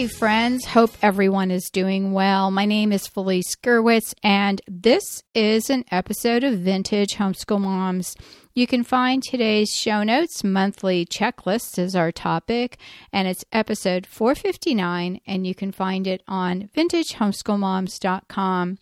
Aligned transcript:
Hey, 0.00 0.06
friends. 0.06 0.64
Hope 0.64 0.92
everyone 1.02 1.50
is 1.50 1.68
doing 1.68 2.14
well. 2.14 2.50
My 2.50 2.64
name 2.64 2.90
is 2.90 3.06
Felice 3.06 3.54
Gerwitz, 3.54 4.14
and 4.22 4.62
this 4.66 5.22
is 5.34 5.68
an 5.68 5.84
episode 5.90 6.42
of 6.42 6.60
Vintage 6.60 7.16
Homeschool 7.16 7.60
Moms. 7.60 8.16
You 8.54 8.66
can 8.66 8.82
find 8.82 9.22
today's 9.22 9.68
show 9.68 10.02
notes, 10.02 10.42
monthly 10.42 11.04
checklist 11.04 11.78
is 11.78 11.94
our 11.94 12.12
topic, 12.12 12.78
and 13.12 13.28
it's 13.28 13.44
episode 13.52 14.06
459, 14.06 15.20
and 15.26 15.46
you 15.46 15.54
can 15.54 15.70
find 15.70 16.06
it 16.06 16.22
on 16.26 16.70
vintagehomeschoolmoms.com. 16.74 18.78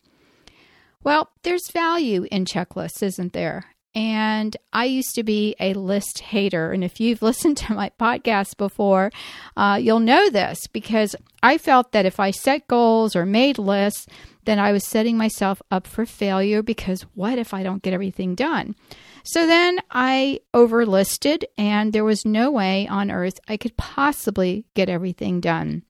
Well, 1.03 1.30
there's 1.42 1.72
value 1.72 2.28
in 2.30 2.44
checklists, 2.44 3.03
isn't 3.03 3.32
there? 3.32 3.75
And 3.98 4.56
I 4.72 4.84
used 4.84 5.16
to 5.16 5.24
be 5.24 5.56
a 5.58 5.74
list 5.74 6.20
hater. 6.20 6.70
And 6.70 6.84
if 6.84 7.00
you've 7.00 7.20
listened 7.30 7.56
to 7.56 7.74
my 7.74 7.91
podcast 7.98 8.56
before, 8.56 9.10
uh, 9.56 9.77
you'll 9.82 9.98
know 9.98 10.30
this 10.30 10.68
because 10.68 11.16
I 11.42 11.58
felt 11.58 11.91
that 11.91 12.06
if 12.06 12.20
I 12.20 12.30
set 12.30 12.69
goals 12.69 13.16
or 13.16 13.26
made 13.26 13.58
lists, 13.58 14.06
then 14.44 14.60
I 14.60 14.70
was 14.70 14.86
setting 14.86 15.16
myself 15.16 15.60
up 15.72 15.84
for 15.84 16.06
failure 16.06 16.62
because 16.62 17.02
what 17.14 17.38
if 17.38 17.52
I 17.52 17.64
don't 17.64 17.82
get 17.82 17.92
everything 17.92 18.36
done? 18.36 18.76
So 19.24 19.48
then 19.48 19.80
I 19.91 20.41
overlisted, 20.54 21.42
and 21.58 21.92
there 21.92 22.04
was 22.04 22.24
no 22.24 22.52
way 22.52 22.86
on 22.86 23.10
earth 23.10 23.41
I 23.48 23.56
could 23.56 23.76
possibly 23.76 24.65
get 24.75 24.88
everything 24.88 25.41
done. 25.41 25.82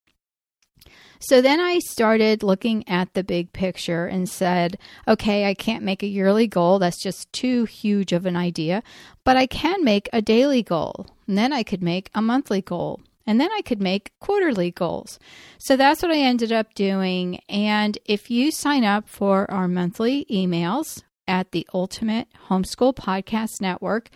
So 1.21 1.43
then 1.43 1.61
I 1.61 1.79
started 1.81 2.43
looking 2.43 2.89
at 2.89 3.15
the 3.15 3.25
big 3.25 3.53
picture 3.53 4.07
and 4.07 4.29
said, 4.29 4.79
okay, 5.07 5.47
I 5.47 5.55
can't 5.55 5.85
make 5.85 6.03
a 6.03 6.09
yearly 6.09 6.47
goal. 6.47 6.79
That's 6.79 7.03
just 7.03 7.33
too 7.33 7.65
huge 7.65 8.13
of 8.13 8.25
an 8.25 8.37
idea. 8.37 8.83
But 9.25 9.37
I 9.37 9.47
can 9.47 9.83
make 9.85 10.09
a 10.13 10.23
daily 10.23 10.63
goal. 10.63 11.07
And 11.27 11.37
then 11.37 11.53
I 11.53 11.63
could 11.63 11.83
make 11.83 12.11
a 12.15 12.23
monthly 12.23 12.63
goal. 12.63 13.01
And 13.27 13.41
then 13.41 13.51
I 13.53 13.61
could 13.61 13.81
make 13.81 14.13
quarterly 14.21 14.71
goals. 14.71 15.19
So 15.59 15.77
that's 15.77 16.03
what 16.03 16.13
I 16.13 16.19
ended 16.19 16.51
up 16.51 16.73
doing. 16.75 17.41
And 17.49 17.99
if 18.07 18.31
you 18.31 18.51
sign 18.51 18.85
up 18.85 19.09
for 19.09 19.51
our 19.51 19.69
monthly 19.69 20.25
emails 20.31 21.03
at 21.27 21.53
the 21.53 21.67
Ultimate 21.75 22.29
Homeschool 22.49 22.95
Podcast 22.95 23.61
Network, 23.61 24.09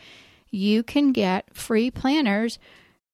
you 0.51 0.83
can 0.83 1.13
get 1.13 1.55
free 1.55 1.91
planners 1.91 2.59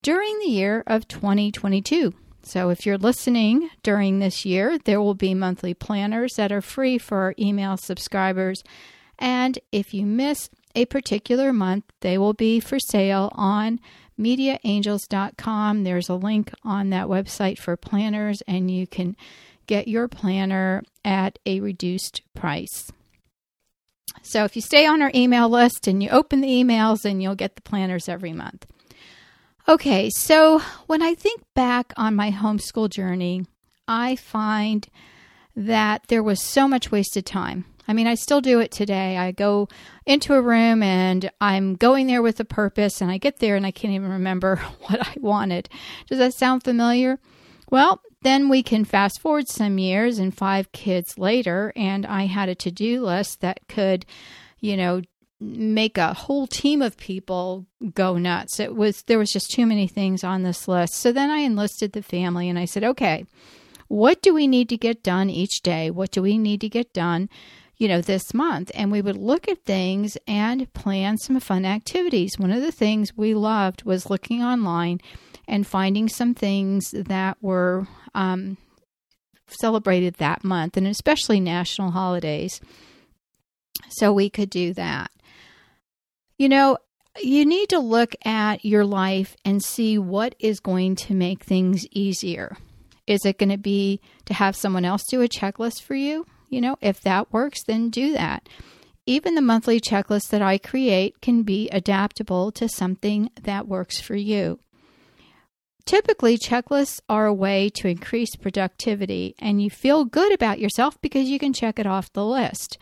during 0.03 0.39
the 0.39 0.51
year 0.51 0.85
of 0.87 1.09
2022. 1.09 2.15
So 2.49 2.71
if 2.71 2.87
you're 2.87 2.97
listening 2.97 3.69
during 3.83 4.21
this 4.21 4.47
year, 4.47 4.79
there 4.79 5.03
will 5.03 5.15
be 5.15 5.35
monthly 5.35 5.75
planners 5.75 6.33
that 6.37 6.51
are 6.51 6.63
free 6.63 6.97
for 6.97 7.19
our 7.19 7.35
email 7.39 7.77
subscribers. 7.77 8.65
And 9.19 9.59
if 9.71 9.93
you 9.93 10.07
miss 10.07 10.49
a 10.75 10.87
particular 10.87 11.53
month, 11.53 11.85
they 12.01 12.17
will 12.17 12.33
be 12.33 12.59
for 12.59 12.79
sale 12.79 13.31
on 13.35 13.81
mediaangels.com. 14.19 15.85
There's 15.85 16.09
a 16.09 16.15
link 16.15 16.51
on 16.65 16.89
that 16.89 17.09
website 17.09 17.59
for 17.59 17.77
planners, 17.77 18.43
and 18.49 18.71
you 18.71 18.87
can 18.87 19.15
get 19.67 19.87
your 19.87 20.09
planner 20.09 20.83
at 21.05 21.39
a 21.45 21.61
reduced 21.61 22.23
price. 22.35 22.91
So 24.23 24.45
if 24.45 24.57
you 24.57 24.63
stay 24.63 24.87
on 24.87 25.03
our 25.03 25.13
email 25.15 25.51
list 25.51 25.87
and 25.87 26.03
you 26.03 26.09
open 26.09 26.41
the 26.41 26.49
emails, 26.49 27.03
then 27.03 27.21
you'll 27.21 27.35
get 27.35 27.57
the 27.57 27.63
planners 27.63 28.09
every 28.09 28.33
month. 28.33 28.67
Okay, 29.69 30.09
so 30.09 30.63
when 30.87 31.03
I 31.03 31.15
think 31.15 31.43
back 31.55 31.93
on 31.99 32.17
my 32.17 32.31
homeschool 32.31 32.89
journey, 32.89 33.45
I 33.87 34.17
find 34.17 34.89
that 35.55 36.05
there 36.09 36.23
was 36.23 36.43
so 36.43 36.67
much 36.67 36.91
wasted 36.91 37.27
time. 37.27 37.67
I 37.87 37.93
mean, 37.93 38.07
I 38.07 38.15
still 38.15 38.41
do 38.41 38.61
it 38.61 38.71
today. 38.71 39.19
I 39.19 39.31
go 39.31 39.69
into 40.07 40.33
a 40.33 40.41
room 40.41 40.83
and 40.83 41.31
I'm 41.39 41.75
going 41.75 42.07
there 42.07 42.23
with 42.23 42.41
a 42.41 42.47
purpose, 42.47 43.03
and 43.03 43.11
I 43.11 43.19
get 43.19 43.41
there 43.41 43.57
and 43.57 43.67
I 43.67 43.71
can't 43.71 43.93
even 43.93 44.11
remember 44.11 44.57
what 44.87 45.07
I 45.07 45.13
wanted. 45.19 45.69
Does 46.07 46.17
that 46.17 46.33
sound 46.33 46.65
familiar? 46.65 47.19
Well, 47.71 48.01
then 48.23 48.49
we 48.49 48.63
can 48.63 48.87
fast 48.87 49.21
forward 49.21 49.49
some 49.49 49.77
years 49.77 50.19
and 50.19 50.35
five 50.35 50.73
kids 50.73 51.19
later, 51.19 51.75
and 51.77 52.07
I 52.07 52.25
had 52.25 52.49
a 52.49 52.55
to 52.55 52.71
do 52.71 53.05
list 53.05 53.43
that 53.43 53.69
could, 53.69 54.07
you 54.61 54.79
know, 54.79 55.03
make 55.41 55.97
a 55.97 56.15
whole 56.15 56.47
team 56.47 56.83
of 56.83 56.97
people 56.97 57.67
go 57.95 58.19
nuts. 58.19 58.59
It 58.59 58.75
was 58.75 59.03
there 59.03 59.19
was 59.19 59.33
just 59.33 59.51
too 59.51 59.67
many 59.67 59.87
things 59.87 60.25
on 60.25 60.43
this 60.43 60.67
list. 60.67 60.95
So 60.95 61.13
then 61.13 61.31
I 61.31 61.39
enlisted 61.39 61.93
the 61.93 62.03
family 62.03 62.49
and 62.49 62.59
I 62.59 62.65
said, 62.65 62.85
"Okay, 62.85 63.25
what 63.89 64.21
do 64.21 64.35
we 64.35 64.47
need 64.47 64.69
to 64.71 64.77
get 64.77 65.03
done 65.03 65.31
each 65.31 65.63
day? 65.63 65.91
What 65.91 66.11
do 66.11 66.23
we 66.23 66.39
need 66.39 66.61
to 66.63 66.69
get 66.69 66.93
done, 66.93 67.29
you 67.77 67.87
know, 67.87 68.01
this 68.01 68.35
month?" 68.35 68.71
And 68.75 68.91
we 68.91 69.01
would 69.01 69.17
look 69.17 69.49
at 69.49 69.65
things 69.65 70.19
and 70.27 70.73
plan 70.75 71.19
some 71.19 71.39
fun 71.41 71.65
activities. 71.65 72.39
One 72.39 72.53
of 72.53 72.63
the 72.63 72.73
things 72.73 73.17
we 73.17 73.35
loved 73.35 73.85
was 73.85 74.11
looking 74.11 74.43
online 74.43 75.01
and 75.47 75.67
finding 75.67 76.09
some 76.09 76.35
things 76.35 76.91
that 76.91 77.39
were 77.41 77.87
um, 78.15 78.57
celebrated 79.47 80.15
that 80.15 80.43
month, 80.45 80.77
and 80.77 80.87
especially 80.87 81.39
national 81.39 81.93
holidays. 81.93 82.61
So 83.89 84.13
we 84.13 84.29
could 84.29 84.51
do 84.51 84.75
that. 84.75 85.11
You 86.39 86.49
know, 86.49 86.79
you 87.21 87.45
need 87.45 87.69
to 87.71 87.81
look 87.81 88.15
at 88.25 88.65
your 88.65 88.85
life 88.85 89.37
and 89.45 89.63
see 89.63 89.99
what 89.99 90.37
is 90.39 90.61
going 90.61 90.95
to 90.95 91.15
make 91.15 91.43
things 91.43 91.85
easier. 91.91 92.57
Is 93.09 93.27
it 93.27 93.39
going 93.39 93.49
to 93.49 93.59
be 93.59 94.01
to 94.27 94.35
have 94.35 94.55
someone 94.55 94.85
else 94.85 95.03
do 95.05 95.21
a 95.21 95.29
checklist 95.29 95.83
for 95.83 95.97
you? 95.97 96.27
You 96.49 96.61
know, 96.61 96.77
if 96.81 97.01
that 97.01 97.33
works, 97.33 97.65
then 97.65 97.91
do 97.91 98.13
that. 98.13 98.49
Even 99.05 99.35
the 99.35 99.41
monthly 99.41 99.81
checklist 99.81 100.29
that 100.29 100.41
I 100.41 100.59
create 100.59 101.21
can 101.21 101.43
be 101.43 101.69
adaptable 101.71 102.53
to 102.53 102.69
something 102.69 103.31
that 103.43 103.67
works 103.67 104.01
for 104.01 104.15
you. 104.15 104.61
Typically, 105.87 106.39
checklists 106.39 107.01
are 107.09 107.27
a 107.27 107.35
way 107.35 107.69
to 107.71 107.89
increase 107.89 108.37
productivity, 108.37 109.35
and 109.41 109.61
you 109.61 109.71
feel 109.71 110.05
good 110.05 110.33
about 110.33 110.61
yourself 110.61 111.01
because 111.01 111.29
you 111.29 111.39
can 111.39 111.53
check 111.53 111.81
it 111.81 111.87
off 111.87 112.13
the 112.13 112.25
list 112.25 112.79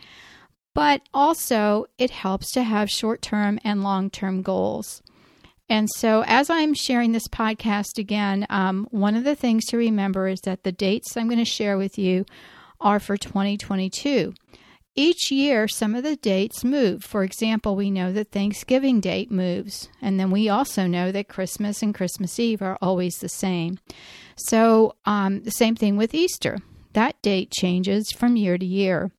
but 0.77 1.01
also 1.11 1.87
it 1.97 2.11
helps 2.11 2.51
to 2.51 2.61
have 2.61 2.87
short 2.87 3.19
term 3.23 3.57
and 3.63 3.81
long 3.81 4.11
term 4.11 4.43
goals. 4.43 5.01
And 5.67 5.89
so, 5.95 6.23
as 6.27 6.51
I'm 6.51 6.75
sharing 6.75 7.13
this 7.13 7.27
podcast 7.27 7.97
again, 7.97 8.45
um, 8.51 8.87
one 8.91 9.15
of 9.15 9.23
the 9.23 9.35
things 9.35 9.65
to 9.65 9.77
remember 9.77 10.27
is 10.27 10.39
that 10.41 10.61
the 10.61 10.71
dates 10.71 11.17
I'm 11.17 11.27
going 11.27 11.43
to 11.43 11.45
share 11.45 11.79
with 11.79 11.97
you 11.97 12.25
are 12.79 12.99
for 12.99 13.17
2022. 13.17 14.35
Each 14.93 15.31
year, 15.31 15.67
some 15.67 15.95
of 15.95 16.03
the 16.03 16.15
dates 16.15 16.63
move. 16.63 17.03
For 17.03 17.23
example, 17.23 17.75
we 17.75 17.89
know 17.89 18.13
that 18.13 18.31
Thanksgiving 18.31 18.99
date 18.99 19.31
moves, 19.31 19.89
and 19.99 20.19
then 20.19 20.29
we 20.29 20.47
also 20.47 20.85
know 20.85 21.11
that 21.11 21.27
Christmas 21.27 21.81
and 21.81 21.95
Christmas 21.95 22.37
Eve 22.37 22.61
are 22.61 22.77
always 22.83 23.15
the 23.15 23.29
same. 23.29 23.79
So, 24.35 24.93
um, 25.07 25.41
the 25.41 25.49
same 25.49 25.75
thing 25.75 25.97
with 25.97 26.13
Easter. 26.13 26.59
That 26.93 27.19
date 27.23 27.49
changes 27.51 28.11
from 28.15 28.35
year 28.35 28.59
to 28.59 28.65
year. 28.65 29.09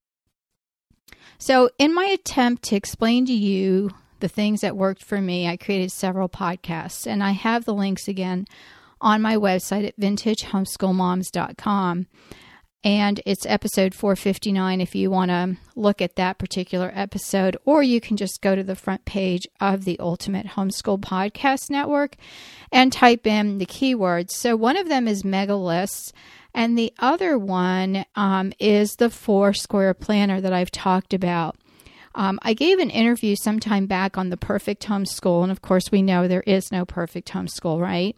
So, 1.38 1.70
in 1.78 1.94
my 1.94 2.06
attempt 2.06 2.64
to 2.64 2.76
explain 2.76 3.24
to 3.26 3.32
you 3.32 3.90
the 4.20 4.28
things 4.28 4.62
that 4.62 4.76
worked 4.76 5.04
for 5.04 5.20
me, 5.20 5.46
I 5.46 5.56
created 5.56 5.92
several 5.92 6.28
podcasts, 6.28 7.06
and 7.06 7.22
I 7.22 7.30
have 7.30 7.64
the 7.64 7.74
links 7.74 8.08
again 8.08 8.46
on 9.00 9.22
my 9.22 9.36
website 9.36 9.86
at 9.86 9.96
vintagehomeschoolmoms.com. 9.98 12.06
And 12.84 13.20
it's 13.26 13.44
episode 13.44 13.92
459 13.92 14.80
if 14.80 14.94
you 14.94 15.10
want 15.10 15.30
to 15.30 15.56
look 15.74 16.00
at 16.00 16.14
that 16.14 16.38
particular 16.38 16.92
episode, 16.94 17.56
or 17.64 17.82
you 17.82 18.00
can 18.00 18.16
just 18.16 18.40
go 18.40 18.54
to 18.54 18.62
the 18.62 18.76
front 18.76 19.04
page 19.04 19.48
of 19.60 19.84
the 19.84 19.98
Ultimate 19.98 20.46
Homeschool 20.46 21.00
Podcast 21.00 21.70
Network 21.70 22.14
and 22.70 22.92
type 22.92 23.26
in 23.26 23.58
the 23.58 23.66
keywords. 23.66 24.30
So 24.30 24.54
one 24.54 24.76
of 24.76 24.88
them 24.88 25.08
is 25.08 25.24
mega 25.24 25.56
lists, 25.56 26.12
and 26.54 26.76
the 26.76 26.92
other 26.98 27.38
one 27.38 28.04
um, 28.16 28.52
is 28.58 28.96
the 28.96 29.10
four 29.10 29.52
square 29.52 29.94
planner 29.94 30.40
that 30.40 30.52
I've 30.52 30.70
talked 30.70 31.14
about. 31.14 31.56
Um, 32.14 32.38
I 32.42 32.54
gave 32.54 32.78
an 32.78 32.90
interview 32.90 33.36
sometime 33.36 33.86
back 33.86 34.18
on 34.18 34.30
the 34.30 34.36
perfect 34.36 34.86
homeschool, 34.86 35.42
and 35.42 35.52
of 35.52 35.62
course, 35.62 35.92
we 35.92 36.02
know 36.02 36.26
there 36.26 36.42
is 36.42 36.72
no 36.72 36.84
perfect 36.84 37.30
homeschool, 37.30 37.80
right? 37.80 38.16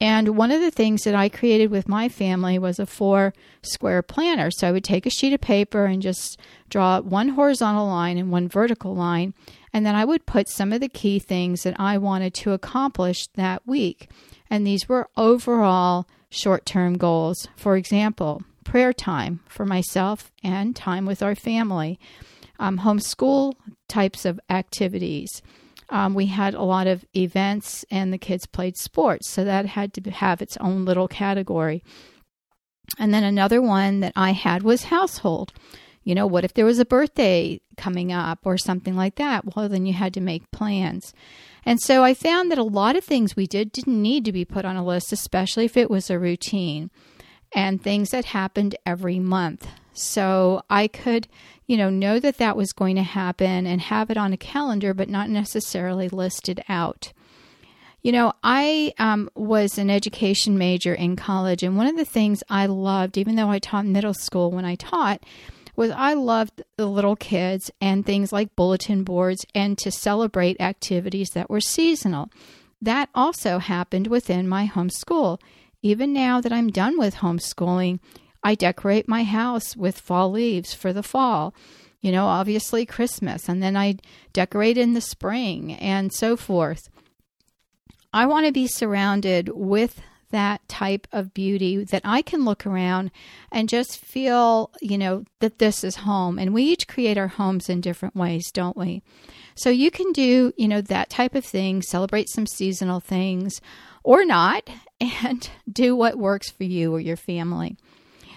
And 0.00 0.30
one 0.30 0.50
of 0.50 0.62
the 0.62 0.70
things 0.70 1.02
that 1.02 1.14
I 1.14 1.28
created 1.28 1.70
with 1.70 1.86
my 1.86 2.08
family 2.08 2.58
was 2.58 2.78
a 2.78 2.86
four 2.86 3.34
square 3.62 4.00
planner. 4.00 4.50
So 4.50 4.66
I 4.66 4.72
would 4.72 4.84
take 4.84 5.04
a 5.04 5.10
sheet 5.10 5.34
of 5.34 5.42
paper 5.42 5.84
and 5.84 6.00
just 6.00 6.40
draw 6.70 7.00
one 7.00 7.30
horizontal 7.30 7.86
line 7.86 8.16
and 8.16 8.32
one 8.32 8.48
vertical 8.48 8.94
line. 8.94 9.34
And 9.74 9.84
then 9.84 9.94
I 9.94 10.06
would 10.06 10.24
put 10.24 10.48
some 10.48 10.72
of 10.72 10.80
the 10.80 10.88
key 10.88 11.18
things 11.18 11.64
that 11.64 11.78
I 11.78 11.98
wanted 11.98 12.32
to 12.34 12.52
accomplish 12.52 13.26
that 13.34 13.66
week. 13.66 14.08
And 14.48 14.66
these 14.66 14.88
were 14.88 15.10
overall 15.18 16.08
short 16.30 16.64
term 16.64 16.96
goals. 16.96 17.48
For 17.56 17.76
example, 17.76 18.42
prayer 18.64 18.92
time 18.92 19.40
for 19.48 19.64
myself 19.64 20.32
and 20.42 20.74
time 20.74 21.06
with 21.06 21.22
our 21.22 21.34
family, 21.34 21.98
um, 22.58 22.78
homeschool 22.78 23.54
types 23.88 24.24
of 24.24 24.40
activities 24.48 25.42
um, 25.90 26.14
we 26.14 26.26
had 26.26 26.54
a 26.54 26.62
lot 26.62 26.86
of 26.86 27.04
events 27.14 27.84
and 27.90 28.12
the 28.12 28.18
kids 28.18 28.46
played 28.46 28.76
sports. 28.76 29.28
So 29.28 29.44
that 29.44 29.66
had 29.66 29.92
to 29.94 30.10
have 30.10 30.40
its 30.40 30.56
own 30.58 30.84
little 30.84 31.08
category. 31.08 31.82
And 32.98 33.12
then 33.12 33.24
another 33.24 33.60
one 33.60 34.00
that 34.00 34.12
I 34.16 34.30
had 34.32 34.62
was 34.62 34.84
household. 34.84 35.52
You 36.10 36.16
know, 36.16 36.26
what 36.26 36.42
if 36.42 36.54
there 36.54 36.64
was 36.64 36.80
a 36.80 36.84
birthday 36.84 37.60
coming 37.76 38.10
up 38.10 38.40
or 38.42 38.58
something 38.58 38.96
like 38.96 39.14
that? 39.14 39.54
Well, 39.54 39.68
then 39.68 39.86
you 39.86 39.92
had 39.92 40.12
to 40.14 40.20
make 40.20 40.50
plans. 40.50 41.14
And 41.64 41.80
so 41.80 42.02
I 42.02 42.14
found 42.14 42.50
that 42.50 42.58
a 42.58 42.64
lot 42.64 42.96
of 42.96 43.04
things 43.04 43.36
we 43.36 43.46
did 43.46 43.70
didn't 43.70 44.02
need 44.02 44.24
to 44.24 44.32
be 44.32 44.44
put 44.44 44.64
on 44.64 44.74
a 44.74 44.84
list, 44.84 45.12
especially 45.12 45.66
if 45.66 45.76
it 45.76 45.88
was 45.88 46.10
a 46.10 46.18
routine 46.18 46.90
and 47.54 47.80
things 47.80 48.10
that 48.10 48.24
happened 48.24 48.74
every 48.84 49.20
month. 49.20 49.68
So 49.92 50.62
I 50.68 50.88
could, 50.88 51.28
you 51.68 51.76
know, 51.76 51.90
know 51.90 52.18
that 52.18 52.38
that 52.38 52.56
was 52.56 52.72
going 52.72 52.96
to 52.96 53.04
happen 53.04 53.64
and 53.64 53.80
have 53.80 54.10
it 54.10 54.16
on 54.16 54.32
a 54.32 54.36
calendar, 54.36 54.92
but 54.92 55.08
not 55.08 55.30
necessarily 55.30 56.08
listed 56.08 56.60
out. 56.68 57.12
You 58.02 58.10
know, 58.10 58.32
I 58.42 58.94
um, 58.98 59.30
was 59.36 59.78
an 59.78 59.90
education 59.90 60.58
major 60.58 60.92
in 60.92 61.14
college, 61.14 61.62
and 61.62 61.76
one 61.76 61.86
of 61.86 61.96
the 61.96 62.04
things 62.04 62.42
I 62.50 62.66
loved, 62.66 63.16
even 63.16 63.36
though 63.36 63.50
I 63.50 63.60
taught 63.60 63.86
middle 63.86 64.14
school 64.14 64.50
when 64.50 64.64
I 64.64 64.74
taught, 64.74 65.22
was 65.80 65.90
I 65.92 66.12
loved 66.12 66.62
the 66.76 66.84
little 66.84 67.16
kids 67.16 67.70
and 67.80 68.04
things 68.04 68.34
like 68.34 68.54
bulletin 68.54 69.02
boards 69.02 69.46
and 69.54 69.78
to 69.78 69.90
celebrate 69.90 70.60
activities 70.60 71.30
that 71.30 71.48
were 71.48 71.62
seasonal. 71.62 72.28
That 72.82 73.08
also 73.14 73.56
happened 73.56 74.06
within 74.06 74.46
my 74.46 74.66
homeschool. 74.66 75.40
Even 75.80 76.12
now 76.12 76.38
that 76.42 76.52
I'm 76.52 76.68
done 76.68 76.98
with 76.98 77.16
homeschooling, 77.16 77.98
I 78.44 78.56
decorate 78.56 79.08
my 79.08 79.24
house 79.24 79.74
with 79.74 79.98
fall 79.98 80.30
leaves 80.30 80.74
for 80.74 80.92
the 80.92 81.02
fall. 81.02 81.54
You 82.02 82.12
know, 82.12 82.26
obviously 82.26 82.84
Christmas, 82.84 83.48
and 83.48 83.62
then 83.62 83.74
I 83.74 83.96
decorate 84.34 84.76
in 84.76 84.92
the 84.92 85.00
spring 85.00 85.72
and 85.72 86.12
so 86.12 86.36
forth. 86.36 86.90
I 88.12 88.26
want 88.26 88.44
to 88.44 88.52
be 88.52 88.66
surrounded 88.66 89.48
with 89.54 90.02
that 90.30 90.66
type 90.68 91.06
of 91.12 91.34
beauty 91.34 91.84
that 91.84 92.02
I 92.04 92.22
can 92.22 92.44
look 92.44 92.66
around 92.66 93.10
and 93.50 93.68
just 93.68 93.98
feel, 93.98 94.70
you 94.80 94.98
know, 94.98 95.24
that 95.40 95.58
this 95.58 95.84
is 95.84 95.96
home. 95.96 96.38
And 96.38 96.54
we 96.54 96.64
each 96.64 96.88
create 96.88 97.18
our 97.18 97.28
homes 97.28 97.68
in 97.68 97.80
different 97.80 98.16
ways, 98.16 98.50
don't 98.52 98.76
we? 98.76 99.02
So 99.54 99.70
you 99.70 99.90
can 99.90 100.12
do, 100.12 100.52
you 100.56 100.68
know, 100.68 100.80
that 100.80 101.10
type 101.10 101.34
of 101.34 101.44
thing, 101.44 101.82
celebrate 101.82 102.28
some 102.30 102.46
seasonal 102.46 103.00
things 103.00 103.60
or 104.02 104.24
not, 104.24 104.70
and 105.00 105.50
do 105.70 105.94
what 105.94 106.18
works 106.18 106.50
for 106.50 106.64
you 106.64 106.94
or 106.94 107.00
your 107.00 107.16
family. 107.16 107.76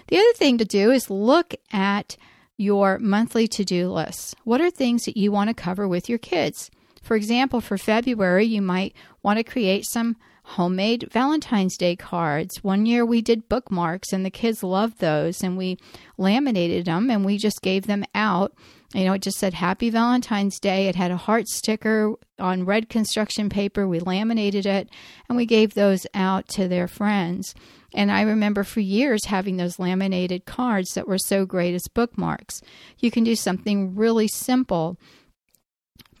The 0.08 0.18
other 0.18 0.32
thing 0.34 0.58
to 0.58 0.64
do 0.64 0.90
is 0.90 1.08
look 1.10 1.54
at 1.72 2.16
your 2.56 2.98
monthly 2.98 3.48
to 3.48 3.64
do 3.64 3.90
list. 3.90 4.36
What 4.44 4.60
are 4.60 4.70
things 4.70 5.04
that 5.04 5.16
you 5.16 5.32
want 5.32 5.48
to 5.48 5.54
cover 5.54 5.88
with 5.88 6.08
your 6.08 6.18
kids? 6.18 6.70
For 7.02 7.16
example, 7.16 7.60
for 7.60 7.76
February, 7.76 8.46
you 8.46 8.62
might 8.62 8.94
want 9.22 9.38
to 9.38 9.44
create 9.44 9.84
some 9.84 10.16
homemade 10.44 11.08
Valentine's 11.10 11.76
Day 11.76 11.96
cards. 11.96 12.62
One 12.62 12.86
year 12.86 13.04
we 13.04 13.22
did 13.22 13.48
bookmarks 13.48 14.12
and 14.12 14.24
the 14.24 14.30
kids 14.30 14.62
loved 14.62 14.98
those 14.98 15.42
and 15.42 15.56
we 15.56 15.78
laminated 16.18 16.84
them 16.84 17.10
and 17.10 17.24
we 17.24 17.38
just 17.38 17.62
gave 17.62 17.86
them 17.86 18.04
out. 18.14 18.52
You 18.92 19.04
know, 19.04 19.14
it 19.14 19.22
just 19.22 19.38
said 19.38 19.54
Happy 19.54 19.90
Valentine's 19.90 20.60
Day. 20.60 20.86
It 20.86 20.94
had 20.94 21.10
a 21.10 21.16
heart 21.16 21.48
sticker 21.48 22.14
on 22.38 22.66
red 22.66 22.88
construction 22.88 23.48
paper. 23.48 23.88
We 23.88 23.98
laminated 23.98 24.66
it 24.66 24.88
and 25.28 25.36
we 25.36 25.46
gave 25.46 25.74
those 25.74 26.06
out 26.14 26.46
to 26.50 26.68
their 26.68 26.86
friends. 26.86 27.54
And 27.94 28.12
I 28.12 28.22
remember 28.22 28.64
for 28.64 28.80
years 28.80 29.24
having 29.26 29.56
those 29.56 29.78
laminated 29.78 30.44
cards 30.44 30.90
that 30.94 31.08
were 31.08 31.18
so 31.18 31.46
great 31.46 31.74
as 31.74 31.88
bookmarks. 31.88 32.60
You 32.98 33.10
can 33.10 33.24
do 33.24 33.34
something 33.34 33.94
really 33.94 34.28
simple. 34.28 34.98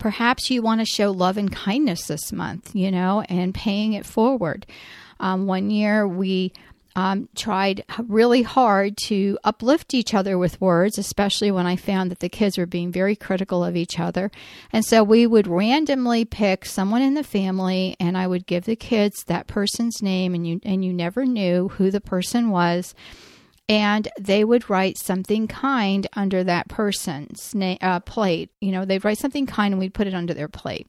Perhaps 0.04 0.50
you 0.50 0.60
want 0.60 0.82
to 0.82 0.84
show 0.84 1.10
love 1.10 1.38
and 1.38 1.50
kindness 1.50 2.08
this 2.08 2.30
month, 2.30 2.76
you 2.76 2.90
know, 2.90 3.22
and 3.30 3.54
paying 3.54 3.94
it 3.94 4.04
forward. 4.04 4.66
Um, 5.18 5.46
one 5.46 5.70
year 5.70 6.06
we 6.06 6.52
um, 6.94 7.30
tried 7.34 7.84
really 8.06 8.42
hard 8.42 8.98
to 9.06 9.38
uplift 9.44 9.94
each 9.94 10.12
other 10.12 10.36
with 10.36 10.60
words, 10.60 10.98
especially 10.98 11.50
when 11.50 11.64
I 11.64 11.76
found 11.76 12.10
that 12.10 12.18
the 12.18 12.28
kids 12.28 12.58
were 12.58 12.66
being 12.66 12.92
very 12.92 13.16
critical 13.16 13.64
of 13.64 13.76
each 13.76 13.98
other. 13.98 14.30
And 14.74 14.84
so 14.84 15.02
we 15.02 15.26
would 15.26 15.46
randomly 15.46 16.26
pick 16.26 16.66
someone 16.66 17.00
in 17.00 17.14
the 17.14 17.24
family, 17.24 17.96
and 17.98 18.18
I 18.18 18.26
would 18.26 18.44
give 18.44 18.66
the 18.66 18.76
kids 18.76 19.24
that 19.28 19.46
person's 19.46 20.02
name, 20.02 20.34
and 20.34 20.46
you 20.46 20.60
and 20.64 20.84
you 20.84 20.92
never 20.92 21.24
knew 21.24 21.68
who 21.68 21.90
the 21.90 22.02
person 22.02 22.50
was 22.50 22.94
and 23.68 24.08
they 24.20 24.44
would 24.44 24.68
write 24.68 24.98
something 24.98 25.48
kind 25.48 26.06
under 26.12 26.44
that 26.44 26.68
person's 26.68 27.54
na- 27.54 27.78
uh, 27.80 28.00
plate. 28.00 28.50
You 28.60 28.72
know, 28.72 28.84
they'd 28.84 29.04
write 29.04 29.18
something 29.18 29.46
kind 29.46 29.72
and 29.72 29.80
we'd 29.80 29.94
put 29.94 30.06
it 30.06 30.14
under 30.14 30.34
their 30.34 30.48
plate. 30.48 30.86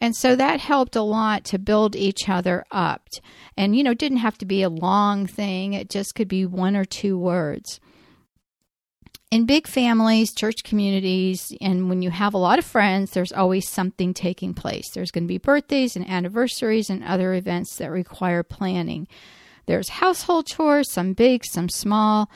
And 0.00 0.16
so 0.16 0.34
that 0.34 0.58
helped 0.60 0.96
a 0.96 1.02
lot 1.02 1.44
to 1.46 1.58
build 1.58 1.94
each 1.94 2.28
other 2.28 2.64
up. 2.72 3.08
And, 3.56 3.76
you 3.76 3.84
know, 3.84 3.94
didn't 3.94 4.18
have 4.18 4.38
to 4.38 4.46
be 4.46 4.62
a 4.62 4.68
long 4.68 5.26
thing, 5.26 5.72
it 5.72 5.88
just 5.88 6.14
could 6.14 6.28
be 6.28 6.44
one 6.44 6.74
or 6.74 6.84
two 6.84 7.16
words. 7.16 7.80
In 9.30 9.44
big 9.44 9.66
families, 9.66 10.32
church 10.32 10.62
communities, 10.64 11.52
and 11.60 11.88
when 11.88 12.00
you 12.00 12.10
have 12.10 12.32
a 12.32 12.38
lot 12.38 12.60
of 12.60 12.64
friends, 12.64 13.10
there's 13.10 13.32
always 13.32 13.68
something 13.68 14.14
taking 14.14 14.54
place. 14.54 14.84
There's 14.94 15.10
going 15.10 15.24
to 15.24 15.28
be 15.28 15.38
birthdays 15.38 15.96
and 15.96 16.08
anniversaries 16.08 16.90
and 16.90 17.02
other 17.02 17.34
events 17.34 17.76
that 17.76 17.90
require 17.90 18.44
planning. 18.44 19.08
There's 19.66 19.88
household 19.88 20.46
chores, 20.46 20.90
some 20.90 21.12
big, 21.12 21.44
some 21.44 21.68
small. 21.68 22.30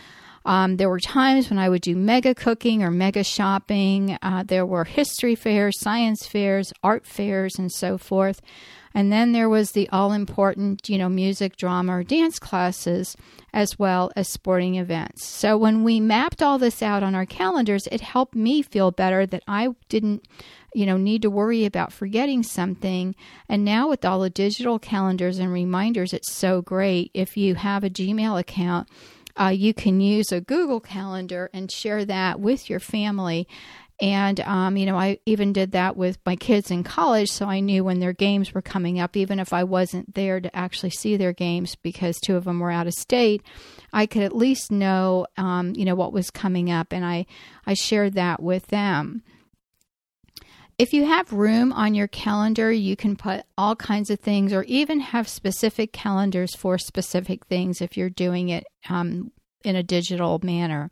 Um, 0.44 0.76
there 0.78 0.88
were 0.88 1.00
times 1.00 1.50
when 1.50 1.58
I 1.58 1.68
would 1.68 1.82
do 1.82 1.94
mega 1.94 2.34
cooking 2.34 2.82
or 2.82 2.90
mega 2.90 3.22
shopping. 3.22 4.18
Uh, 4.22 4.42
there 4.46 4.64
were 4.64 4.84
history 4.84 5.34
fairs, 5.34 5.78
science 5.78 6.26
fairs, 6.26 6.72
art 6.82 7.06
fairs, 7.06 7.58
and 7.58 7.70
so 7.70 7.98
forth. 7.98 8.40
And 8.92 9.12
then 9.12 9.32
there 9.32 9.48
was 9.48 9.70
the 9.70 9.88
all 9.90 10.12
important, 10.12 10.88
you 10.88 10.98
know, 10.98 11.08
music, 11.08 11.56
drama, 11.56 11.98
or 11.98 12.02
dance 12.02 12.38
classes, 12.38 13.16
as 13.52 13.78
well 13.78 14.10
as 14.16 14.28
sporting 14.28 14.76
events. 14.76 15.24
So 15.24 15.56
when 15.56 15.84
we 15.84 16.00
mapped 16.00 16.42
all 16.42 16.58
this 16.58 16.82
out 16.82 17.02
on 17.02 17.14
our 17.14 17.26
calendars, 17.26 17.86
it 17.92 18.00
helped 18.00 18.34
me 18.34 18.62
feel 18.62 18.90
better 18.90 19.26
that 19.26 19.44
I 19.46 19.68
didn't 19.88 20.26
you 20.74 20.86
know 20.86 20.96
need 20.96 21.22
to 21.22 21.30
worry 21.30 21.64
about 21.64 21.92
forgetting 21.92 22.42
something. 22.42 23.14
And 23.48 23.64
now 23.64 23.88
with 23.88 24.04
all 24.04 24.20
the 24.20 24.30
digital 24.30 24.78
calendars 24.78 25.38
and 25.38 25.52
reminders 25.52 26.12
it's 26.12 26.32
so 26.32 26.62
great. 26.62 27.10
If 27.14 27.36
you 27.36 27.54
have 27.54 27.84
a 27.84 27.90
gmail 27.90 28.38
account 28.38 28.88
uh, 29.38 29.48
you 29.48 29.72
can 29.72 30.00
use 30.00 30.32
a 30.32 30.40
google 30.40 30.80
calendar 30.80 31.50
and 31.52 31.70
share 31.70 32.04
that 32.04 32.40
with 32.40 32.68
your 32.68 32.80
family. 32.80 33.48
And 34.02 34.40
um, 34.40 34.78
you 34.78 34.86
know 34.86 34.96
i 34.96 35.18
even 35.26 35.52
did 35.52 35.72
that 35.72 35.94
with 35.96 36.18
my 36.24 36.34
kids 36.34 36.70
in 36.70 36.84
college 36.84 37.28
so 37.28 37.44
i 37.46 37.60
knew 37.60 37.84
when 37.84 38.00
their 38.00 38.14
games 38.14 38.54
were 38.54 38.62
coming 38.62 38.98
up. 38.98 39.16
Even 39.16 39.38
if 39.38 39.52
i 39.52 39.62
wasn't 39.62 40.14
there 40.14 40.40
to 40.40 40.56
actually 40.56 40.90
see 40.90 41.16
their 41.16 41.32
games 41.32 41.74
because 41.74 42.18
two 42.18 42.36
of 42.36 42.44
them 42.44 42.60
were 42.60 42.70
out 42.70 42.86
of 42.86 42.94
state 42.94 43.42
i 43.92 44.06
could 44.06 44.22
at 44.22 44.34
least 44.34 44.70
know 44.70 45.26
um, 45.36 45.74
you 45.76 45.84
know 45.84 45.94
what 45.94 46.14
was 46.14 46.30
coming 46.30 46.70
up 46.70 46.92
and 46.92 47.04
i 47.04 47.26
i 47.66 47.74
shared 47.74 48.14
that 48.14 48.42
with 48.42 48.68
them 48.68 49.22
if 50.80 50.94
you 50.94 51.04
have 51.04 51.30
room 51.30 51.74
on 51.74 51.94
your 51.94 52.08
calendar, 52.08 52.72
you 52.72 52.96
can 52.96 53.14
put 53.14 53.44
all 53.58 53.76
kinds 53.76 54.08
of 54.08 54.18
things 54.18 54.50
or 54.50 54.62
even 54.62 54.98
have 54.98 55.28
specific 55.28 55.92
calendars 55.92 56.54
for 56.54 56.78
specific 56.78 57.44
things 57.44 57.82
if 57.82 57.98
you're 57.98 58.08
doing 58.08 58.48
it 58.48 58.64
um, 58.88 59.30
in 59.62 59.76
a 59.76 59.82
digital 59.82 60.40
manner. 60.42 60.90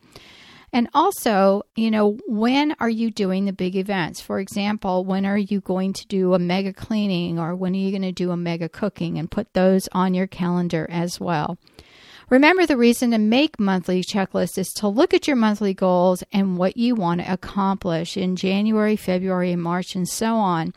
And 0.74 0.90
also, 0.92 1.62
you 1.74 1.90
know, 1.90 2.18
when 2.26 2.76
are 2.80 2.90
you 2.90 3.10
doing 3.10 3.46
the 3.46 3.52
big 3.54 3.76
events? 3.76 4.20
For 4.20 4.40
example, 4.40 5.06
when 5.06 5.24
are 5.24 5.38
you 5.38 5.62
going 5.62 5.94
to 5.94 6.06
do 6.06 6.34
a 6.34 6.38
mega 6.38 6.74
cleaning 6.74 7.38
or 7.38 7.56
when 7.56 7.72
are 7.72 7.78
you 7.78 7.90
going 7.90 8.02
to 8.02 8.12
do 8.12 8.30
a 8.30 8.36
mega 8.36 8.68
cooking 8.68 9.18
and 9.18 9.30
put 9.30 9.54
those 9.54 9.88
on 9.92 10.12
your 10.12 10.26
calendar 10.26 10.86
as 10.90 11.18
well. 11.18 11.56
Remember, 12.30 12.66
the 12.66 12.76
reason 12.76 13.12
to 13.12 13.18
make 13.18 13.58
monthly 13.58 14.02
checklists 14.02 14.58
is 14.58 14.68
to 14.74 14.88
look 14.88 15.14
at 15.14 15.26
your 15.26 15.36
monthly 15.36 15.72
goals 15.72 16.22
and 16.30 16.58
what 16.58 16.76
you 16.76 16.94
want 16.94 17.22
to 17.22 17.32
accomplish 17.32 18.18
in 18.18 18.36
January, 18.36 18.96
February, 18.96 19.52
and 19.52 19.62
March, 19.62 19.94
and 19.96 20.06
so 20.06 20.34
on. 20.36 20.74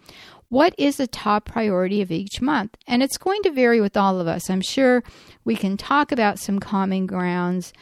What 0.47 0.73
is 0.77 0.95
the 0.95 1.07
top 1.07 1.43
priority 1.43 2.01
of 2.01 2.09
each 2.09 2.41
month? 2.41 2.77
And 2.87 3.03
it's 3.03 3.17
going 3.17 3.41
to 3.43 3.51
vary 3.51 3.81
with 3.81 3.97
all 3.97 4.21
of 4.21 4.27
us. 4.27 4.49
I'm 4.49 4.61
sure 4.61 5.03
we 5.43 5.57
can 5.57 5.75
talk 5.75 6.13
about 6.13 6.39
some 6.39 6.59
common 6.59 7.05
grounds. 7.05 7.73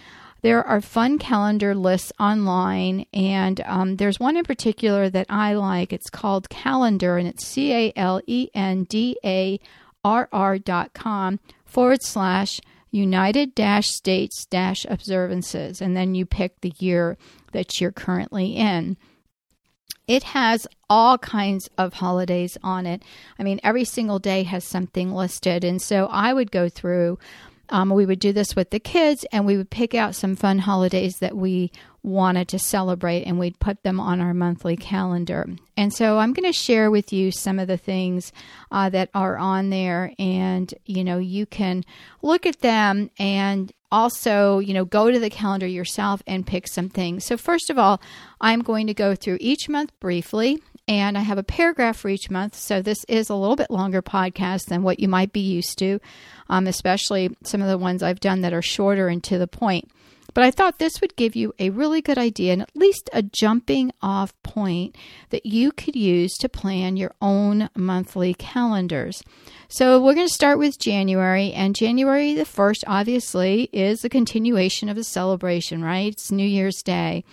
There 0.41 0.65
are 0.65 0.81
fun 0.81 1.19
calendar 1.19 1.75
lists 1.75 2.11
online, 2.19 3.05
and 3.13 3.61
um, 3.65 3.97
there's 3.97 4.19
one 4.19 4.37
in 4.37 4.45
particular 4.45 5.09
that 5.09 5.27
I 5.29 5.53
like. 5.53 5.93
It's 5.93 6.09
called 6.09 6.49
Calendar, 6.49 7.17
and 7.17 7.27
it's 7.27 7.45
C 7.45 7.71
A 7.73 7.93
L 7.95 8.21
E 8.25 8.49
N 8.55 8.85
D 8.85 9.17
A 9.23 9.59
R 10.03 10.27
R 10.31 10.57
dot 10.57 10.93
com 10.93 11.39
forward 11.65 12.01
slash 12.01 12.61
United 12.91 13.55
States 13.81 14.47
observances, 14.89 15.81
and 15.81 15.95
then 15.95 16.15
you 16.15 16.25
pick 16.25 16.61
the 16.61 16.73
year 16.79 17.17
that 17.51 17.79
you're 17.79 17.91
currently 17.91 18.55
in. 18.55 18.97
It 20.07 20.23
has 20.23 20.67
all 20.89 21.19
kinds 21.19 21.69
of 21.77 21.93
holidays 21.93 22.57
on 22.63 22.87
it. 22.87 23.03
I 23.37 23.43
mean, 23.43 23.59
every 23.63 23.85
single 23.85 24.17
day 24.17 24.41
has 24.43 24.63
something 24.63 25.13
listed. 25.13 25.63
And 25.63 25.79
so 25.79 26.07
I 26.07 26.33
would 26.33 26.51
go 26.51 26.67
through 26.67 27.19
um, 27.69 27.89
we 27.91 28.05
would 28.05 28.19
do 28.19 28.33
this 28.33 28.55
with 28.55 28.71
the 28.71 28.79
kids 28.79 29.25
and 29.31 29.45
we 29.45 29.57
would 29.57 29.69
pick 29.69 29.93
out 29.93 30.15
some 30.15 30.35
fun 30.35 30.59
holidays 30.59 31.19
that 31.19 31.35
we 31.35 31.71
wanted 32.03 32.47
to 32.49 32.59
celebrate 32.59 33.23
and 33.23 33.39
we'd 33.39 33.59
put 33.59 33.83
them 33.83 33.99
on 33.99 34.21
our 34.21 34.33
monthly 34.33 34.77
calendar. 34.77 35.45
And 35.75 35.93
so 35.93 36.19
I'm 36.19 36.33
going 36.33 36.51
to 36.51 36.57
share 36.57 36.89
with 36.89 37.11
you 37.11 37.31
some 37.31 37.59
of 37.59 37.67
the 37.67 37.77
things 37.77 38.31
uh, 38.71 38.89
that 38.89 39.09
are 39.13 39.37
on 39.37 39.69
there 39.69 40.13
and 40.17 40.73
you 40.85 41.03
know 41.03 41.17
you 41.17 41.45
can 41.45 41.83
look 42.21 42.45
at 42.45 42.61
them 42.61 43.09
and 43.19 43.71
also, 43.91 44.59
you 44.59 44.73
know, 44.73 44.85
go 44.85 45.09
to 45.09 45.19
the 45.19 45.31
calendar 45.31 45.65
yourself 45.65 46.21
and 46.27 46.45
pick 46.45 46.67
some 46.67 46.89
things. 46.89 47.25
So 47.25 47.37
first 47.37 47.71
of 47.71 47.79
all, 47.79 47.99
I'm 48.39 48.61
going 48.61 48.85
to 48.85 48.93
go 48.93 49.15
through 49.15 49.37
each 49.39 49.67
month 49.67 49.91
briefly 49.99 50.61
and 50.87 51.17
I 51.17 51.21
have 51.21 51.39
a 51.39 51.43
paragraph 51.43 51.97
for 51.97 52.09
each 52.09 52.29
month. 52.29 52.55
So 52.55 52.83
this 52.83 53.03
is 53.05 53.29
a 53.29 53.35
little 53.35 53.55
bit 53.55 53.71
longer 53.71 54.03
podcast 54.03 54.65
than 54.65 54.83
what 54.83 54.99
you 54.99 55.07
might 55.07 55.33
be 55.33 55.39
used 55.39 55.79
to 55.79 55.99
um, 56.49 56.67
especially 56.67 57.35
some 57.43 57.61
of 57.61 57.67
the 57.67 57.77
ones 57.77 58.03
I've 58.03 58.19
done 58.19 58.41
that 58.41 58.53
are 58.53 58.61
shorter 58.61 59.07
and 59.07 59.23
to 59.25 59.37
the 59.37 59.47
point. 59.47 59.89
But 60.39 60.45
I 60.45 60.51
thought 60.51 60.79
this 60.79 61.01
would 61.01 61.17
give 61.17 61.35
you 61.35 61.53
a 61.59 61.69
really 61.69 62.01
good 62.01 62.17
idea 62.17 62.53
and 62.53 62.61
at 62.61 62.73
least 62.73 63.09
a 63.11 63.21
jumping 63.21 63.91
off 64.01 64.33
point 64.41 64.95
that 65.31 65.45
you 65.45 65.73
could 65.73 65.97
use 65.97 66.33
to 66.37 66.47
plan 66.47 66.95
your 66.95 67.13
own 67.21 67.69
monthly 67.75 68.33
calendars. 68.33 69.21
So 69.67 70.01
we're 70.01 70.13
going 70.13 70.29
to 70.29 70.33
start 70.33 70.57
with 70.57 70.79
January, 70.79 71.51
and 71.51 71.75
January 71.75 72.35
the 72.35 72.45
1st, 72.45 72.85
obviously, 72.87 73.63
is 73.73 73.99
the 73.99 74.07
continuation 74.07 74.87
of 74.87 74.95
the 74.95 75.03
celebration, 75.03 75.83
right? 75.83 76.13
It's 76.13 76.31
New 76.31 76.47
Year's 76.47 76.81
Day. 76.83 77.25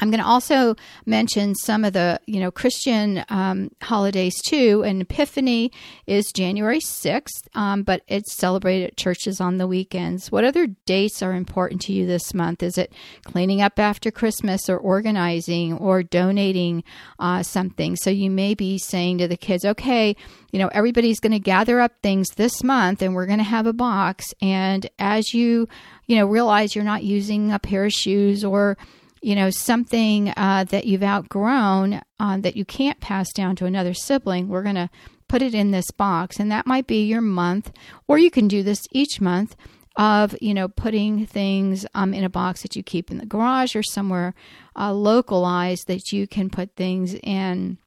I'm 0.00 0.10
going 0.10 0.22
to 0.22 0.26
also 0.26 0.76
mention 1.04 1.54
some 1.54 1.84
of 1.84 1.92
the, 1.92 2.20
you 2.26 2.40
know, 2.40 2.50
Christian 2.50 3.22
um, 3.28 3.70
holidays 3.82 4.34
too. 4.42 4.82
And 4.82 5.02
Epiphany 5.02 5.70
is 6.06 6.32
January 6.32 6.80
6th, 6.80 7.46
um, 7.54 7.82
but 7.82 8.02
it's 8.08 8.34
celebrated 8.34 8.88
at 8.88 8.96
churches 8.96 9.40
on 9.40 9.58
the 9.58 9.66
weekends. 9.66 10.32
What 10.32 10.44
other 10.44 10.68
dates 10.86 11.22
are 11.22 11.34
important 11.34 11.82
to 11.82 11.92
you 11.92 12.06
this 12.06 12.32
month? 12.32 12.62
Is 12.62 12.78
it 12.78 12.92
cleaning 13.24 13.60
up 13.60 13.78
after 13.78 14.10
Christmas 14.10 14.70
or 14.70 14.78
organizing 14.78 15.74
or 15.74 16.02
donating 16.02 16.82
uh, 17.18 17.42
something? 17.42 17.94
So 17.96 18.08
you 18.08 18.30
may 18.30 18.54
be 18.54 18.78
saying 18.78 19.18
to 19.18 19.28
the 19.28 19.36
kids, 19.36 19.66
okay, 19.66 20.16
you 20.50 20.58
know, 20.58 20.68
everybody's 20.68 21.20
going 21.20 21.32
to 21.32 21.38
gather 21.38 21.78
up 21.78 21.92
things 22.02 22.28
this 22.36 22.64
month 22.64 23.02
and 23.02 23.14
we're 23.14 23.26
going 23.26 23.38
to 23.38 23.44
have 23.44 23.66
a 23.66 23.74
box. 23.74 24.32
And 24.40 24.88
as 24.98 25.34
you, 25.34 25.68
you 26.06 26.16
know, 26.16 26.26
realize 26.26 26.74
you're 26.74 26.84
not 26.84 27.04
using 27.04 27.52
a 27.52 27.58
pair 27.58 27.84
of 27.84 27.92
shoes 27.92 28.44
or, 28.44 28.78
you 29.20 29.34
know, 29.34 29.50
something 29.50 30.32
uh, 30.36 30.64
that 30.70 30.86
you've 30.86 31.02
outgrown 31.02 32.00
uh, 32.18 32.38
that 32.38 32.56
you 32.56 32.64
can't 32.64 33.00
pass 33.00 33.32
down 33.32 33.56
to 33.56 33.66
another 33.66 33.94
sibling, 33.94 34.48
we're 34.48 34.62
going 34.62 34.74
to 34.74 34.90
put 35.28 35.42
it 35.42 35.54
in 35.54 35.70
this 35.70 35.90
box. 35.90 36.40
And 36.40 36.50
that 36.50 36.66
might 36.66 36.86
be 36.86 37.04
your 37.04 37.20
month, 37.20 37.72
or 38.08 38.18
you 38.18 38.30
can 38.30 38.48
do 38.48 38.62
this 38.62 38.86
each 38.90 39.20
month 39.20 39.56
of, 39.96 40.34
you 40.40 40.54
know, 40.54 40.68
putting 40.68 41.26
things 41.26 41.86
um, 41.94 42.14
in 42.14 42.24
a 42.24 42.30
box 42.30 42.62
that 42.62 42.76
you 42.76 42.82
keep 42.82 43.10
in 43.10 43.18
the 43.18 43.26
garage 43.26 43.76
or 43.76 43.82
somewhere 43.82 44.34
uh, 44.76 44.92
localized 44.92 45.86
that 45.88 46.12
you 46.12 46.26
can 46.26 46.48
put 46.48 46.74
things 46.74 47.14
in. 47.14 47.78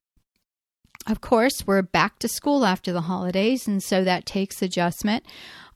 Of 1.07 1.19
course, 1.19 1.67
we're 1.67 1.81
back 1.81 2.19
to 2.19 2.29
school 2.29 2.65
after 2.65 2.93
the 2.93 3.01
holidays, 3.01 3.67
and 3.67 3.83
so 3.83 4.03
that 4.03 4.25
takes 4.25 4.61
adjustment. 4.61 5.25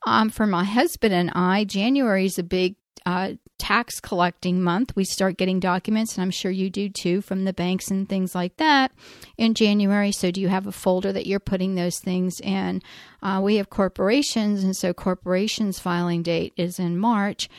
Um, 0.05 0.29
for 0.29 0.47
my 0.47 0.63
husband 0.63 1.13
and 1.13 1.31
I, 1.33 1.65
January 1.65 2.25
is 2.25 2.39
a 2.39 2.43
big 2.43 2.75
uh, 3.05 3.33
tax 3.57 3.99
collecting 3.99 4.61
month. 4.61 4.95
We 4.95 5.03
start 5.03 5.37
getting 5.37 5.59
documents, 5.59 6.15
and 6.15 6.21
I'm 6.21 6.31
sure 6.31 6.51
you 6.51 6.69
do 6.69 6.89
too, 6.89 7.21
from 7.21 7.45
the 7.45 7.53
banks 7.53 7.89
and 7.89 8.07
things 8.07 8.35
like 8.35 8.57
that 8.57 8.91
in 9.37 9.53
January. 9.53 10.11
So, 10.11 10.31
do 10.31 10.41
you 10.41 10.47
have 10.47 10.67
a 10.67 10.71
folder 10.71 11.11
that 11.13 11.27
you're 11.27 11.39
putting 11.39 11.75
those 11.75 11.99
things 11.99 12.39
in? 12.41 12.81
Uh, 13.21 13.41
we 13.43 13.55
have 13.55 13.69
corporations, 13.69 14.63
and 14.63 14.75
so 14.75 14.93
corporations 14.93 15.79
filing 15.79 16.23
date 16.23 16.53
is 16.57 16.79
in 16.79 16.97
March, 16.97 17.49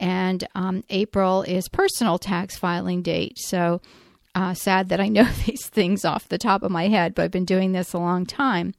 and 0.00 0.46
um, 0.54 0.84
April 0.90 1.42
is 1.42 1.68
personal 1.68 2.18
tax 2.18 2.56
filing 2.56 3.02
date. 3.02 3.38
So, 3.38 3.80
uh, 4.34 4.54
sad 4.54 4.88
that 4.88 5.00
I 5.00 5.08
know 5.08 5.24
these 5.46 5.66
things 5.66 6.04
off 6.04 6.28
the 6.28 6.38
top 6.38 6.62
of 6.62 6.70
my 6.70 6.88
head, 6.88 7.14
but 7.14 7.24
I've 7.24 7.30
been 7.30 7.44
doing 7.44 7.72
this 7.72 7.92
a 7.92 7.98
long 7.98 8.26
time. 8.26 8.74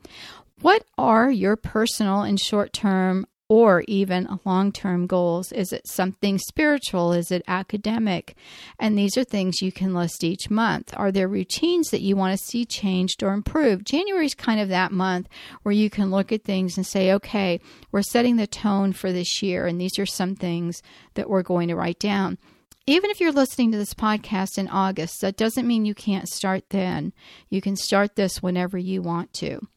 What 0.62 0.83
are 0.98 1.31
your 1.31 1.55
personal 1.55 2.21
and 2.21 2.39
short 2.39 2.74
term 2.74 3.25
or 3.50 3.84
even 3.88 4.39
long 4.46 4.72
term 4.72 5.08
goals? 5.08 5.51
Is 5.51 5.74
it 5.74 5.88
something 5.88 6.38
spiritual? 6.38 7.12
Is 7.12 7.32
it 7.32 7.41
academic? 7.48 8.36
And 8.79 8.98
these 8.98 9.18
are 9.18 9.24
things 9.24 9.62
you 9.62 9.72
can 9.72 9.96
list 9.96 10.24
each 10.24 10.50
month. 10.50 10.94
Are 10.96 11.12
there 11.12 11.27
routines 11.27 11.89
that 11.89 12.01
you 12.01 12.15
want 12.15 12.38
to 12.38 12.46
see 12.46 12.63
changed 12.63 13.24
or 13.24 13.34
improved? 13.34 13.88
January 13.88 14.27
is 14.27 14.36
kind 14.36 14.62
of 14.62 14.70
that 14.70 14.91
month 14.91 15.27
where 15.63 15.74
you 15.74 15.89
can 15.89 16.12
look 16.12 16.32
at 16.32 16.44
things 16.44 16.77
and 16.77 16.86
say, 16.86 17.12
okay, 17.12 17.60
we're 17.91 18.03
setting 18.03 18.36
the 18.36 18.48
tone 18.48 18.94
for 18.94 19.12
this 19.12 19.41
year, 19.41 19.65
and 19.65 19.82
these 19.82 19.98
are 19.98 20.06
some 20.06 20.36
things 20.36 20.82
that 21.15 21.29
we're 21.29 21.44
going 21.44 21.68
to 21.70 21.75
write 21.75 22.00
down. 22.00 22.38
Even 22.86 23.10
if 23.12 23.20
you're 23.20 23.32
listening 23.32 23.72
to 23.72 23.77
this 23.77 23.94
podcast 23.94 24.58
in 24.58 24.68
August, 24.68 25.22
that 25.22 25.38
doesn't 25.38 25.68
mean 25.68 25.86
you 25.86 25.94
can't 25.94 26.27
start 26.27 26.63
then. 26.70 27.13
You 27.50 27.62
can 27.62 27.75
start 27.75 28.15
this 28.15 28.41
whenever 28.41 28.77
you 28.77 29.01
want 29.01 29.34
to. 29.34 29.68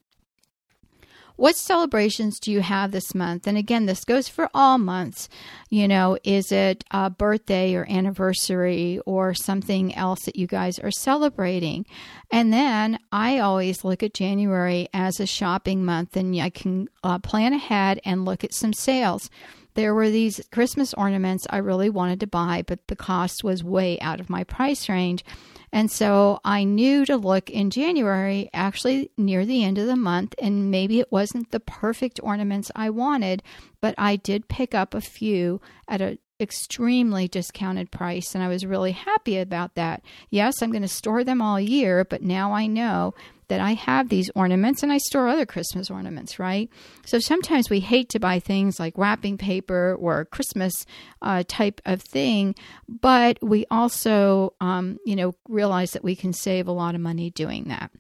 What 1.43 1.57
celebrations 1.57 2.39
do 2.39 2.53
you 2.53 2.61
have 2.61 2.93
this 2.93 3.17
month? 3.17 3.49
And 3.49 3.59
again, 3.59 3.87
this 3.87 4.05
goes 4.05 4.29
for 4.29 4.49
all 4.55 4.79
months. 4.79 5.29
You 5.71 5.89
know, 5.89 6.17
is 6.23 6.53
it 6.53 6.85
a 6.93 7.11
birthday 7.11 7.75
or 7.75 7.85
anniversary 7.91 9.01
or 9.07 9.35
something 9.35 9.93
else 9.97 10.21
that 10.27 10.37
you 10.37 10.47
guys 10.47 10.79
are 10.79 10.93
celebrating? 10.93 11.85
And 12.31 12.53
then 12.53 13.01
I 13.11 13.41
always 13.41 13.83
look 13.83 14.05
at 14.05 14.15
January 14.15 14.89
as 14.95 15.19
a 15.19 15.27
shopping 15.27 15.85
month 15.85 16.17
and 16.17 16.41
I 16.41 16.51
can 16.51 16.87
uh, 17.03 17.19
plan 17.19 17.55
ahead 17.55 18.01
and 18.05 18.25
look 18.25 18.45
at 18.45 18.55
some 18.55 18.73
sales 18.73 19.29
there 19.75 19.95
were 19.95 20.11
these 20.11 20.39
Christmas 20.53 20.93
ornaments 20.95 21.47
I 21.49 21.57
really 21.57 21.89
wanted 21.89 22.21
to 22.21 22.27
buy, 22.27 22.63
but 22.67 22.87
the 22.89 22.97
cost 22.97 23.43
was 23.43 23.65
way 23.65 23.99
out 24.01 24.21
of 24.21 24.29
my 24.29 24.45
price 24.45 24.87
range. 24.87 25.25
And 25.73 25.91
so 25.91 26.41
I 26.45 26.65
knew 26.65 27.07
to 27.07 27.17
look 27.17 27.49
in 27.49 27.71
January, 27.71 28.51
actually 28.53 29.11
near 29.17 29.47
the 29.47 29.65
end 29.65 29.79
of 29.79 29.87
the 29.87 29.97
month, 29.97 30.35
and 30.41 30.71
maybe 30.71 31.01
it 31.01 31.11
wasn't 31.11 31.51
the 31.51 31.61
perfect 31.61 32.21
ornaments 32.23 32.71
I 32.77 32.91
wanted, 32.91 33.43
but 33.81 33.95
I 33.97 34.17
did 34.17 34.49
pick 34.49 34.75
up 34.75 34.95
a 34.95 35.01
few 35.01 35.61
at 35.89 36.01
a 36.01 36.19
extremely 36.41 37.29
discounted 37.29 37.91
price 37.93 38.35
and 38.35 38.43
I 38.43 38.49
was 38.49 38.67
really 38.67 38.91
happy 38.93 39.39
about 39.39 39.77
that. 39.77 40.03
Yes, 40.29 40.61
I'm 40.61 40.73
going 40.73 40.83
to 40.83 40.89
store 40.89 41.23
them 41.23 41.41
all 41.41 41.61
year, 41.61 42.05
but 42.05 42.21
now 42.21 42.53
I 42.53 42.67
know 42.67 43.15
that 43.53 43.61
I 43.61 43.75
have 43.75 44.09
these 44.09 44.31
ornaments 44.35 44.83
and 44.83 44.91
I 44.91 44.97
store 44.97 45.29
other 45.29 45.45
Christmas 45.45 45.91
ornaments, 45.91 46.39
right? 46.39 46.71
So 47.05 47.19
sometimes 47.19 47.69
we 47.69 47.81
hate 47.81 48.09
to 48.09 48.19
buy 48.19 48.39
things 48.39 48.81
like 48.81 48.97
wrapping 48.97 49.37
paper 49.37 49.95
or 50.01 50.25
Christmas 50.25 50.73
uh, 51.21 51.45
type 51.47 51.83
of 51.85 52.01
thing, 52.01 52.55
but 52.89 53.37
we 53.43 53.67
also, 53.71 54.55
um, 54.63 54.97
you 55.05 55.15
know, 55.15 55.35
realize 55.51 55.91
that 55.91 56.03
we 56.03 56.17
can 56.17 56.33
save 56.33 56.67
a 56.67 56.73
lot 56.73 56.95
of 56.95 57.03
money 57.03 57.29
doing 57.29 57.65
that. 57.65 57.91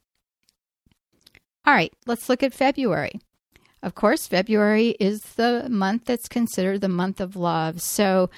All 1.66 1.75
right, 1.75 1.92
let's 2.06 2.30
look 2.30 2.42
at 2.42 2.54
February. 2.54 3.21
Of 3.82 3.94
course, 3.94 4.26
February 4.26 4.97
is 4.99 5.21
the 5.37 5.66
month 5.68 6.06
that's 6.06 6.28
considered 6.28 6.80
the 6.80 6.88
month 6.88 7.21
of 7.21 7.37
love. 7.37 7.82
So, 7.82 8.30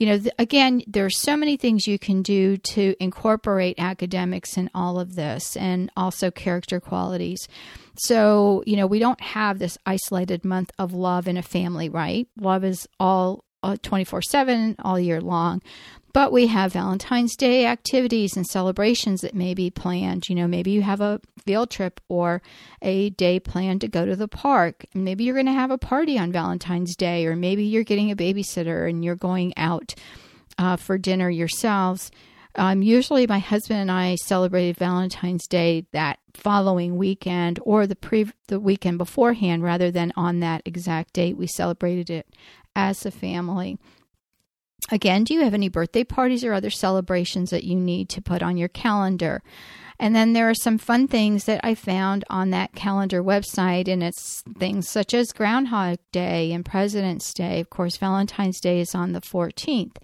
you 0.00 0.06
know, 0.06 0.18
th- 0.18 0.34
again, 0.38 0.82
there 0.86 1.04
are 1.04 1.10
so 1.10 1.36
many 1.36 1.58
things 1.58 1.86
you 1.86 1.98
can 1.98 2.22
do 2.22 2.56
to 2.56 2.96
incorporate 3.00 3.78
academics 3.78 4.56
in 4.56 4.70
all 4.74 4.98
of 4.98 5.14
this 5.14 5.58
and 5.58 5.92
also 5.94 6.30
character 6.30 6.80
qualities. 6.80 7.46
So, 7.96 8.64
you 8.66 8.76
know, 8.76 8.86
we 8.86 8.98
don't 8.98 9.20
have 9.20 9.58
this 9.58 9.76
isolated 9.84 10.42
month 10.42 10.70
of 10.78 10.94
love 10.94 11.28
in 11.28 11.36
a 11.36 11.42
family, 11.42 11.90
right? 11.90 12.26
Love 12.38 12.64
is 12.64 12.88
all 12.98 13.44
24 13.62 14.22
7 14.22 14.76
all 14.80 14.98
year 14.98 15.20
long. 15.20 15.62
But 16.12 16.32
we 16.32 16.48
have 16.48 16.72
Valentine's 16.72 17.36
Day 17.36 17.66
activities 17.66 18.36
and 18.36 18.44
celebrations 18.46 19.20
that 19.20 19.34
may 19.34 19.54
be 19.54 19.70
planned. 19.70 20.28
You 20.28 20.34
know, 20.34 20.48
maybe 20.48 20.72
you 20.72 20.82
have 20.82 21.00
a 21.00 21.20
field 21.44 21.70
trip 21.70 22.00
or 22.08 22.42
a 22.82 23.10
day 23.10 23.38
planned 23.38 23.80
to 23.82 23.88
go 23.88 24.04
to 24.04 24.16
the 24.16 24.26
park. 24.26 24.84
Maybe 24.92 25.24
you're 25.24 25.34
going 25.34 25.46
to 25.46 25.52
have 25.52 25.70
a 25.70 25.78
party 25.78 26.18
on 26.18 26.32
Valentine's 26.32 26.96
Day, 26.96 27.26
or 27.26 27.36
maybe 27.36 27.64
you're 27.64 27.84
getting 27.84 28.10
a 28.10 28.16
babysitter 28.16 28.88
and 28.88 29.04
you're 29.04 29.14
going 29.14 29.52
out 29.56 29.94
uh, 30.58 30.76
for 30.76 30.98
dinner 30.98 31.30
yourselves. 31.30 32.10
Um, 32.56 32.82
usually, 32.82 33.28
my 33.28 33.38
husband 33.38 33.78
and 33.78 33.92
I 33.92 34.16
celebrated 34.16 34.76
Valentine's 34.76 35.46
Day 35.46 35.86
that 35.92 36.18
following 36.34 36.96
weekend 36.96 37.60
or 37.62 37.86
the 37.86 37.94
pre 37.94 38.26
the 38.48 38.58
weekend 38.58 38.98
beforehand, 38.98 39.62
rather 39.62 39.92
than 39.92 40.12
on 40.16 40.40
that 40.40 40.62
exact 40.64 41.12
date. 41.12 41.36
We 41.36 41.46
celebrated 41.46 42.10
it 42.10 42.26
as 42.74 43.04
a 43.04 43.10
family. 43.10 43.78
Again, 44.90 45.24
do 45.24 45.34
you 45.34 45.42
have 45.42 45.54
any 45.54 45.68
birthday 45.68 46.04
parties 46.04 46.44
or 46.44 46.52
other 46.52 46.70
celebrations 46.70 47.50
that 47.50 47.64
you 47.64 47.76
need 47.76 48.08
to 48.10 48.22
put 48.22 48.42
on 48.42 48.56
your 48.56 48.68
calendar? 48.68 49.42
And 50.00 50.16
then 50.16 50.32
there 50.32 50.48
are 50.48 50.54
some 50.54 50.78
fun 50.78 51.08
things 51.08 51.44
that 51.44 51.60
I 51.62 51.74
found 51.74 52.24
on 52.30 52.50
that 52.50 52.74
calendar 52.74 53.22
website, 53.22 53.86
and 53.86 54.02
it's 54.02 54.42
things 54.58 54.88
such 54.88 55.12
as 55.12 55.32
Groundhog 55.32 55.98
Day 56.10 56.52
and 56.52 56.64
President's 56.64 57.34
Day. 57.34 57.60
Of 57.60 57.68
course, 57.68 57.98
Valentine's 57.98 58.60
Day 58.60 58.80
is 58.80 58.94
on 58.94 59.12
the 59.12 59.20
14th. 59.20 59.98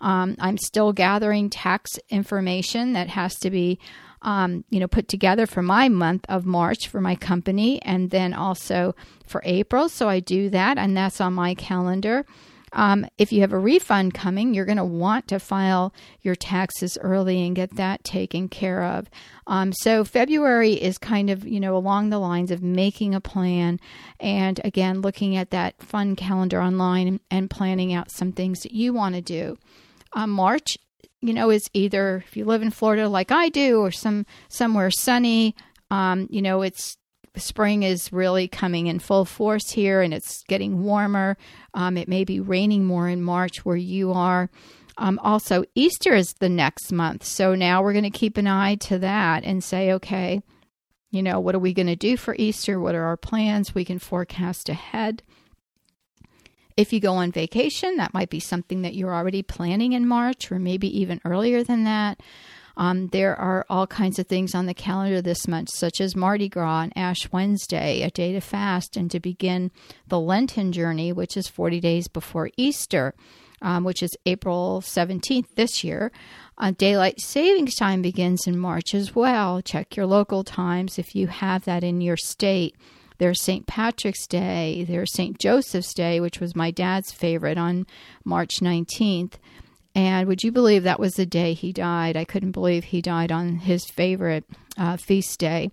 Um, 0.00 0.36
I'm 0.40 0.56
still 0.56 0.94
gathering 0.94 1.50
tax 1.50 1.98
information 2.08 2.94
that 2.94 3.10
has 3.10 3.34
to 3.40 3.50
be, 3.50 3.78
um, 4.24 4.64
you 4.70 4.80
know, 4.80 4.88
put 4.88 5.06
together 5.06 5.46
for 5.46 5.62
my 5.62 5.88
month 5.88 6.24
of 6.28 6.44
March 6.44 6.88
for 6.88 7.00
my 7.00 7.14
company, 7.14 7.80
and 7.82 8.10
then 8.10 8.34
also 8.34 8.96
for 9.26 9.42
April. 9.44 9.88
So 9.88 10.08
I 10.08 10.20
do 10.20 10.50
that, 10.50 10.78
and 10.78 10.96
that's 10.96 11.20
on 11.20 11.34
my 11.34 11.54
calendar. 11.54 12.24
Um, 12.74 13.06
if 13.18 13.32
you 13.32 13.40
have 13.42 13.52
a 13.52 13.58
refund 13.58 14.14
coming, 14.14 14.52
you're 14.52 14.64
going 14.64 14.78
to 14.78 14.84
want 14.84 15.28
to 15.28 15.38
file 15.38 15.94
your 16.22 16.34
taxes 16.34 16.98
early 17.00 17.46
and 17.46 17.54
get 17.54 17.76
that 17.76 18.02
taken 18.02 18.48
care 18.48 18.82
of. 18.82 19.08
Um, 19.46 19.72
so 19.72 20.04
February 20.04 20.72
is 20.72 20.98
kind 20.98 21.30
of 21.30 21.46
you 21.46 21.60
know 21.60 21.76
along 21.76 22.10
the 22.10 22.18
lines 22.18 22.50
of 22.50 22.62
making 22.62 23.14
a 23.14 23.20
plan, 23.20 23.78
and 24.18 24.60
again 24.64 25.02
looking 25.02 25.36
at 25.36 25.50
that 25.50 25.80
fun 25.82 26.16
calendar 26.16 26.60
online 26.60 27.20
and, 27.30 27.50
planning 27.50 27.92
out 27.92 28.10
some 28.10 28.32
things 28.32 28.60
that 28.60 28.72
you 28.72 28.92
want 28.92 29.14
to 29.14 29.20
do. 29.20 29.56
Um, 30.14 30.30
March, 30.30 30.78
you 31.20 31.32
know, 31.32 31.50
is 31.50 31.68
either 31.72 32.22
if 32.26 32.36
you 32.36 32.44
live 32.44 32.62
in 32.62 32.70
Florida 32.70 33.08
like 33.08 33.32
I 33.32 33.48
do, 33.48 33.80
or 33.80 33.90
some 33.90 34.26
somewhere 34.48 34.90
sunny. 34.90 35.54
Um, 35.90 36.26
you 36.30 36.42
know, 36.42 36.62
it's 36.62 36.96
spring 37.36 37.82
is 37.82 38.12
really 38.12 38.48
coming 38.48 38.86
in 38.86 38.98
full 38.98 39.24
force 39.24 39.70
here 39.70 40.00
and 40.02 40.14
it's 40.14 40.42
getting 40.44 40.84
warmer. 40.84 41.36
Um, 41.74 41.96
it 41.96 42.08
may 42.08 42.24
be 42.24 42.40
raining 42.40 42.84
more 42.84 43.08
in 43.08 43.22
March 43.22 43.64
where 43.64 43.76
you 43.76 44.12
are. 44.12 44.50
Um, 44.96 45.18
also, 45.22 45.64
Easter 45.74 46.14
is 46.14 46.34
the 46.34 46.48
next 46.48 46.92
month. 46.92 47.24
So 47.24 47.54
now 47.54 47.82
we're 47.82 47.92
going 47.92 48.04
to 48.04 48.10
keep 48.10 48.36
an 48.36 48.46
eye 48.46 48.76
to 48.76 48.98
that 49.00 49.42
and 49.44 49.64
say, 49.64 49.92
okay, 49.92 50.40
you 51.10 51.22
know, 51.22 51.40
what 51.40 51.54
are 51.54 51.60
we 51.60 51.74
going 51.74 51.88
to 51.88 51.96
do 51.96 52.16
for 52.16 52.36
Easter? 52.38 52.78
What 52.78 52.94
are 52.94 53.04
our 53.04 53.16
plans? 53.16 53.74
We 53.74 53.84
can 53.84 53.98
forecast 53.98 54.68
ahead. 54.68 55.22
If 56.76 56.92
you 56.92 57.00
go 57.00 57.14
on 57.14 57.30
vacation, 57.30 57.96
that 57.96 58.14
might 58.14 58.30
be 58.30 58.40
something 58.40 58.82
that 58.82 58.94
you're 58.94 59.14
already 59.14 59.42
planning 59.42 59.92
in 59.92 60.08
March 60.08 60.50
or 60.50 60.58
maybe 60.58 60.88
even 60.98 61.20
earlier 61.24 61.62
than 61.62 61.84
that. 61.84 62.20
Um, 62.76 63.08
there 63.08 63.36
are 63.36 63.64
all 63.70 63.86
kinds 63.86 64.18
of 64.18 64.26
things 64.26 64.54
on 64.54 64.66
the 64.66 64.74
calendar 64.74 65.22
this 65.22 65.46
month, 65.46 65.70
such 65.70 66.00
as 66.00 66.16
Mardi 66.16 66.48
Gras 66.48 66.82
and 66.82 66.92
Ash 66.96 67.30
Wednesday, 67.30 68.02
a 68.02 68.10
day 68.10 68.32
to 68.32 68.40
fast 68.40 68.96
and 68.96 69.08
to 69.12 69.20
begin 69.20 69.70
the 70.08 70.18
Lenten 70.18 70.72
journey, 70.72 71.12
which 71.12 71.36
is 71.36 71.46
40 71.46 71.78
days 71.78 72.08
before 72.08 72.50
Easter, 72.56 73.14
um, 73.62 73.84
which 73.84 74.02
is 74.02 74.16
April 74.26 74.82
17th 74.84 75.54
this 75.54 75.84
year. 75.84 76.10
Uh, 76.58 76.72
daylight 76.76 77.20
savings 77.20 77.76
time 77.76 78.02
begins 78.02 78.46
in 78.46 78.58
March 78.58 78.94
as 78.94 79.14
well. 79.14 79.62
Check 79.62 79.96
your 79.96 80.06
local 80.06 80.42
times 80.42 80.98
if 80.98 81.14
you 81.14 81.28
have 81.28 81.64
that 81.64 81.84
in 81.84 82.00
your 82.00 82.16
state. 82.16 82.74
There's 83.18 83.42
St. 83.42 83.66
Patrick's 83.66 84.26
Day. 84.26 84.84
There's 84.88 85.12
St. 85.12 85.38
Joseph's 85.38 85.94
Day, 85.94 86.20
which 86.20 86.40
was 86.40 86.56
my 86.56 86.70
dad's 86.70 87.12
favorite 87.12 87.58
on 87.58 87.86
March 88.24 88.60
19th. 88.60 89.34
And 89.94 90.26
would 90.26 90.42
you 90.42 90.50
believe 90.50 90.82
that 90.82 90.98
was 90.98 91.14
the 91.14 91.26
day 91.26 91.54
he 91.54 91.72
died? 91.72 92.16
I 92.16 92.24
couldn't 92.24 92.50
believe 92.50 92.84
he 92.84 93.00
died 93.00 93.30
on 93.30 93.56
his 93.56 93.84
favorite 93.86 94.44
uh, 94.76 94.96
feast 94.96 95.38
day. 95.38 95.70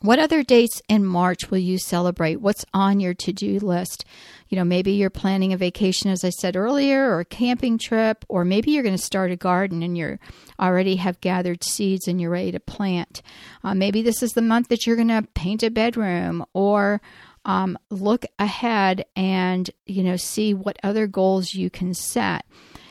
What 0.00 0.20
other 0.20 0.44
dates 0.44 0.80
in 0.88 1.04
March 1.04 1.50
will 1.50 1.58
you 1.58 1.76
celebrate? 1.76 2.40
What's 2.40 2.64
on 2.72 3.00
your 3.00 3.14
to 3.14 3.32
do 3.32 3.58
list? 3.58 4.04
You 4.48 4.56
know, 4.56 4.64
maybe 4.64 4.92
you're 4.92 5.10
planning 5.10 5.52
a 5.52 5.56
vacation, 5.56 6.10
as 6.10 6.24
I 6.24 6.30
said 6.30 6.56
earlier, 6.56 7.10
or 7.10 7.20
a 7.20 7.24
camping 7.24 7.78
trip, 7.78 8.24
or 8.28 8.44
maybe 8.44 8.70
you're 8.70 8.84
going 8.84 8.96
to 8.96 9.02
start 9.02 9.32
a 9.32 9.36
garden 9.36 9.82
and 9.82 9.98
you 9.98 10.18
already 10.60 10.96
have 10.96 11.20
gathered 11.20 11.64
seeds 11.64 12.06
and 12.06 12.20
you're 12.20 12.30
ready 12.30 12.52
to 12.52 12.60
plant. 12.60 13.22
Uh, 13.64 13.74
maybe 13.74 14.00
this 14.02 14.22
is 14.22 14.32
the 14.32 14.42
month 14.42 14.68
that 14.68 14.86
you're 14.86 14.96
going 14.96 15.08
to 15.08 15.26
paint 15.34 15.64
a 15.64 15.70
bedroom 15.70 16.44
or 16.52 17.00
um, 17.44 17.76
look 17.90 18.24
ahead 18.38 19.04
and, 19.16 19.70
you 19.86 20.04
know, 20.04 20.16
see 20.16 20.54
what 20.54 20.78
other 20.82 21.06
goals 21.06 21.54
you 21.54 21.70
can 21.70 21.92
set. 21.92 22.46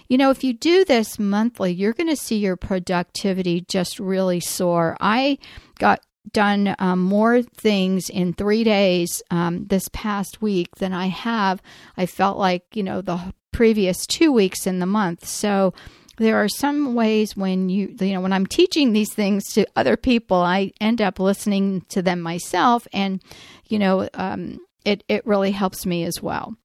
You 0.10 0.18
know, 0.18 0.30
if 0.30 0.44
you 0.44 0.54
do 0.54 0.86
this 0.86 1.20
monthly, 1.20 1.74
you're 1.74 1.94
going 1.94 2.10
to 2.10 2.16
see 2.16 2.38
your 2.38 2.56
productivity 2.56 3.62
just 3.62 4.00
really 4.00 4.40
soar. 4.40 4.96
I 5.02 5.38
got 5.80 6.00
done 6.34 6.76
um, 6.80 7.00
more 7.00 7.42
things 7.42 8.10
in 8.10 8.34
three 8.34 8.64
days 8.64 9.22
um, 9.32 9.66
this 9.66 9.90
past 9.94 10.42
week 10.42 10.76
than 10.76 10.94
I 10.94 11.08
have. 11.08 11.62
I 11.96 12.06
felt 12.06 12.38
like, 12.38 12.64
you 12.76 12.84
know, 12.84 13.02
the 13.02 13.34
previous 13.52 14.06
two 14.06 14.32
weeks 14.32 14.68
in 14.68 14.80
the 14.80 14.86
month. 14.86 15.26
So, 15.26 15.74
there 16.18 16.38
are 16.38 16.50
some 16.50 16.96
ways 16.96 17.38
when 17.38 17.70
you 17.70 17.96
you 18.00 18.14
know 18.14 18.22
when 18.22 18.34
i'm 18.34 18.48
teaching 18.48 18.92
these 18.92 19.14
things 19.14 19.44
to 19.54 19.68
other 19.76 19.96
people 19.96 20.38
i 20.38 20.72
end 20.82 21.00
up 21.00 21.20
listening 21.20 21.82
to 21.90 22.02
them 22.02 22.22
myself 22.22 22.88
and 22.92 23.22
you 23.68 23.78
know 23.78 24.10
um, 24.16 24.58
it, 24.84 25.04
it 25.08 25.24
really 25.28 25.52
helps 25.52 25.86
me 25.86 26.04
as 26.06 26.20
well 26.20 26.58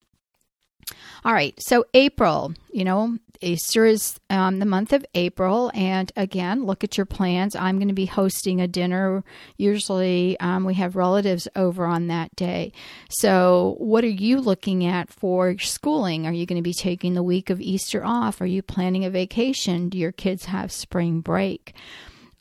all 1.24 1.32
right, 1.32 1.54
so 1.58 1.84
April, 1.94 2.52
you 2.72 2.84
know, 2.84 3.16
Easter 3.42 3.84
is 3.84 4.18
um, 4.30 4.58
the 4.58 4.66
month 4.66 4.92
of 4.92 5.04
April. 5.14 5.70
And 5.74 6.10
again, 6.16 6.64
look 6.64 6.84
at 6.84 6.96
your 6.96 7.06
plans. 7.06 7.56
I'm 7.56 7.78
going 7.78 7.88
to 7.88 7.94
be 7.94 8.06
hosting 8.06 8.60
a 8.60 8.68
dinner. 8.68 9.24
Usually 9.56 10.38
um, 10.40 10.64
we 10.64 10.74
have 10.74 10.96
relatives 10.96 11.48
over 11.56 11.84
on 11.84 12.06
that 12.08 12.34
day. 12.36 12.72
So, 13.10 13.76
what 13.78 14.04
are 14.04 14.08
you 14.08 14.40
looking 14.40 14.84
at 14.84 15.10
for 15.10 15.58
schooling? 15.58 16.26
Are 16.26 16.32
you 16.32 16.46
going 16.46 16.58
to 16.58 16.62
be 16.62 16.74
taking 16.74 17.14
the 17.14 17.22
week 17.22 17.50
of 17.50 17.60
Easter 17.60 18.04
off? 18.04 18.40
Are 18.40 18.46
you 18.46 18.62
planning 18.62 19.04
a 19.04 19.10
vacation? 19.10 19.88
Do 19.88 19.98
your 19.98 20.12
kids 20.12 20.46
have 20.46 20.72
spring 20.72 21.20
break? 21.20 21.74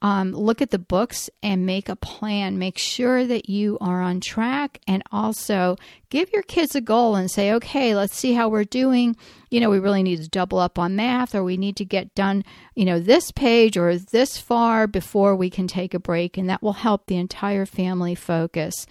Um, 0.01 0.31
look 0.31 0.61
at 0.61 0.71
the 0.71 0.79
books 0.79 1.29
and 1.43 1.65
make 1.65 1.87
a 1.87 1.95
plan. 1.95 2.57
Make 2.57 2.79
sure 2.79 3.25
that 3.25 3.49
you 3.49 3.77
are 3.79 4.01
on 4.01 4.19
track 4.19 4.79
and 4.87 5.03
also 5.11 5.77
give 6.09 6.31
your 6.33 6.41
kids 6.41 6.75
a 6.75 6.81
goal 6.81 7.15
and 7.15 7.29
say, 7.29 7.53
okay, 7.53 7.95
let's 7.95 8.15
see 8.15 8.33
how 8.33 8.49
we're 8.49 8.63
doing. 8.63 9.15
You 9.51 9.59
know, 9.59 9.69
we 9.69 9.77
really 9.77 10.01
need 10.01 10.21
to 10.21 10.27
double 10.27 10.57
up 10.57 10.79
on 10.79 10.95
math 10.95 11.35
or 11.35 11.43
we 11.43 11.55
need 11.55 11.75
to 11.77 11.85
get 11.85 12.15
done, 12.15 12.43
you 12.73 12.83
know, 12.83 12.99
this 12.99 13.31
page 13.31 13.77
or 13.77 13.95
this 13.97 14.37
far 14.39 14.87
before 14.87 15.35
we 15.35 15.51
can 15.51 15.67
take 15.67 15.93
a 15.93 15.99
break. 15.99 16.35
And 16.35 16.49
that 16.49 16.63
will 16.63 16.73
help 16.73 17.05
the 17.05 17.17
entire 17.17 17.67
family 17.67 18.15
focus. 18.15 18.87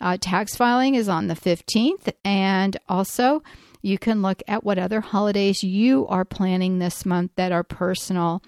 Uh, 0.00 0.16
tax 0.20 0.54
filing 0.54 0.94
is 0.94 1.08
on 1.08 1.26
the 1.26 1.34
15th. 1.34 2.12
And 2.24 2.76
also, 2.88 3.42
you 3.82 3.98
can 3.98 4.22
look 4.22 4.42
at 4.46 4.62
what 4.62 4.78
other 4.78 5.00
holidays 5.00 5.64
you 5.64 6.06
are 6.06 6.24
planning 6.24 6.78
this 6.78 7.04
month 7.04 7.32
that 7.34 7.50
are 7.50 7.64
personal. 7.64 8.42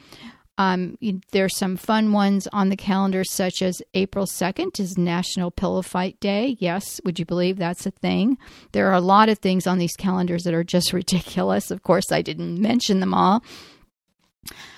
Um, 0.56 0.96
there's 1.32 1.56
some 1.56 1.76
fun 1.76 2.12
ones 2.12 2.46
on 2.52 2.68
the 2.68 2.76
calendar, 2.76 3.24
such 3.24 3.60
as 3.60 3.82
April 3.94 4.24
2nd 4.24 4.78
is 4.78 4.96
National 4.96 5.50
Pillow 5.50 5.82
Fight 5.82 6.18
Day. 6.20 6.56
Yes, 6.60 7.00
would 7.04 7.18
you 7.18 7.24
believe 7.24 7.56
that's 7.56 7.86
a 7.86 7.90
thing? 7.90 8.38
There 8.72 8.88
are 8.88 8.94
a 8.94 9.00
lot 9.00 9.28
of 9.28 9.38
things 9.38 9.66
on 9.66 9.78
these 9.78 9.96
calendars 9.96 10.44
that 10.44 10.54
are 10.54 10.64
just 10.64 10.92
ridiculous. 10.92 11.70
Of 11.70 11.82
course, 11.82 12.12
I 12.12 12.22
didn't 12.22 12.60
mention 12.60 13.00
them 13.00 13.14
all. 13.14 13.42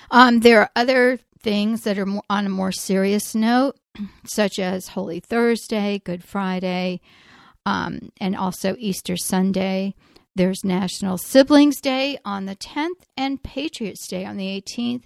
Um, 0.09 0.39
there 0.39 0.61
are 0.61 0.71
other 0.75 1.19
things 1.41 1.83
that 1.83 1.99
are 1.99 2.07
on 2.29 2.45
a 2.45 2.49
more 2.49 2.71
serious 2.71 3.35
note, 3.35 3.77
such 4.25 4.57
as 4.57 4.89
Holy 4.89 5.19
Thursday, 5.19 6.01
Good 6.03 6.23
Friday, 6.23 7.01
um, 7.65 8.11
and 8.19 8.35
also 8.35 8.75
Easter 8.79 9.15
Sunday. 9.15 9.93
There's 10.35 10.63
National 10.63 11.17
Siblings 11.17 11.79
Day 11.81 12.17
on 12.23 12.45
the 12.45 12.55
10th 12.55 13.05
and 13.15 13.43
Patriots 13.43 14.07
Day 14.07 14.25
on 14.25 14.37
the 14.37 14.45
18th. 14.61 15.03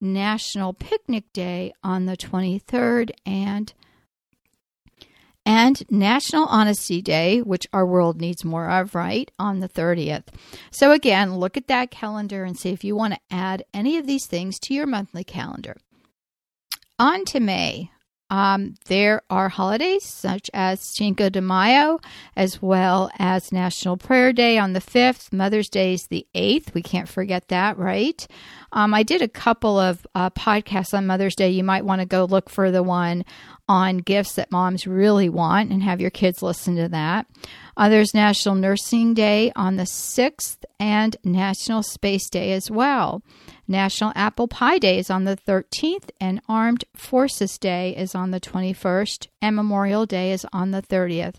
National 0.00 0.72
Picnic 0.72 1.32
Day 1.32 1.72
on 1.82 2.06
the 2.06 2.16
23rd 2.16 3.10
and 3.26 3.72
and 5.46 5.90
National 5.90 6.44
Honesty 6.44 7.00
Day, 7.00 7.40
which 7.40 7.66
our 7.72 7.86
world 7.86 8.20
needs 8.20 8.44
more 8.44 8.70
of, 8.70 8.94
right, 8.94 9.30
on 9.38 9.60
the 9.60 9.68
30th. 9.68 10.26
So, 10.70 10.92
again, 10.92 11.36
look 11.36 11.56
at 11.56 11.66
that 11.68 11.90
calendar 11.90 12.44
and 12.44 12.58
see 12.58 12.70
if 12.70 12.84
you 12.84 12.94
want 12.94 13.14
to 13.14 13.20
add 13.30 13.64
any 13.72 13.96
of 13.96 14.06
these 14.06 14.26
things 14.26 14.58
to 14.60 14.74
your 14.74 14.86
monthly 14.86 15.24
calendar. 15.24 15.76
On 16.98 17.24
to 17.24 17.40
May. 17.40 17.90
Um, 18.30 18.76
there 18.86 19.22
are 19.28 19.48
holidays 19.48 20.04
such 20.04 20.48
as 20.54 20.80
Cinco 20.80 21.28
de 21.28 21.40
Mayo, 21.40 21.98
as 22.36 22.62
well 22.62 23.10
as 23.18 23.52
National 23.52 23.96
Prayer 23.96 24.32
Day 24.32 24.56
on 24.56 24.72
the 24.72 24.80
5th. 24.80 25.32
Mother's 25.32 25.68
Day 25.68 25.94
is 25.94 26.06
the 26.06 26.26
8th. 26.34 26.72
We 26.72 26.82
can't 26.82 27.08
forget 27.08 27.48
that, 27.48 27.76
right? 27.76 28.26
Um, 28.72 28.94
I 28.94 29.02
did 29.02 29.20
a 29.20 29.28
couple 29.28 29.78
of 29.78 30.06
uh, 30.14 30.30
podcasts 30.30 30.94
on 30.94 31.06
Mother's 31.06 31.34
Day. 31.34 31.50
You 31.50 31.64
might 31.64 31.84
want 31.84 32.00
to 32.00 32.06
go 32.06 32.24
look 32.24 32.48
for 32.48 32.70
the 32.70 32.84
one 32.84 33.24
on 33.68 33.98
gifts 33.98 34.34
that 34.34 34.50
moms 34.50 34.86
really 34.86 35.28
want 35.28 35.70
and 35.70 35.82
have 35.82 36.00
your 36.00 36.10
kids 36.10 36.42
listen 36.42 36.76
to 36.76 36.88
that. 36.88 37.26
Uh, 37.76 37.88
there's 37.88 38.14
National 38.14 38.54
Nursing 38.54 39.14
Day 39.14 39.52
on 39.56 39.76
the 39.76 39.84
6th 39.84 40.58
and 40.78 41.16
National 41.24 41.82
Space 41.82 42.28
Day 42.28 42.52
as 42.52 42.70
well. 42.70 43.22
National 43.70 44.12
Apple 44.16 44.48
Pie 44.48 44.78
Day 44.78 44.98
is 44.98 45.10
on 45.10 45.22
the 45.22 45.36
13th, 45.36 46.10
and 46.20 46.42
Armed 46.48 46.84
Forces 46.96 47.56
Day 47.56 47.94
is 47.96 48.16
on 48.16 48.32
the 48.32 48.40
21st, 48.40 49.28
and 49.40 49.54
Memorial 49.54 50.06
Day 50.06 50.32
is 50.32 50.44
on 50.52 50.72
the 50.72 50.82
30th. 50.82 51.36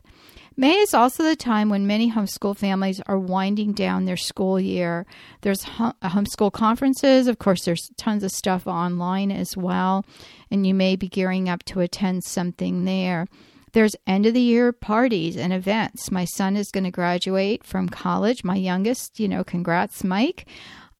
May 0.55 0.75
is 0.75 0.93
also 0.93 1.23
the 1.23 1.35
time 1.35 1.67
when 1.67 1.85
many 1.85 2.09
homeschool 2.09 2.55
families 2.55 3.01
are 3.05 3.19
winding 3.19 3.73
down 3.73 4.05
their 4.05 4.15
school 4.15 4.61
year. 4.61 5.05
There's 5.41 5.65
uh, 5.77 5.91
homeschool 6.01 6.53
conferences, 6.53 7.27
of 7.27 7.37
course, 7.37 7.65
there's 7.65 7.91
tons 7.97 8.23
of 8.23 8.31
stuff 8.31 8.65
online 8.65 9.29
as 9.29 9.57
well, 9.57 10.05
and 10.49 10.65
you 10.65 10.73
may 10.73 10.95
be 10.95 11.09
gearing 11.09 11.49
up 11.49 11.63
to 11.63 11.81
attend 11.81 12.23
something 12.23 12.85
there. 12.85 13.27
There's 13.73 13.95
end 14.07 14.25
of 14.25 14.33
the 14.33 14.41
year 14.41 14.71
parties 14.71 15.35
and 15.35 15.51
events. 15.51 16.11
My 16.11 16.25
son 16.25 16.55
is 16.55 16.71
going 16.71 16.83
to 16.85 16.91
graduate 16.91 17.65
from 17.65 17.89
college, 17.89 18.45
my 18.45 18.55
youngest, 18.55 19.19
you 19.19 19.27
know, 19.27 19.43
congrats, 19.43 20.03
Mike. 20.03 20.45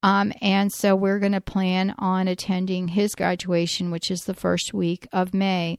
Um, 0.04 0.34
and 0.42 0.72
so 0.72 0.96
we're 0.96 1.20
going 1.20 1.32
to 1.34 1.42
plan 1.42 1.94
on 2.00 2.28
attending 2.28 2.90
his 2.90 3.16
graduation, 3.16 3.92
which 3.92 4.10
is 4.10 4.22
the 4.22 4.34
first 4.34 4.74
week 4.74 5.08
of 5.12 5.34
May. 5.34 5.78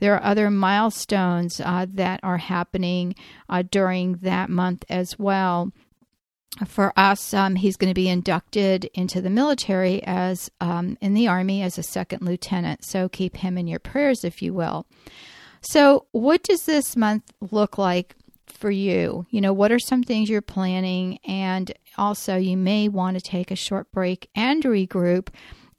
There 0.00 0.14
are 0.14 0.22
other 0.22 0.50
milestones 0.50 1.60
uh, 1.60 1.86
that 1.94 2.20
are 2.22 2.38
happening 2.38 3.14
uh, 3.48 3.62
during 3.68 4.16
that 4.18 4.50
month 4.50 4.84
as 4.88 5.18
well. 5.18 5.72
For 6.66 6.92
us, 6.96 7.34
um, 7.34 7.56
he's 7.56 7.76
going 7.76 7.90
to 7.90 7.94
be 7.94 8.08
inducted 8.08 8.84
into 8.94 9.20
the 9.20 9.30
military 9.30 10.02
as 10.04 10.50
um, 10.60 10.96
in 11.00 11.14
the 11.14 11.26
Army 11.26 11.62
as 11.62 11.78
a 11.78 11.82
second 11.82 12.22
lieutenant. 12.22 12.84
So 12.84 13.08
keep 13.08 13.38
him 13.38 13.58
in 13.58 13.66
your 13.66 13.80
prayers, 13.80 14.24
if 14.24 14.40
you 14.40 14.54
will. 14.54 14.86
So, 15.62 16.06
what 16.12 16.42
does 16.42 16.66
this 16.66 16.94
month 16.94 17.24
look 17.40 17.78
like 17.78 18.14
for 18.64 18.70
you? 18.70 19.26
You 19.28 19.42
know, 19.42 19.52
what 19.52 19.72
are 19.72 19.78
some 19.78 20.02
things 20.02 20.30
you're 20.30 20.40
planning? 20.40 21.18
And 21.26 21.70
also, 21.98 22.36
you 22.38 22.56
may 22.56 22.88
want 22.88 23.14
to 23.14 23.20
take 23.20 23.50
a 23.50 23.56
short 23.56 23.92
break 23.92 24.30
and 24.34 24.62
regroup 24.62 25.28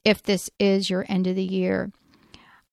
if 0.03 0.21
this 0.21 0.51
is 0.59 0.87
your 0.87 1.03
end 1.09 1.25
of 1.25 1.35
the 1.35 1.43
year. 1.43 1.91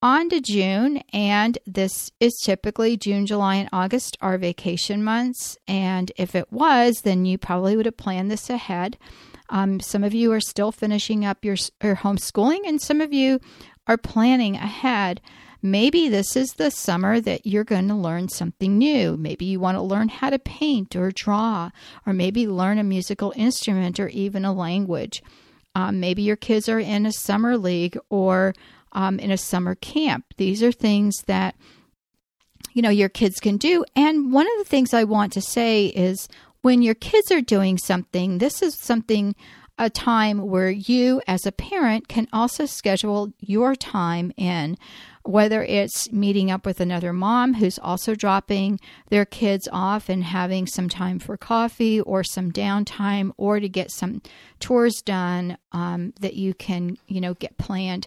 On 0.03 0.29
to 0.29 0.39
June, 0.39 1.01
and 1.11 1.57
this 1.65 2.11
is 2.19 2.39
typically 2.43 2.95
June, 2.95 3.25
July, 3.25 3.55
and 3.55 3.69
August 3.73 4.15
are 4.21 4.37
vacation 4.37 5.03
months. 5.03 5.57
And 5.67 6.11
if 6.15 6.35
it 6.35 6.51
was, 6.51 7.01
then 7.03 7.25
you 7.25 7.39
probably 7.39 7.75
would 7.75 7.87
have 7.87 7.97
planned 7.97 8.29
this 8.29 8.51
ahead. 8.51 8.99
Um, 9.49 9.79
some 9.79 10.03
of 10.03 10.13
you 10.13 10.31
are 10.31 10.39
still 10.39 10.71
finishing 10.71 11.25
up 11.25 11.43
your, 11.43 11.55
your 11.81 11.95
homeschooling, 11.95 12.67
and 12.67 12.79
some 12.79 13.01
of 13.01 13.11
you 13.11 13.39
are 13.87 13.97
planning 13.97 14.57
ahead. 14.57 15.21
Maybe 15.65 16.09
this 16.09 16.35
is 16.35 16.49
the 16.51 16.69
summer 16.69 17.21
that 17.21 17.45
you're 17.45 17.63
going 17.63 17.87
to 17.87 17.95
learn 17.95 18.27
something 18.27 18.77
new. 18.77 19.15
Maybe 19.15 19.45
you 19.45 19.61
want 19.61 19.77
to 19.77 19.81
learn 19.81 20.09
how 20.09 20.29
to 20.29 20.37
paint 20.37 20.93
or 20.93 21.09
draw, 21.09 21.71
or 22.05 22.11
maybe 22.11 22.47
learn 22.47 22.79
a 22.79 22.83
musical 22.83 23.31
instrument 23.37 23.97
or 23.97 24.09
even 24.09 24.43
a 24.43 24.51
language. 24.51 25.23
Um, 25.73 26.01
maybe 26.01 26.21
your 26.21 26.35
kids 26.35 26.67
are 26.67 26.79
in 26.79 27.05
a 27.05 27.13
summer 27.13 27.57
league 27.57 27.97
or 28.09 28.53
um, 28.91 29.19
in 29.19 29.31
a 29.31 29.37
summer 29.37 29.73
camp. 29.75 30.25
These 30.35 30.61
are 30.61 30.73
things 30.73 31.15
that 31.27 31.55
you 32.73 32.81
know 32.81 32.89
your 32.89 33.09
kids 33.09 33.39
can 33.39 33.55
do. 33.55 33.85
And 33.95 34.33
one 34.33 34.47
of 34.47 34.57
the 34.57 34.69
things 34.69 34.93
I 34.93 35.05
want 35.05 35.31
to 35.33 35.41
say 35.41 35.85
is 35.85 36.27
when 36.61 36.81
your 36.81 36.95
kids 36.95 37.31
are 37.31 37.41
doing 37.41 37.77
something, 37.77 38.39
this 38.39 38.61
is 38.61 38.77
something 38.77 39.33
a 39.77 39.89
time 39.89 40.39
where 40.39 40.69
you 40.69 41.21
as 41.25 41.45
a 41.45 41.51
parent 41.51 42.07
can 42.07 42.27
also 42.31 42.65
schedule 42.65 43.33
your 43.39 43.75
time 43.75 44.31
in 44.37 44.77
whether 45.23 45.63
it's 45.63 46.11
meeting 46.11 46.51
up 46.51 46.65
with 46.65 46.79
another 46.79 47.13
mom 47.13 47.53
who's 47.53 47.79
also 47.79 48.13
dropping 48.13 48.79
their 49.09 49.25
kids 49.25 49.69
off 49.71 50.09
and 50.09 50.23
having 50.23 50.67
some 50.67 50.89
time 50.89 51.17
for 51.17 51.37
coffee 51.37 52.01
or 52.01 52.23
some 52.23 52.51
downtime 52.51 53.31
or 53.37 53.59
to 53.59 53.69
get 53.69 53.89
some 53.91 54.21
tours 54.59 55.01
done 55.01 55.57
um, 55.71 56.13
that 56.19 56.35
you 56.35 56.53
can, 56.53 56.97
you 57.07 57.21
know, 57.21 57.33
get 57.35 57.57
planned 57.57 58.05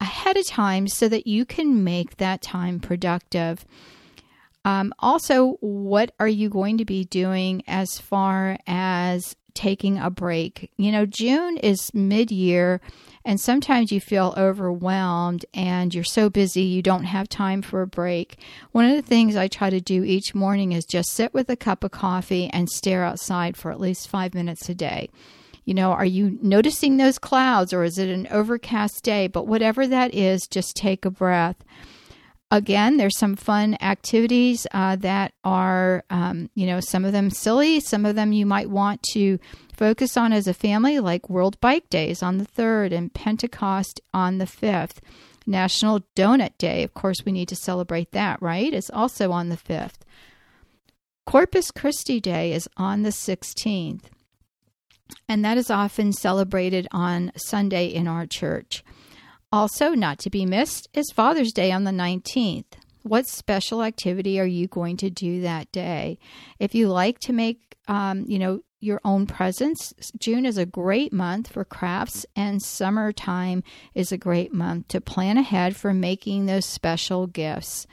ahead 0.00 0.36
of 0.36 0.46
time 0.46 0.86
so 0.86 1.08
that 1.08 1.26
you 1.26 1.44
can 1.44 1.82
make 1.82 2.18
that 2.18 2.42
time 2.42 2.78
productive. 2.80 3.64
Um, 4.64 4.92
also, 4.98 5.56
what 5.60 6.12
are 6.20 6.28
you 6.28 6.50
going 6.50 6.78
to 6.78 6.84
be 6.84 7.04
doing 7.04 7.62
as 7.66 7.98
far 7.98 8.58
as 8.66 9.34
taking 9.58 9.98
a 9.98 10.08
break? 10.08 10.70
You 10.76 10.92
know, 10.92 11.04
June 11.04 11.56
is 11.56 11.92
mid 11.92 12.30
year 12.30 12.80
and 13.24 13.40
sometimes 13.40 13.90
you 13.90 14.00
feel 14.00 14.32
overwhelmed 14.36 15.44
and 15.52 15.92
you're 15.92 16.04
so 16.04 16.30
busy 16.30 16.62
you 16.62 16.80
don't 16.80 17.04
have 17.04 17.28
time 17.28 17.60
for 17.60 17.82
a 17.82 17.86
break. 17.86 18.38
One 18.70 18.84
of 18.84 18.94
the 18.94 19.02
things 19.02 19.34
I 19.34 19.48
try 19.48 19.68
to 19.68 19.80
do 19.80 20.04
each 20.04 20.34
morning 20.34 20.72
is 20.72 20.84
just 20.84 21.12
sit 21.12 21.34
with 21.34 21.50
a 21.50 21.56
cup 21.56 21.82
of 21.82 21.90
coffee 21.90 22.48
and 22.52 22.70
stare 22.70 23.04
outside 23.04 23.56
for 23.56 23.72
at 23.72 23.80
least 23.80 24.08
five 24.08 24.32
minutes 24.32 24.68
a 24.68 24.74
day. 24.74 25.10
You 25.64 25.74
know, 25.74 25.90
are 25.90 26.06
you 26.06 26.38
noticing 26.40 26.96
those 26.96 27.18
clouds 27.18 27.72
or 27.72 27.82
is 27.82 27.98
it 27.98 28.08
an 28.08 28.28
overcast 28.30 29.02
day? 29.02 29.26
But 29.26 29.46
whatever 29.46 29.86
that 29.86 30.14
is, 30.14 30.46
just 30.46 30.76
take 30.76 31.04
a 31.04 31.10
breath. 31.10 31.56
Again, 32.50 32.96
there's 32.96 33.18
some 33.18 33.36
fun 33.36 33.76
activities 33.82 34.66
uh, 34.72 34.96
that 34.96 35.34
are, 35.44 36.02
um, 36.08 36.48
you 36.54 36.66
know, 36.66 36.80
some 36.80 37.04
of 37.04 37.12
them 37.12 37.28
silly, 37.28 37.78
some 37.78 38.06
of 38.06 38.14
them 38.14 38.32
you 38.32 38.46
might 38.46 38.70
want 38.70 39.02
to 39.12 39.38
focus 39.76 40.16
on 40.16 40.32
as 40.32 40.46
a 40.46 40.54
family, 40.54 40.98
like 40.98 41.28
World 41.28 41.60
Bike 41.60 41.90
Days 41.90 42.22
on 42.22 42.38
the 42.38 42.46
3rd 42.46 42.92
and 42.92 43.12
Pentecost 43.12 44.00
on 44.14 44.38
the 44.38 44.46
5th. 44.46 44.96
National 45.46 46.00
Donut 46.14 46.56
Day, 46.58 46.82
of 46.82 46.94
course, 46.94 47.24
we 47.24 47.32
need 47.32 47.48
to 47.48 47.56
celebrate 47.56 48.12
that, 48.12 48.40
right? 48.42 48.72
It's 48.72 48.90
also 48.90 49.32
on 49.32 49.48
the 49.48 49.56
5th. 49.56 50.00
Corpus 51.26 51.70
Christi 51.70 52.20
Day 52.20 52.52
is 52.52 52.68
on 52.76 53.02
the 53.02 53.10
16th, 53.10 54.04
and 55.28 55.44
that 55.44 55.58
is 55.58 55.70
often 55.70 56.12
celebrated 56.12 56.86
on 56.92 57.32
Sunday 57.36 57.86
in 57.86 58.08
our 58.08 58.26
church. 58.26 58.82
Also, 59.50 59.90
not 59.90 60.18
to 60.18 60.30
be 60.30 60.44
missed, 60.44 60.88
is 60.92 61.10
Father's 61.14 61.52
Day 61.52 61.72
on 61.72 61.84
the 61.84 61.90
19th. 61.90 62.66
What 63.02 63.26
special 63.26 63.82
activity 63.82 64.38
are 64.38 64.46
you 64.46 64.68
going 64.68 64.98
to 64.98 65.08
do 65.08 65.40
that 65.40 65.72
day? 65.72 66.18
If 66.58 66.74
you 66.74 66.88
like 66.88 67.18
to 67.20 67.32
make, 67.32 67.76
um, 67.86 68.24
you 68.26 68.38
know, 68.38 68.60
your 68.80 69.00
own 69.04 69.26
presents. 69.26 69.92
June 70.18 70.46
is 70.46 70.56
a 70.56 70.66
great 70.66 71.12
month 71.12 71.50
for 71.50 71.64
crafts, 71.64 72.24
and 72.36 72.62
summertime 72.62 73.62
is 73.94 74.12
a 74.12 74.18
great 74.18 74.52
month 74.52 74.88
to 74.88 75.00
plan 75.00 75.36
ahead 75.36 75.76
for 75.76 75.92
making 75.92 76.46
those 76.46 76.64
special 76.64 77.26
gifts. 77.26 77.86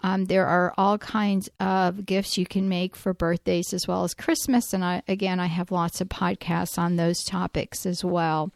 Um, 0.00 0.26
there 0.26 0.46
are 0.46 0.72
all 0.78 0.98
kinds 0.98 1.48
of 1.58 2.06
gifts 2.06 2.38
you 2.38 2.46
can 2.46 2.68
make 2.68 2.94
for 2.94 3.12
birthdays 3.12 3.72
as 3.72 3.86
well 3.88 4.04
as 4.04 4.14
Christmas, 4.14 4.72
and 4.72 4.84
I, 4.84 5.02
again, 5.08 5.40
I 5.40 5.46
have 5.46 5.70
lots 5.70 6.00
of 6.00 6.08
podcasts 6.08 6.78
on 6.78 6.96
those 6.96 7.22
topics 7.24 7.84
as 7.86 8.04
well. 8.04 8.52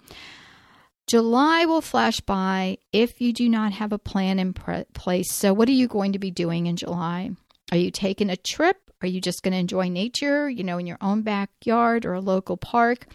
July 1.06 1.64
will 1.64 1.80
flash 1.80 2.20
by 2.20 2.78
if 2.92 3.20
you 3.20 3.32
do 3.32 3.48
not 3.48 3.72
have 3.72 3.92
a 3.92 3.98
plan 3.98 4.38
in 4.38 4.52
pre- 4.52 4.84
place. 4.94 5.32
So, 5.32 5.52
what 5.52 5.68
are 5.68 5.72
you 5.72 5.88
going 5.88 6.12
to 6.12 6.18
be 6.18 6.30
doing 6.30 6.66
in 6.66 6.76
July? 6.76 7.30
Are 7.70 7.78
you 7.78 7.90
taking 7.90 8.30
a 8.30 8.36
trip? 8.36 8.76
Are 9.02 9.08
you 9.08 9.20
just 9.20 9.42
going 9.42 9.52
to 9.52 9.58
enjoy 9.58 9.88
nature, 9.88 10.48
you 10.48 10.62
know, 10.62 10.78
in 10.78 10.86
your 10.86 10.98
own 11.00 11.22
backyard 11.22 12.06
or 12.06 12.14
a 12.14 12.20
local 12.20 12.56
park? 12.56 13.06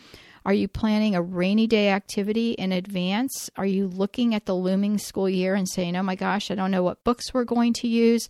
Are 0.45 0.54
you 0.54 0.67
planning 0.67 1.15
a 1.15 1.21
rainy 1.21 1.67
day 1.67 1.89
activity 1.89 2.52
in 2.52 2.71
advance? 2.71 3.50
Are 3.58 3.65
you 3.65 3.88
looking 3.88 4.34
at 4.34 4.45
the 4.45 4.56
looming 4.56 4.97
school 4.97 5.30
year 5.30 5.56
and 5.56 5.67
saying, 5.67 5.95
oh 5.95 6.04
my 6.04 6.15
gosh, 6.15 6.52
I 6.52 6.56
don't 6.56 6.71
know 6.71 6.84
what 6.84 7.04
books 7.04 7.34
we're 7.34 7.43
going 7.43 7.73
to 7.73 7.88
use? 7.88 8.28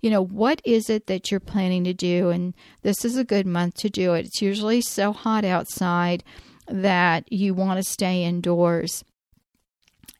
You 0.00 0.10
know, 0.10 0.22
what 0.22 0.62
is 0.64 0.88
it 0.88 1.06
that 1.08 1.30
you're 1.30 1.40
planning 1.40 1.82
to 1.84 1.92
do? 1.92 2.30
And 2.30 2.54
this 2.82 3.04
is 3.04 3.16
a 3.16 3.24
good 3.24 3.46
month 3.46 3.74
to 3.78 3.90
do 3.90 4.14
it. 4.14 4.26
It's 4.26 4.42
usually 4.42 4.80
so 4.80 5.12
hot 5.12 5.44
outside 5.44 6.22
that 6.68 7.30
you 7.32 7.54
want 7.54 7.78
to 7.78 7.90
stay 7.90 8.24
indoors. 8.24 9.04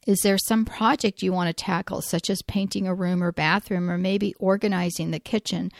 Is 0.06 0.20
there 0.20 0.38
some 0.38 0.64
project 0.64 1.22
you 1.22 1.32
want 1.32 1.48
to 1.48 1.64
tackle, 1.64 2.00
such 2.00 2.30
as 2.30 2.40
painting 2.42 2.87
a 2.87 2.94
room 2.94 3.22
or 3.22 3.32
bathroom, 3.32 3.90
or 3.90 3.98
maybe 3.98 4.35
organizing 4.38 5.11
the 5.11 5.18
kitchen? 5.18 5.72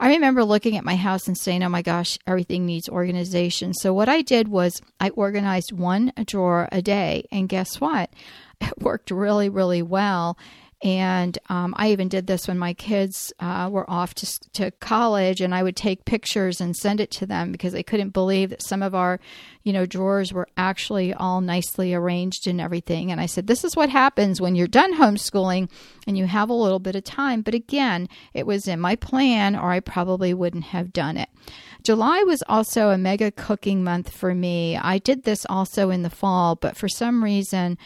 I 0.00 0.08
remember 0.08 0.44
looking 0.44 0.76
at 0.76 0.84
my 0.84 0.96
house 0.96 1.28
and 1.28 1.38
saying, 1.38 1.62
oh 1.62 1.68
my 1.68 1.82
gosh, 1.82 2.18
everything 2.26 2.66
needs 2.66 2.88
organization. 2.88 3.74
So, 3.74 3.92
what 3.92 4.08
I 4.08 4.22
did 4.22 4.48
was 4.48 4.80
I 5.00 5.10
organized 5.10 5.72
one 5.72 6.12
drawer 6.24 6.68
a 6.72 6.82
day. 6.82 7.26
And 7.30 7.48
guess 7.48 7.80
what? 7.80 8.10
It 8.60 8.80
worked 8.80 9.10
really, 9.10 9.48
really 9.48 9.82
well. 9.82 10.38
And 10.84 11.38
um, 11.48 11.74
I 11.78 11.92
even 11.92 12.08
did 12.08 12.26
this 12.26 12.46
when 12.46 12.58
my 12.58 12.74
kids 12.74 13.32
uh, 13.40 13.70
were 13.72 13.88
off 13.88 14.12
to, 14.16 14.50
to 14.52 14.70
college, 14.70 15.40
and 15.40 15.54
I 15.54 15.62
would 15.62 15.76
take 15.76 16.04
pictures 16.04 16.60
and 16.60 16.76
send 16.76 17.00
it 17.00 17.10
to 17.12 17.26
them 17.26 17.52
because 17.52 17.74
I 17.74 17.80
couldn't 17.80 18.10
believe 18.10 18.50
that 18.50 18.62
some 18.62 18.82
of 18.82 18.94
our, 18.94 19.18
you 19.62 19.72
know, 19.72 19.86
drawers 19.86 20.30
were 20.30 20.46
actually 20.58 21.14
all 21.14 21.40
nicely 21.40 21.94
arranged 21.94 22.46
and 22.46 22.60
everything. 22.60 23.10
And 23.10 23.18
I 23.18 23.24
said, 23.24 23.46
This 23.46 23.64
is 23.64 23.74
what 23.74 23.88
happens 23.88 24.42
when 24.42 24.56
you're 24.56 24.66
done 24.66 24.94
homeschooling 24.98 25.70
and 26.06 26.18
you 26.18 26.26
have 26.26 26.50
a 26.50 26.54
little 26.54 26.80
bit 26.80 26.96
of 26.96 27.04
time. 27.04 27.40
But 27.40 27.54
again, 27.54 28.06
it 28.34 28.46
was 28.46 28.68
in 28.68 28.78
my 28.78 28.94
plan, 28.94 29.56
or 29.56 29.70
I 29.70 29.80
probably 29.80 30.34
wouldn't 30.34 30.64
have 30.64 30.92
done 30.92 31.16
it. 31.16 31.30
July 31.82 32.22
was 32.24 32.42
also 32.46 32.90
a 32.90 32.98
mega 32.98 33.30
cooking 33.30 33.82
month 33.82 34.10
for 34.10 34.34
me. 34.34 34.76
I 34.76 34.98
did 34.98 35.24
this 35.24 35.46
also 35.48 35.88
in 35.88 36.02
the 36.02 36.10
fall, 36.10 36.56
but 36.56 36.76
for 36.76 36.88
some 36.88 37.24
reason, 37.24 37.78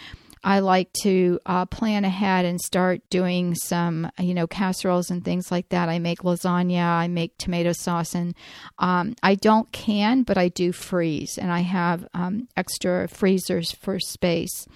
I 0.42 0.61
like 0.61 0.92
to 1.03 1.40
uh, 1.46 1.66
plan 1.66 2.05
ahead 2.05 2.44
and 2.44 2.61
start 2.61 3.01
doing 3.11 3.55
some, 3.55 4.11
you 4.18 4.35
know, 4.35 4.46
casseroles 4.46 5.11
and 5.11 5.24
things 5.24 5.51
like 5.51 5.68
that. 5.70 5.88
I 5.88 5.98
make 5.98 6.20
lasagna, 6.20 6.85
I 6.85 7.09
make 7.09 7.37
tomato 7.38 7.72
sauce, 7.72 8.14
and 8.14 8.35
um, 8.79 9.14
I 9.22 9.35
don't 9.35 9.70
can, 9.72 10.22
but 10.22 10.38
I 10.38 10.48
do 10.48 10.72
freeze, 10.72 11.38
and 11.38 11.51
I 11.51 11.61
have 11.61 12.07
um, 12.14 12.48
extra 12.57 13.09
freezers 13.09 13.72
for 13.72 13.98
space. 13.98 14.66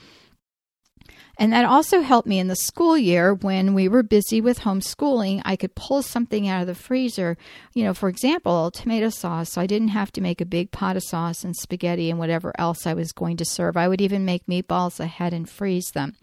And 1.43 1.53
that 1.53 1.65
also 1.65 2.03
helped 2.03 2.29
me 2.29 2.39
in 2.39 2.47
the 2.47 2.55
school 2.55 2.97
year 2.97 3.35
when 3.35 3.75
we 3.75 3.89
were 3.89 4.05
busy 4.05 4.41
with 4.41 4.61
homeschooling. 4.61 5.43
I 5.45 5.57
could 5.57 5.75
pull 5.75 6.01
something 6.01 6.47
out 6.47 6.61
of 6.61 6.69
the 6.69 6.75
freezer, 6.77 7.37
you 7.75 7.83
know, 7.83 7.95
for 7.95 8.09
example, 8.09 8.71
tomato 8.71 9.09
sauce. 9.09 9.51
So 9.51 9.61
I 9.61 9.67
didn't 9.67 9.89
have 9.89 10.13
to 10.13 10.21
make 10.21 10.41
a 10.41 10.45
big 10.45 10.71
pot 10.71 10.97
of 10.97 11.03
sauce 11.03 11.43
and 11.43 11.57
spaghetti 11.57 12.11
and 12.11 12.21
whatever 12.21 12.53
else 12.61 12.87
I 12.87 12.95
was 12.95 13.11
going 13.11 13.39
to 13.39 13.45
serve. 13.45 13.77
I 13.77 13.89
would 13.89 14.01
even 14.01 14.25
make 14.25 14.47
meatballs 14.47 15.01
ahead 15.01 15.33
and 15.33 15.51
freeze 15.51 15.91
them. 15.91 16.15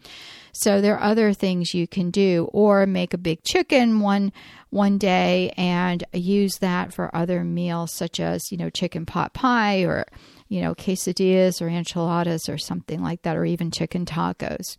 So 0.52 0.80
there 0.80 0.96
are 0.96 1.10
other 1.10 1.34
things 1.34 1.74
you 1.74 1.86
can 1.86 2.10
do, 2.10 2.48
or 2.50 2.86
make 2.86 3.12
a 3.12 3.18
big 3.18 3.44
chicken 3.44 4.00
one 4.00 4.32
one 4.70 4.96
day 4.96 5.52
and 5.54 6.02
use 6.14 6.56
that 6.60 6.94
for 6.94 7.14
other 7.14 7.44
meals, 7.44 7.92
such 7.92 8.20
as 8.20 8.50
you 8.50 8.56
know 8.56 8.70
chicken 8.70 9.04
pot 9.04 9.34
pie 9.34 9.82
or 9.82 10.06
you 10.48 10.62
know 10.62 10.74
quesadillas 10.74 11.60
or 11.60 11.68
enchiladas 11.68 12.48
or 12.48 12.56
something 12.56 13.02
like 13.02 13.20
that, 13.20 13.36
or 13.36 13.44
even 13.44 13.70
chicken 13.70 14.06
tacos. 14.06 14.78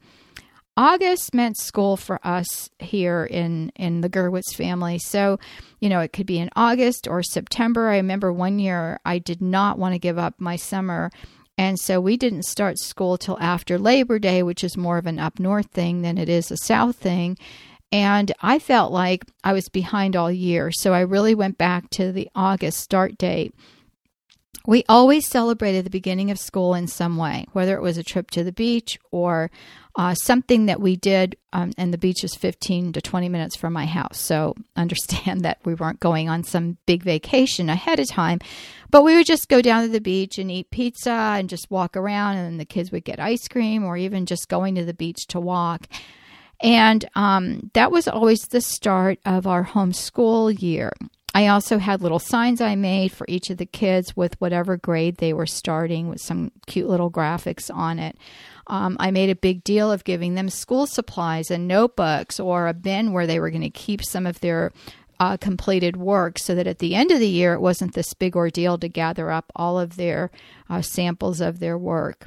August 0.82 1.36
meant 1.36 1.60
school 1.60 1.96
for 1.96 2.20
us 2.26 2.72
here 2.80 3.24
in 3.24 3.72
in 3.76 4.02
the 4.02 4.10
Gerwitz 4.10 4.56
family. 4.56 4.98
So, 4.98 5.38
you 5.80 5.90
know, 5.90 6.00
it 6.00 6.12
could 6.12 6.26
be 6.26 6.40
in 6.40 6.50
August 6.56 7.08
or 7.08 7.22
September. 7.22 7.90
I 7.90 7.98
remember 7.98 8.34
one 8.34 8.58
year 8.58 9.00
I 9.06 9.20
did 9.20 9.44
not 9.44 9.78
want 9.78 9.94
to 9.94 10.00
give 10.00 10.18
up 10.18 10.34
my 10.40 10.56
summer. 10.56 11.12
And 11.56 11.78
so 11.78 12.02
we 12.02 12.18
didn't 12.18 12.46
start 12.46 12.80
school 12.80 13.20
till 13.20 13.38
after 13.40 13.78
Labor 13.78 14.18
Day, 14.18 14.42
which 14.42 14.64
is 14.64 14.76
more 14.76 14.98
of 14.98 15.06
an 15.06 15.20
up 15.20 15.40
north 15.40 15.68
thing 15.68 16.02
than 16.02 16.18
it 16.18 16.28
is 16.28 16.50
a 16.50 16.58
south 16.58 16.96
thing. 16.96 17.38
And 17.92 18.32
I 18.42 18.58
felt 18.58 18.92
like 18.92 19.26
I 19.44 19.54
was 19.54 19.70
behind 19.70 20.16
all 20.16 20.32
year. 20.32 20.72
So 20.72 20.96
I 20.96 21.02
really 21.02 21.36
went 21.36 21.60
back 21.60 21.92
to 21.92 22.12
the 22.12 22.28
August 22.34 22.80
start 22.80 23.20
date. 23.20 23.54
We 24.66 24.84
always 24.90 25.28
celebrated 25.28 25.86
the 25.86 25.92
beginning 25.92 26.32
of 26.32 26.40
school 26.40 26.74
in 26.74 26.88
some 26.88 27.18
way, 27.18 27.46
whether 27.54 27.76
it 27.76 27.84
was 27.84 28.00
a 28.00 28.04
trip 28.04 28.32
to 28.32 28.44
the 28.44 28.52
beach 28.52 28.98
or 29.12 29.52
uh, 29.96 30.14
something 30.16 30.68
that 30.68 30.82
we 30.82 30.96
did, 30.96 31.36
um, 31.54 31.72
and 31.78 31.94
the 31.94 31.98
beach 31.98 32.24
is 32.24 32.36
15 32.36 32.94
to 32.94 33.02
20 33.02 33.30
minutes 33.30 33.56
from 33.56 33.74
my 33.74 33.86
house. 33.86 34.20
So 34.20 34.56
understand 34.76 35.42
that 35.42 35.60
we 35.66 35.74
weren't 35.74 36.00
going 36.00 36.30
on 36.30 36.44
some 36.44 36.78
big 36.86 37.04
vacation 37.04 37.70
ahead 37.70 38.00
of 38.00 38.10
time, 38.10 38.40
but 38.90 39.04
we 39.04 39.16
would 39.16 39.26
just 39.26 39.50
go 39.50 39.62
down 39.62 39.84
to 39.84 39.90
the 39.90 40.02
beach 40.02 40.38
and 40.38 40.52
eat 40.52 40.72
pizza 40.72 41.12
and 41.12 41.50
just 41.50 41.72
walk 41.72 41.98
around, 41.98 42.38
and 42.38 42.60
the 42.60 42.66
kids 42.66 42.92
would 42.92 43.06
get 43.06 43.20
ice 43.20 43.48
cream 43.48 43.84
or 43.84 43.98
even 43.98 44.26
just 44.26 44.50
going 44.50 44.76
to 44.76 44.86
the 44.86 44.94
beach 44.94 45.28
to 45.28 45.40
walk. 45.40 45.88
And 46.62 47.04
um, 47.16 47.72
that 47.74 47.92
was 47.92 48.08
always 48.08 48.42
the 48.42 48.62
start 48.62 49.20
of 49.26 49.48
our 49.48 49.66
homeschool 49.66 50.62
year. 50.62 50.94
I 51.34 51.48
also 51.48 51.78
had 51.78 52.02
little 52.02 52.20
signs 52.20 52.60
I 52.60 52.76
made 52.76 53.12
for 53.12 53.26
each 53.30 53.50
of 53.50 53.58
the 53.58 53.66
kids 53.66 54.16
with 54.18 54.40
whatever 54.40 54.78
grade 54.78 55.18
they 55.18 55.34
were 55.34 55.46
starting 55.46 56.10
with 56.10 56.22
some 56.22 56.52
cute 56.68 56.90
little 56.90 57.10
graphics 57.10 57.74
on 57.74 58.00
it. 58.00 58.18
Um, 58.68 58.98
I 59.00 59.12
made 59.12 59.30
a 59.30 59.36
big 59.36 59.64
deal 59.64 59.92
of 59.92 60.04
giving 60.04 60.36
them 60.36 60.50
school 60.50 60.88
supplies 60.88 61.52
and 61.52 61.68
notebooks 61.68 62.40
or 62.40 62.68
a 62.68 62.74
bin 62.74 63.12
where 63.12 63.28
they 63.28 63.40
were 63.40 63.50
going 63.50 63.62
to 63.62 63.70
keep 63.70 64.04
some 64.04 64.26
of 64.26 64.40
their 64.40 64.72
uh, 65.20 65.38
completed 65.38 65.98
work 65.98 66.40
so 66.40 66.56
that 66.56 66.66
at 66.66 66.80
the 66.80 66.96
end 66.96 67.12
of 67.12 67.20
the 67.20 67.28
year 67.28 67.54
it 67.54 67.62
wasn't 67.62 67.94
this 67.94 68.14
big 68.16 68.36
ordeal 68.36 68.78
to 68.80 68.88
gather 68.88 69.30
up 69.30 69.52
all 69.56 69.80
of 69.80 69.96
their 69.96 70.32
uh, 70.70 70.82
samples 70.82 71.40
of 71.40 71.60
their 71.60 71.78
work. 71.78 72.26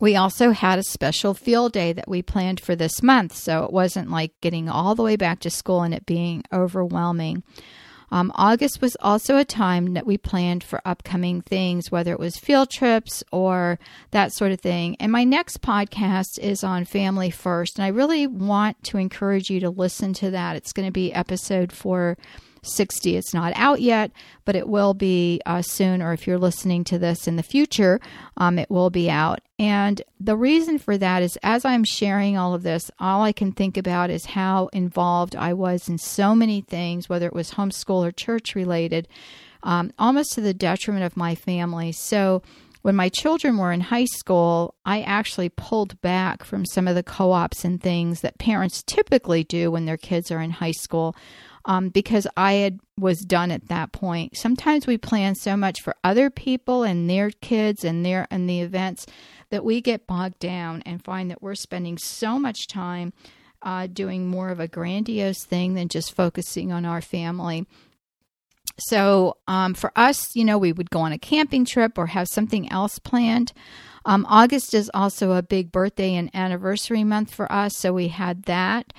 We 0.00 0.16
also 0.16 0.52
had 0.52 0.78
a 0.78 0.84
special 0.84 1.34
field 1.34 1.72
day 1.72 1.92
that 1.92 2.08
we 2.08 2.22
planned 2.22 2.60
for 2.60 2.76
this 2.76 3.02
month, 3.02 3.34
so 3.34 3.64
it 3.64 3.72
wasn't 3.72 4.10
like 4.10 4.32
getting 4.40 4.68
all 4.68 4.94
the 4.94 5.02
way 5.02 5.16
back 5.16 5.40
to 5.40 5.50
school 5.50 5.82
and 5.82 5.92
it 5.92 6.06
being 6.06 6.44
overwhelming. 6.52 7.42
Um, 8.10 8.32
August 8.34 8.80
was 8.80 8.96
also 9.00 9.36
a 9.36 9.44
time 9.44 9.94
that 9.94 10.06
we 10.06 10.16
planned 10.16 10.64
for 10.64 10.80
upcoming 10.84 11.40
things, 11.42 11.90
whether 11.90 12.12
it 12.12 12.18
was 12.18 12.36
field 12.36 12.70
trips 12.70 13.22
or 13.32 13.78
that 14.10 14.32
sort 14.32 14.52
of 14.52 14.60
thing. 14.60 14.96
And 14.98 15.12
my 15.12 15.24
next 15.24 15.60
podcast 15.60 16.38
is 16.38 16.64
on 16.64 16.84
family 16.84 17.30
first, 17.30 17.78
and 17.78 17.84
I 17.84 17.88
really 17.88 18.26
want 18.26 18.82
to 18.84 18.98
encourage 18.98 19.50
you 19.50 19.60
to 19.60 19.70
listen 19.70 20.12
to 20.14 20.30
that. 20.30 20.56
It's 20.56 20.72
going 20.72 20.88
to 20.88 20.92
be 20.92 21.12
episode 21.12 21.72
four 21.72 22.16
60. 22.62 23.16
It's 23.16 23.34
not 23.34 23.52
out 23.56 23.80
yet, 23.80 24.10
but 24.44 24.56
it 24.56 24.68
will 24.68 24.94
be 24.94 25.40
uh, 25.46 25.62
soon, 25.62 26.02
or 26.02 26.12
if 26.12 26.26
you're 26.26 26.38
listening 26.38 26.84
to 26.84 26.98
this 26.98 27.26
in 27.26 27.36
the 27.36 27.42
future, 27.42 28.00
um, 28.36 28.58
it 28.58 28.70
will 28.70 28.90
be 28.90 29.10
out. 29.10 29.40
And 29.58 30.00
the 30.20 30.36
reason 30.36 30.78
for 30.78 30.96
that 30.98 31.22
is 31.22 31.38
as 31.42 31.64
I'm 31.64 31.84
sharing 31.84 32.36
all 32.36 32.54
of 32.54 32.62
this, 32.62 32.90
all 32.98 33.22
I 33.22 33.32
can 33.32 33.52
think 33.52 33.76
about 33.76 34.10
is 34.10 34.26
how 34.26 34.68
involved 34.72 35.34
I 35.34 35.52
was 35.52 35.88
in 35.88 35.98
so 35.98 36.34
many 36.34 36.60
things, 36.60 37.08
whether 37.08 37.26
it 37.26 37.34
was 37.34 37.52
homeschool 37.52 38.06
or 38.06 38.12
church 38.12 38.54
related, 38.54 39.08
um, 39.62 39.92
almost 39.98 40.32
to 40.34 40.40
the 40.40 40.54
detriment 40.54 41.04
of 41.04 41.16
my 41.16 41.34
family. 41.34 41.92
So, 41.92 42.42
when 42.82 42.94
my 42.94 43.08
children 43.08 43.58
were 43.58 43.72
in 43.72 43.80
high 43.80 44.04
school, 44.04 44.74
I 44.84 45.02
actually 45.02 45.48
pulled 45.48 46.00
back 46.00 46.44
from 46.44 46.64
some 46.64 46.86
of 46.86 46.94
the 46.94 47.02
co 47.02 47.32
ops 47.32 47.64
and 47.64 47.82
things 47.82 48.20
that 48.20 48.38
parents 48.38 48.82
typically 48.82 49.44
do 49.44 49.70
when 49.70 49.84
their 49.84 49.96
kids 49.96 50.30
are 50.30 50.40
in 50.40 50.52
high 50.52 50.72
school 50.72 51.16
um, 51.68 51.90
because 51.90 52.26
I 52.36 52.54
had 52.54 52.80
was 52.98 53.20
done 53.20 53.52
at 53.52 53.68
that 53.68 53.92
point. 53.92 54.36
Sometimes 54.36 54.86
we 54.86 54.98
plan 54.98 55.34
so 55.36 55.56
much 55.56 55.82
for 55.82 55.94
other 56.02 56.30
people 56.30 56.82
and 56.82 57.08
their 57.08 57.30
kids 57.30 57.84
and 57.84 58.04
their 58.04 58.26
and 58.30 58.48
the 58.48 58.62
events 58.62 59.06
that 59.50 59.64
we 59.64 59.80
get 59.80 60.06
bogged 60.06 60.40
down 60.40 60.82
and 60.84 61.04
find 61.04 61.30
that 61.30 61.42
we're 61.42 61.54
spending 61.54 61.98
so 61.98 62.38
much 62.38 62.66
time 62.66 63.12
uh, 63.62 63.86
doing 63.86 64.26
more 64.26 64.48
of 64.50 64.60
a 64.60 64.68
grandiose 64.68 65.44
thing 65.44 65.74
than 65.74 65.88
just 65.88 66.16
focusing 66.16 66.72
on 66.72 66.84
our 66.84 67.02
family. 67.02 67.66
So 68.78 69.36
um, 69.46 69.74
for 69.74 69.92
us, 69.96 70.34
you 70.34 70.44
know, 70.44 70.56
we 70.56 70.72
would 70.72 70.90
go 70.90 71.00
on 71.00 71.12
a 71.12 71.18
camping 71.18 71.64
trip 71.64 71.98
or 71.98 72.06
have 72.06 72.28
something 72.28 72.70
else 72.70 72.98
planned. 72.98 73.52
Um, 74.04 74.24
August 74.28 74.72
is 74.72 74.90
also 74.94 75.32
a 75.32 75.42
big 75.42 75.72
birthday 75.72 76.14
and 76.14 76.30
anniversary 76.34 77.04
month 77.04 77.34
for 77.34 77.50
us, 77.52 77.76
so 77.76 77.92
we 77.92 78.08
had 78.08 78.44
that. 78.44 78.92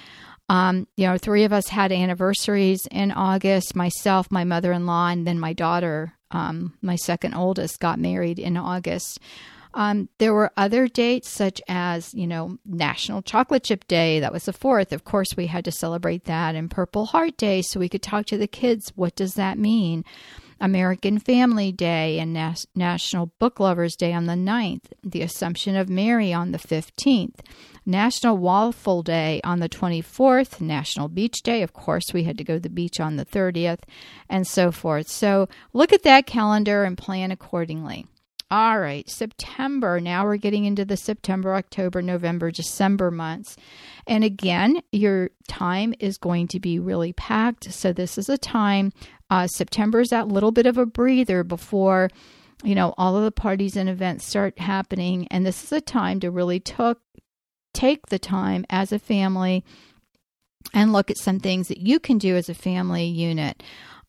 Um, 0.50 0.88
you 0.98 1.06
know, 1.06 1.18
three 1.18 1.44
of 1.44 1.54
us 1.54 1.68
had 1.70 1.92
anniversaries 1.92 2.88
in 2.90 3.12
August 3.12 3.76
myself, 3.76 4.32
my 4.32 4.44
mother 4.44 4.72
in 4.72 4.88
law, 4.88 5.08
and 5.08 5.26
then 5.26 5.40
my 5.40 5.54
daughter, 5.54 6.14
um, 6.32 6.74
my 6.82 6.96
second 6.96 7.36
oldest, 7.36 7.80
got 7.80 8.00
married 8.00 8.40
in 8.40 8.58
August. 8.58 9.20
Um, 9.76 10.10
there 10.18 10.34
were 10.34 10.52
other 10.58 10.88
dates 10.88 11.30
such 11.30 11.62
as, 11.68 12.12
you 12.16 12.26
know, 12.26 12.58
National 12.66 13.22
Chocolate 13.22 13.64
Chip 13.64 13.88
Day. 13.88 14.20
That 14.20 14.34
was 14.34 14.46
the 14.46 14.54
fourth. 14.54 14.92
Of 14.92 15.04
course, 15.04 15.38
we 15.38 15.46
had 15.46 15.66
to 15.66 15.72
celebrate 15.72 16.24
that, 16.26 16.56
and 16.56 16.72
Purple 16.72 17.06
Heart 17.06 17.38
Day, 17.38 17.62
so 17.62 17.80
we 17.80 17.90
could 17.90 18.02
talk 18.02 18.26
to 18.26 18.38
the 18.38 18.48
kids. 18.48 18.92
What 18.96 19.16
does 19.16 19.36
that 19.36 19.60
mean? 19.60 20.04
American 20.60 21.20
Family 21.20 21.72
Day 21.72 22.20
and 22.20 22.34
Nas- 22.34 22.68
National 22.76 23.28
Book 23.40 23.60
Lovers 23.60 23.96
Day 23.96 24.14
on 24.14 24.26
the 24.26 24.34
9th, 24.34 24.92
the 25.04 25.22
Assumption 25.22 25.76
of 25.76 25.90
Mary 25.90 26.34
on 26.34 26.52
the 26.52 26.58
15th, 26.58 27.40
National 27.86 28.38
Waffle 28.38 29.04
Day 29.04 29.42
on 29.44 29.60
the 29.60 29.70
24th, 29.70 30.62
National 30.62 31.08
Beach 31.08 31.42
Day. 31.44 31.62
Of 31.62 31.74
course, 31.74 32.14
we 32.14 32.24
had 32.24 32.38
to 32.38 32.44
go 32.44 32.56
to 32.56 32.60
the 32.60 32.70
beach 32.70 33.00
on 33.00 33.16
the 33.16 33.26
30th, 33.26 33.82
and 34.30 34.46
so 34.46 34.72
forth. 34.72 35.08
So 35.10 35.48
look 35.74 35.94
at 35.94 36.04
that 36.04 36.26
calendar 36.26 36.84
and 36.84 36.98
plan 36.98 37.32
accordingly. 37.32 38.06
All 38.52 38.80
right, 38.80 39.08
September. 39.08 40.00
Now 40.00 40.26
we're 40.26 40.38
getting 40.38 40.66
into 40.66 40.84
the 40.84 40.98
September, 40.98 41.54
October, 41.54 42.02
November, 42.02 42.50
December 42.50 43.12
months. 43.12 43.56
And 44.08 44.24
again, 44.24 44.82
your 44.92 45.30
time 45.48 45.94
is 46.00 46.18
going 46.18 46.48
to 46.50 46.60
be 46.60 46.80
really 46.80 47.14
packed. 47.14 47.72
So 47.72 47.94
this 47.94 48.18
is 48.18 48.28
a 48.28 48.40
time, 48.40 48.92
uh, 49.30 49.46
September 49.46 50.00
is 50.00 50.10
that 50.10 50.30
little 50.30 50.52
bit 50.52 50.66
of 50.66 50.80
a 50.80 50.88
breather 50.88 51.44
before, 51.44 52.10
you 52.64 52.74
know, 52.74 52.96
all 52.98 53.16
of 53.16 53.24
the 53.24 53.32
parties 53.32 53.78
and 53.78 53.88
events 53.88 54.26
start 54.26 54.58
happening. 54.58 55.28
And 55.30 55.46
this 55.46 55.64
is 55.64 55.72
a 55.72 55.82
time 55.82 56.20
to 56.22 56.32
really 56.32 56.60
took, 56.60 57.00
take 57.76 58.08
the 58.08 58.20
time 58.20 58.66
as 58.72 58.92
a 58.92 58.98
family 58.98 59.64
and 60.74 60.92
look 60.92 61.12
at 61.12 61.20
some 61.20 61.40
things 61.40 61.68
that 61.68 61.78
you 61.78 62.00
can 62.00 62.18
do 62.18 62.36
as 62.36 62.50
a 62.50 62.56
family 62.56 63.06
unit. 63.06 63.62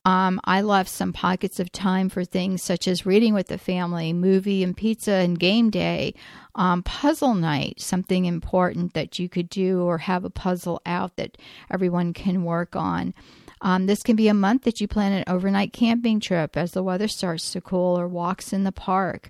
Um, 0.04 0.40
I 0.44 0.62
left 0.62 0.88
some 0.88 1.12
pockets 1.12 1.60
of 1.60 1.70
time 1.72 2.08
for 2.08 2.24
things 2.24 2.62
such 2.62 2.88
as 2.88 3.04
reading 3.04 3.34
with 3.34 3.48
the 3.48 3.58
family, 3.58 4.12
movie 4.14 4.62
and 4.62 4.74
pizza 4.74 5.12
and 5.12 5.38
game 5.38 5.68
day, 5.68 6.14
um, 6.54 6.82
puzzle 6.82 7.34
night, 7.34 7.80
something 7.80 8.24
important 8.24 8.94
that 8.94 9.18
you 9.18 9.28
could 9.28 9.50
do 9.50 9.82
or 9.82 9.98
have 9.98 10.24
a 10.24 10.30
puzzle 10.30 10.80
out 10.86 11.16
that 11.16 11.36
everyone 11.70 12.14
can 12.14 12.44
work 12.44 12.74
on. 12.74 13.12
Um, 13.60 13.84
this 13.86 14.02
can 14.02 14.16
be 14.16 14.28
a 14.28 14.34
month 14.34 14.62
that 14.62 14.80
you 14.80 14.88
plan 14.88 15.12
an 15.12 15.24
overnight 15.26 15.74
camping 15.74 16.18
trip 16.18 16.56
as 16.56 16.72
the 16.72 16.82
weather 16.82 17.08
starts 17.08 17.52
to 17.52 17.60
cool 17.60 17.98
or 17.98 18.08
walks 18.08 18.54
in 18.54 18.64
the 18.64 18.72
park. 18.72 19.28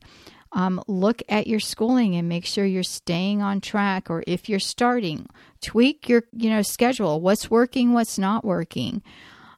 Um, 0.52 0.82
look 0.86 1.22
at 1.28 1.48
your 1.48 1.60
schooling 1.60 2.14
and 2.14 2.28
make 2.28 2.44
sure 2.44 2.64
you're 2.64 2.84
staying 2.84 3.42
on 3.42 3.60
track 3.60 4.08
or 4.10 4.22
if 4.26 4.48
you're 4.48 4.58
starting 4.58 5.28
tweak 5.60 6.08
your 6.08 6.24
you 6.32 6.50
know 6.50 6.62
schedule 6.62 7.20
what's 7.20 7.48
working 7.48 7.92
what's 7.92 8.18
not 8.18 8.44
working 8.44 9.00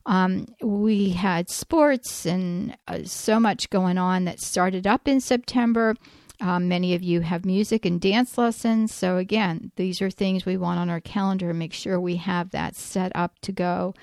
um, 0.06 0.46
we 0.60 1.10
had 1.10 1.48
sports 1.48 2.26
and 2.26 2.76
uh, 2.88 3.00
so 3.04 3.38
much 3.38 3.70
going 3.70 3.98
on 3.98 4.24
that 4.24 4.40
started 4.40 4.86
up 4.86 5.06
in 5.06 5.20
September. 5.20 5.94
Um, 6.40 6.66
many 6.66 6.94
of 6.94 7.02
you 7.02 7.20
have 7.20 7.44
music 7.44 7.84
and 7.84 8.00
dance 8.00 8.36
lessons. 8.36 8.92
So, 8.92 9.16
again, 9.16 9.70
these 9.76 10.02
are 10.02 10.10
things 10.10 10.44
we 10.44 10.56
want 10.56 10.80
on 10.80 10.90
our 10.90 11.00
calendar. 11.00 11.50
And 11.50 11.58
make 11.58 11.72
sure 11.72 12.00
we 12.00 12.16
have 12.16 12.50
that 12.50 12.74
set 12.74 13.12
up 13.14 13.38
to 13.42 13.52
go. 13.52 13.94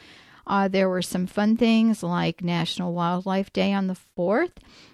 Uh, 0.47 0.67
there 0.67 0.89
were 0.89 1.01
some 1.01 1.27
fun 1.27 1.57
things 1.57 2.01
like 2.01 2.41
National 2.41 2.93
Wildlife 2.93 3.51
Day 3.51 3.73
on 3.73 3.87
the 3.87 3.97
4th. 4.17 4.53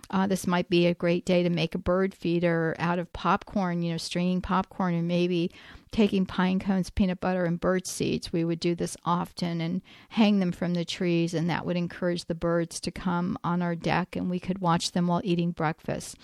Uh, 0.10 0.28
this 0.28 0.46
might 0.48 0.70
be 0.70 0.86
a 0.86 0.94
great 0.94 1.26
day 1.26 1.44
to 1.44 1.50
make 1.50 1.76
a 1.76 1.80
bird 1.80 2.14
feeder 2.14 2.76
out 2.80 3.00
of 3.00 3.12
popcorn, 3.14 3.82
you 3.82 3.92
know, 3.92 3.98
stringing 3.98 4.42
popcorn 4.42 4.94
and 4.94 5.08
maybe 5.08 5.52
taking 5.92 6.26
pine 6.26 6.60
cones, 6.60 6.90
peanut 6.90 7.20
butter, 7.20 7.46
and 7.46 7.60
bird 7.60 7.88
seeds. 7.88 8.32
We 8.34 8.44
would 8.44 8.60
do 8.60 8.76
this 8.76 8.98
often 9.06 9.62
and 9.62 9.82
hang 10.10 10.40
them 10.40 10.52
from 10.52 10.74
the 10.74 10.86
trees, 10.86 11.34
and 11.34 11.50
that 11.50 11.66
would 11.66 11.78
encourage 11.78 12.26
the 12.26 12.36
birds 12.36 12.80
to 12.82 12.92
come 12.92 13.38
on 13.44 13.62
our 13.62 13.76
deck 13.76 14.16
and 14.16 14.30
we 14.30 14.40
could 14.40 14.60
watch 14.60 14.92
them 14.92 15.08
while 15.08 15.22
eating 15.24 15.52
breakfast. 15.52 16.18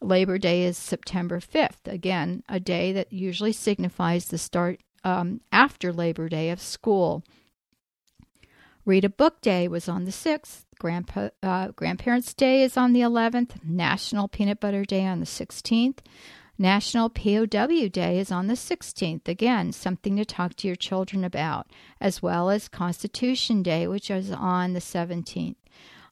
Labor 0.00 0.38
Day 0.38 0.64
is 0.64 0.76
September 0.76 1.40
5th. 1.40 1.86
Again, 1.86 2.42
a 2.48 2.60
day 2.60 2.92
that 2.92 3.12
usually 3.12 3.52
signifies 3.52 4.26
the 4.26 4.38
start 4.38 4.80
um, 5.02 5.40
after 5.52 5.92
Labor 5.92 6.28
Day 6.28 6.50
of 6.50 6.60
school. 6.60 7.24
Read 8.86 9.04
a 9.04 9.08
Book 9.08 9.40
Day 9.40 9.66
was 9.66 9.88
on 9.88 10.04
the 10.04 10.10
6th. 10.10 10.66
Grandpa, 10.78 11.30
uh, 11.42 11.68
Grandparents' 11.68 12.34
Day 12.34 12.62
is 12.62 12.76
on 12.76 12.92
the 12.92 13.00
11th. 13.00 13.64
National 13.64 14.28
Peanut 14.28 14.60
Butter 14.60 14.84
Day 14.84 15.06
on 15.06 15.20
the 15.20 15.26
16th. 15.26 16.00
National 16.58 17.08
POW 17.08 17.88
Day 17.88 18.18
is 18.18 18.30
on 18.30 18.46
the 18.46 18.54
16th. 18.54 19.26
Again, 19.26 19.72
something 19.72 20.16
to 20.16 20.24
talk 20.26 20.54
to 20.56 20.66
your 20.66 20.76
children 20.76 21.24
about, 21.24 21.66
as 21.98 22.20
well 22.22 22.50
as 22.50 22.68
Constitution 22.68 23.62
Day, 23.62 23.86
which 23.86 24.10
is 24.10 24.30
on 24.30 24.74
the 24.74 24.80
17th. 24.80 25.56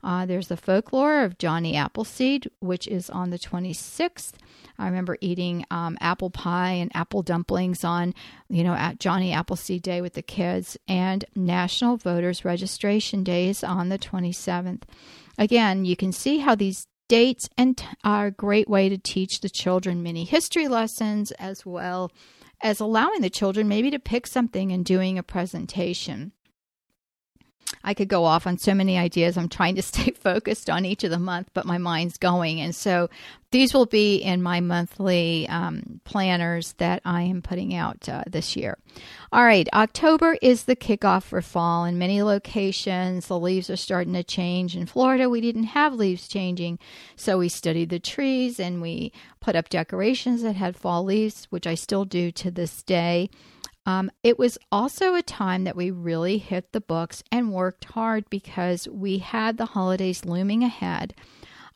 Uh, 0.02 0.26
there's 0.26 0.48
the 0.48 0.56
folklore 0.56 1.22
of 1.22 1.38
Johnny 1.38 1.76
Appleseed, 1.76 2.50
which 2.60 2.88
is 2.88 3.08
on 3.08 3.30
the 3.30 3.38
26th. 3.38 4.32
I 4.78 4.86
remember 4.86 5.16
eating 5.20 5.64
um, 5.70 5.96
apple 6.00 6.30
pie 6.30 6.72
and 6.72 6.90
apple 6.94 7.22
dumplings 7.22 7.84
on, 7.84 8.14
you 8.48 8.64
know, 8.64 8.74
at 8.74 8.98
Johnny 8.98 9.32
Appleseed 9.32 9.82
Day 9.82 10.00
with 10.00 10.14
the 10.14 10.22
kids. 10.22 10.76
And 10.88 11.24
National 11.36 11.96
Voters 11.96 12.44
Registration 12.44 13.22
Day 13.22 13.48
is 13.48 13.62
on 13.62 13.90
the 13.90 13.98
27th. 13.98 14.82
Again, 15.38 15.84
you 15.84 15.96
can 15.96 16.12
see 16.12 16.38
how 16.38 16.54
these 16.54 16.86
dates 17.08 17.48
and 17.56 17.76
t- 17.76 17.84
are 18.02 18.26
a 18.26 18.30
great 18.32 18.68
way 18.68 18.88
to 18.88 18.98
teach 18.98 19.40
the 19.40 19.50
children 19.50 20.02
many 20.02 20.24
history 20.24 20.66
lessons 20.66 21.30
as 21.32 21.64
well 21.66 22.10
as 22.62 22.80
allowing 22.80 23.20
the 23.20 23.30
children 23.30 23.68
maybe 23.68 23.90
to 23.90 23.98
pick 23.98 24.26
something 24.26 24.72
and 24.72 24.84
doing 24.84 25.18
a 25.18 25.22
presentation. 25.22 26.32
I 27.84 27.94
could 27.94 28.08
go 28.08 28.24
off 28.24 28.46
on 28.46 28.58
so 28.58 28.74
many 28.74 28.98
ideas. 28.98 29.36
I'm 29.36 29.48
trying 29.48 29.76
to 29.76 29.82
stay 29.92 30.10
focused 30.10 30.70
on 30.70 30.84
each 30.84 31.04
of 31.04 31.10
the 31.10 31.18
month, 31.18 31.50
but 31.54 31.66
my 31.66 31.78
mind's 31.78 32.18
going. 32.18 32.60
And 32.60 32.74
so 32.74 33.08
these 33.52 33.74
will 33.74 33.86
be 33.86 34.16
in 34.16 34.42
my 34.42 34.60
monthly 34.60 35.46
um, 35.48 36.00
planners 36.04 36.72
that 36.78 37.02
I 37.04 37.22
am 37.22 37.42
putting 37.42 37.74
out 37.74 38.08
uh, 38.08 38.24
this 38.26 38.56
year. 38.56 38.78
All 39.30 39.44
right, 39.44 39.68
October 39.74 40.38
is 40.40 40.64
the 40.64 40.76
kickoff 40.76 41.24
for 41.24 41.42
fall. 41.42 41.84
In 41.84 41.98
many 41.98 42.22
locations, 42.22 43.26
the 43.26 43.38
leaves 43.38 43.68
are 43.68 43.76
starting 43.76 44.14
to 44.14 44.24
change. 44.24 44.74
In 44.74 44.86
Florida, 44.86 45.28
we 45.28 45.42
didn't 45.42 45.64
have 45.64 45.92
leaves 45.92 46.28
changing, 46.28 46.78
so 47.14 47.38
we 47.38 47.48
studied 47.50 47.90
the 47.90 47.98
trees 47.98 48.58
and 48.58 48.80
we 48.80 49.12
put 49.40 49.54
up 49.54 49.68
decorations 49.68 50.42
that 50.42 50.56
had 50.56 50.76
fall 50.76 51.04
leaves, 51.04 51.46
which 51.50 51.66
I 51.66 51.74
still 51.74 52.06
do 52.06 52.30
to 52.32 52.50
this 52.50 52.82
day. 52.82 53.28
Um, 53.84 54.10
it 54.22 54.38
was 54.38 54.58
also 54.70 55.14
a 55.14 55.22
time 55.22 55.64
that 55.64 55.76
we 55.76 55.90
really 55.90 56.38
hit 56.38 56.72
the 56.72 56.80
books 56.80 57.22
and 57.32 57.52
worked 57.52 57.84
hard 57.84 58.30
because 58.30 58.88
we 58.88 59.18
had 59.18 59.56
the 59.56 59.66
holidays 59.66 60.24
looming 60.24 60.62
ahead. 60.62 61.14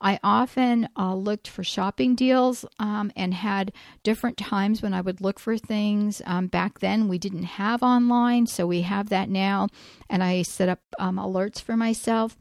I 0.00 0.20
often 0.22 0.88
uh, 0.96 1.14
looked 1.14 1.48
for 1.48 1.64
shopping 1.64 2.14
deals 2.14 2.64
um, 2.78 3.10
and 3.16 3.32
had 3.32 3.72
different 4.02 4.36
times 4.36 4.82
when 4.82 4.92
I 4.92 5.00
would 5.00 5.20
look 5.20 5.38
for 5.38 5.56
things. 5.56 6.20
Um, 6.26 6.48
back 6.48 6.80
then, 6.80 7.08
we 7.08 7.18
didn't 7.18 7.44
have 7.44 7.82
online, 7.82 8.46
so 8.46 8.66
we 8.66 8.82
have 8.82 9.08
that 9.08 9.30
now, 9.30 9.68
and 10.10 10.22
I 10.22 10.42
set 10.42 10.68
up 10.68 10.80
um, 10.98 11.16
alerts 11.16 11.62
for 11.62 11.76
myself. 11.76 12.36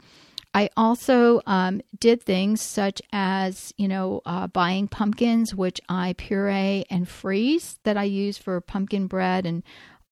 I 0.56 0.70
also 0.74 1.42
um, 1.46 1.82
did 2.00 2.22
things 2.22 2.62
such 2.62 3.02
as, 3.12 3.74
you 3.76 3.88
know, 3.88 4.22
uh, 4.24 4.46
buying 4.46 4.88
pumpkins, 4.88 5.54
which 5.54 5.82
I 5.86 6.14
puree 6.16 6.86
and 6.88 7.06
freeze 7.06 7.78
that 7.84 7.98
I 7.98 8.04
use 8.04 8.38
for 8.38 8.58
pumpkin 8.62 9.06
bread 9.06 9.44
and 9.44 9.62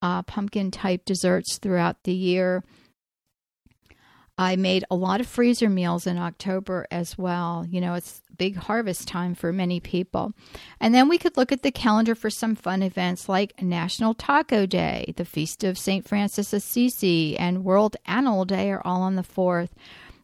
uh, 0.02 0.20
pumpkin 0.20 0.70
type 0.70 1.06
desserts 1.06 1.56
throughout 1.56 2.02
the 2.04 2.12
year. 2.12 2.62
I 4.36 4.56
made 4.56 4.84
a 4.90 4.96
lot 4.96 5.20
of 5.20 5.26
freezer 5.26 5.70
meals 5.70 6.06
in 6.06 6.18
October 6.18 6.86
as 6.90 7.16
well. 7.16 7.64
You 7.66 7.80
know, 7.80 7.94
it's 7.94 8.20
big 8.36 8.56
harvest 8.56 9.08
time 9.08 9.34
for 9.34 9.50
many 9.50 9.80
people. 9.80 10.34
And 10.78 10.94
then 10.94 11.08
we 11.08 11.16
could 11.16 11.38
look 11.38 11.52
at 11.52 11.62
the 11.62 11.70
calendar 11.70 12.14
for 12.14 12.28
some 12.28 12.54
fun 12.54 12.82
events 12.82 13.30
like 13.30 13.62
National 13.62 14.12
Taco 14.12 14.66
Day, 14.66 15.14
the 15.16 15.24
Feast 15.24 15.64
of 15.64 15.78
St. 15.78 16.06
Francis 16.06 16.52
Assisi, 16.52 17.34
and 17.38 17.64
World 17.64 17.96
Animal 18.04 18.44
Day 18.44 18.70
are 18.70 18.82
all 18.84 19.00
on 19.00 19.14
the 19.14 19.22
4th. 19.22 19.70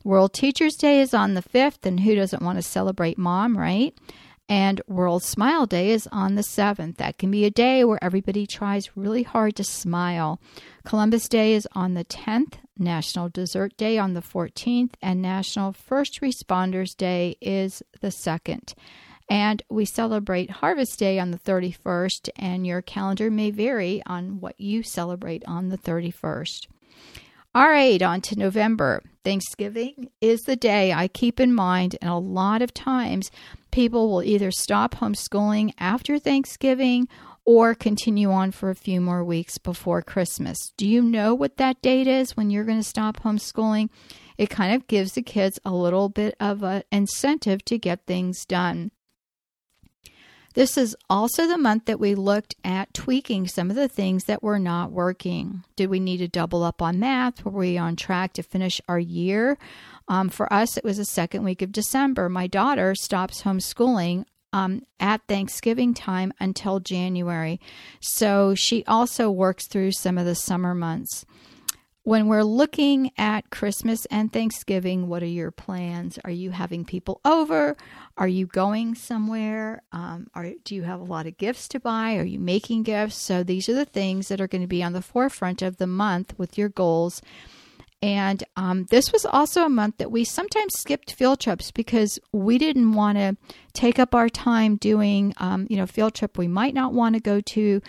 World 0.03 0.33
Teachers 0.33 0.77
Day 0.77 1.01
is 1.01 1.13
on 1.13 1.35
the 1.35 1.43
5th, 1.43 1.85
and 1.85 2.01
who 2.01 2.15
doesn't 2.15 2.43
want 2.43 2.57
to 2.57 2.63
celebrate 2.63 3.19
mom, 3.19 3.59
right? 3.59 3.95
And 4.49 4.81
World 4.89 5.23
Smile 5.23 5.67
Day 5.67 5.91
is 5.91 6.09
on 6.11 6.35
the 6.35 6.43
7th. 6.43 6.97
That 6.97 7.19
can 7.19 7.31
be 7.31 7.45
a 7.45 7.51
day 7.51 7.85
where 7.85 8.03
everybody 8.03 8.47
tries 8.47 8.97
really 8.97 9.23
hard 9.23 9.55
to 9.57 9.65
smile. 9.65 10.41
Columbus 10.85 11.29
Day 11.29 11.55
is 11.55 11.69
on 11.73 11.95
the 11.95 12.05
10th, 12.05 12.55
National 12.79 13.29
Dessert 13.29 13.77
Day 13.77 13.99
on 13.99 14.15
the 14.15 14.23
14th, 14.23 14.95
and 15.03 15.23
National 15.23 15.73
First 15.73 16.21
Responders 16.21 16.97
Day 16.97 17.37
is 17.41 17.83
the 18.01 18.09
2nd. 18.09 18.75
And 19.29 19.63
we 19.71 19.85
celebrate 19.85 20.51
Harvest 20.51 20.99
Day 20.99 21.21
on 21.21 21.31
the 21.31 21.39
31st, 21.39 22.31
and 22.35 22.67
your 22.67 22.83
calendar 22.83 23.31
may 23.31 23.51
vary 23.53 24.03
on 24.07 24.41
what 24.41 24.59
you 24.59 24.83
celebrate 24.83 25.45
on 25.47 25.69
the 25.69 25.79
31st. 25.79 26.67
All 27.55 27.69
right, 27.69 28.03
on 28.03 28.21
to 28.23 28.37
November. 28.37 29.03
Thanksgiving 29.25 30.11
is 30.21 30.41
the 30.41 30.57
day 30.57 30.93
I 30.93 31.09
keep 31.09 31.41
in 31.41 31.55
mind, 31.55 31.97
and 32.01 32.11
a 32.11 32.17
lot 32.17 32.63
of 32.63 32.73
times 32.73 33.31
people 33.71 34.11
will 34.11 34.23
either 34.23 34.51
stop 34.51 34.97
homeschooling 34.97 35.73
after 35.79 36.19
Thanksgiving 36.19 37.07
or 37.45 37.75
continue 37.75 38.31
on 38.31 38.51
for 38.51 38.71
a 38.71 38.75
few 38.75 39.01
more 39.01 39.25
weeks 39.25 39.59
before 39.59 40.03
Christmas. 40.03 40.57
Do 40.77 40.89
you 40.89 41.03
know 41.03 41.35
what 41.35 41.57
that 41.57 41.83
date 41.83 42.07
is 42.07 42.37
when 42.37 42.51
you're 42.51 42.65
going 42.65 42.81
to 42.81 42.85
stop 42.85 43.23
homeschooling? 43.23 43.91
It 44.39 44.51
kind 44.51 44.75
of 44.75 44.87
gives 44.87 45.13
the 45.13 45.23
kids 45.23 45.59
a 45.65 45.73
little 45.73 46.09
bit 46.09 46.35
of 46.41 46.63
an 46.63 46.85
incentive 46.91 47.65
to 47.67 47.79
get 47.79 48.07
things 48.07 48.45
done. 48.47 48.91
This 50.55 50.77
is 50.77 50.97
also 51.09 51.47
the 51.47 51.59
month 51.59 51.85
that 51.85 52.01
we 52.01 52.15
looked 52.15 52.57
at 52.65 52.93
tweaking 52.93 53.47
some 53.47 53.71
of 53.71 53.77
the 53.77 53.89
things 53.89 54.25
that 54.25 54.43
were 54.43 54.59
not 54.59 54.91
working. 54.91 55.65
Did 55.77 55.91
we 55.91 56.01
need 56.01 56.19
to 56.19 56.29
double 56.29 56.65
up 56.65 56.83
on 56.83 56.99
math? 56.99 57.45
Were 57.45 57.53
we 57.53 57.79
on 57.79 57.95
track 57.95 58.33
to 58.35 58.43
finish 58.43 58.81
our 58.89 58.99
year? 58.99 59.59
Um, 60.09 60.29
for 60.29 60.53
us, 60.53 60.77
it 60.77 60.85
was 60.85 60.97
the 60.97 61.05
second 61.05 61.45
week 61.45 61.63
of 61.63 61.71
December. 61.71 62.29
My 62.29 62.49
daughter 62.49 62.95
stops 62.97 63.43
homeschooling 63.43 64.25
um, 64.53 64.83
at 64.99 65.23
Thanksgiving 65.29 65.95
time 65.95 66.33
until 66.41 66.81
January. 66.81 67.61
So 68.01 68.55
she 68.57 68.85
also 68.87 69.31
works 69.31 69.69
through 69.69 69.93
some 69.93 70.19
of 70.19 70.27
the 70.27 70.35
summer 70.35 70.75
months. 70.75 71.25
When 72.11 72.27
we're 72.27 72.43
looking 72.43 73.13
at 73.19 73.51
Christmas 73.51 74.05
and 74.07 74.33
Thanksgiving, 74.33 75.07
what 75.07 75.23
are 75.23 75.27
your 75.27 75.53
plans? 75.53 76.19
Are 76.25 76.31
you 76.33 76.51
having 76.51 76.85
people 76.85 77.21
over? 77.25 77.77
Are 78.17 78.27
you 78.27 78.47
going 78.47 78.97
somewhere? 78.97 79.83
Um, 79.93 80.27
are, 80.35 80.51
do 80.65 80.75
you 80.75 80.83
have 80.83 80.99
a 80.99 81.05
lot 81.05 81.29
of 81.29 81.39
gifts 81.39 81.69
to 81.69 81.79
buy? 81.79 82.17
Are 82.17 82.25
you 82.25 82.41
making 82.41 82.83
gifts? 82.83 83.15
So, 83.15 83.45
these 83.45 83.69
are 83.69 83.75
the 83.75 83.85
things 83.85 84.27
that 84.27 84.41
are 84.41 84.49
going 84.49 84.61
to 84.61 84.67
be 84.67 84.83
on 84.83 84.93
the 84.93 85.03
forefront 85.03 85.63
of 85.63 85.77
the 85.77 85.87
month 85.87 86.37
with 86.37 86.59
your 86.59 86.69
goals. 86.69 87.23
And 88.03 88.43
um, 88.57 88.87
this 88.91 89.13
was 89.13 89.25
also 89.25 89.65
a 89.65 89.69
month 89.71 89.99
that 89.99 90.11
we 90.11 90.25
sometimes 90.25 90.73
skipped 90.81 91.13
field 91.13 91.39
trips 91.39 91.71
because 91.71 92.19
we 92.33 92.59
didn't 92.59 92.95
want 92.95 93.19
to 93.19 93.37
take 93.73 94.01
up 94.01 94.17
our 94.17 94.29
time 94.29 94.75
doing, 94.75 95.33
um, 95.37 95.69
you 95.71 95.77
know, 95.77 95.87
field 95.87 96.15
trip 96.15 96.37
we 96.37 96.49
might 96.49 96.75
not 96.75 96.93
want 96.93 97.15
to 97.15 97.21
go 97.21 97.41
to 97.41 97.81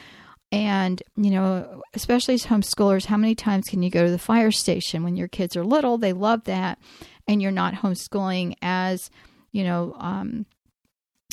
And, 0.52 1.02
you 1.16 1.32
know, 1.32 1.82
especially 1.94 2.34
as 2.34 2.46
homeschoolers, 2.46 3.06
how 3.06 3.18
many 3.18 3.36
times 3.36 3.68
can 3.68 3.82
you 3.82 3.90
go 3.90 4.04
to 4.04 4.12
the 4.12 4.20
fire 4.20 4.52
station 4.52 5.04
when 5.04 5.16
your 5.16 5.30
kids 5.30 5.56
are 5.56 5.64
little? 5.64 5.98
They 5.98 6.14
love 6.14 6.44
that. 6.46 6.78
And 7.28 7.42
you're 7.42 7.52
not 7.52 7.76
homeschooling 7.76 8.56
as, 8.62 9.10
you 9.52 9.64
know, 9.64 9.96
um, 9.98 10.46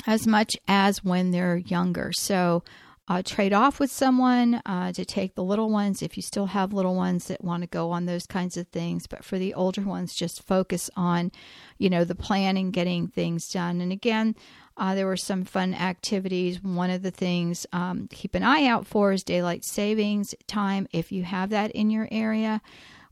as 0.07 0.27
much 0.27 0.57
as 0.69 1.03
when 1.03 1.33
they're 1.33 1.57
younger. 1.57 2.13
So, 2.13 2.63
uh, 3.09 3.23
trade 3.25 3.55
off 3.55 3.81
with 3.81 3.91
someone 3.91 4.61
uh, 4.67 4.93
to 4.93 5.03
take 5.05 5.35
the 5.35 5.43
little 5.43 5.71
ones 5.71 6.03
if 6.03 6.17
you 6.17 6.23
still 6.23 6.47
have 6.47 6.75
little 6.75 6.95
ones 6.95 7.29
that 7.29 7.43
want 7.43 7.63
to 7.63 7.67
go 7.67 7.91
on 7.91 8.05
those 8.05 8.27
kinds 8.27 8.59
of 8.59 8.69
things. 8.69 9.07
But 9.07 9.25
for 9.25 9.39
the 9.39 9.55
older 9.55 9.81
ones, 9.81 10.15
just 10.15 10.47
focus 10.47 10.91
on, 10.95 11.33
you 11.79 11.89
know, 11.89 12.05
the 12.05 12.15
plan 12.15 12.59
and 12.59 12.71
getting 12.71 13.09
things 13.09 13.49
done. 13.49 13.81
And 13.81 13.93
again, 13.93 14.37
uh, 14.79 14.95
there 14.95 15.07
were 15.07 15.17
some 15.17 15.45
fun 15.45 15.75
activities. 15.75 16.63
One 16.63 16.91
of 16.91 17.03
the 17.03 17.11
things 17.11 17.67
um, 17.73 18.09
keep 18.11 18.35
an 18.35 18.43
eye 18.43 18.67
out 18.67 18.87
for 18.87 19.13
is 19.13 19.25
daylight 19.25 19.65
savings 19.65 20.35
time 20.47 20.87
if 20.93 21.11
you 21.13 21.25
have 21.25 21.51
that 21.51 21.73
in 21.73 21.91
your 21.91 22.09
area. 22.11 22.63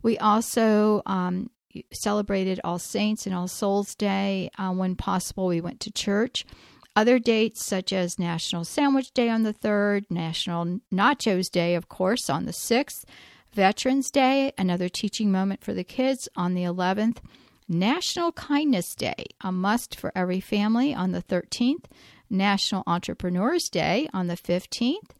We 0.02 0.16
also 0.18 1.02
um, 1.06 1.50
celebrated 1.92 2.60
All 2.62 2.78
Saints 2.78 3.26
and 3.26 3.34
All 3.34 3.48
Souls 3.48 3.94
Day. 3.94 4.50
Uh, 4.56 4.70
when 4.70 4.94
possible, 4.94 5.46
we 5.46 5.60
went 5.60 5.80
to 5.80 5.92
church. 5.92 6.46
Other 6.94 7.18
dates, 7.18 7.64
such 7.64 7.92
as 7.92 8.18
National 8.18 8.64
Sandwich 8.64 9.12
Day 9.12 9.28
on 9.28 9.42
the 9.42 9.52
3rd, 9.52 10.10
National 10.10 10.80
Nachos 10.92 11.50
Day, 11.50 11.74
of 11.74 11.90
course, 11.90 12.30
on 12.30 12.46
the 12.46 12.52
6th, 12.52 13.04
Veterans 13.52 14.10
Day, 14.10 14.52
another 14.56 14.88
teaching 14.88 15.30
moment 15.30 15.62
for 15.62 15.74
the 15.74 15.84
kids 15.84 16.28
on 16.36 16.54
the 16.54 16.62
11th, 16.62 17.18
National 17.68 18.30
Kindness 18.32 18.94
Day, 18.94 19.26
a 19.40 19.50
must 19.50 19.98
for 19.98 20.12
every 20.14 20.40
family 20.40 20.94
on 20.94 21.10
the 21.10 21.22
13th, 21.22 21.86
National 22.30 22.84
Entrepreneurs 22.86 23.68
Day 23.68 24.08
on 24.12 24.28
the 24.28 24.36
15th, 24.36 25.10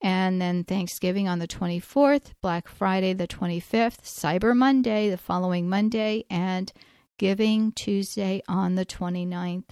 and 0.00 0.40
then 0.40 0.62
Thanksgiving 0.62 1.26
on 1.26 1.40
the 1.40 1.48
24th, 1.48 2.32
Black 2.40 2.68
Friday 2.68 3.12
the 3.12 3.26
25th, 3.26 4.02
Cyber 4.02 4.56
Monday 4.56 5.10
the 5.10 5.16
following 5.16 5.68
Monday, 5.68 6.24
and 6.30 6.72
Giving 7.18 7.72
Tuesday 7.72 8.42
on 8.46 8.76
the 8.76 8.86
29th. 8.86 9.64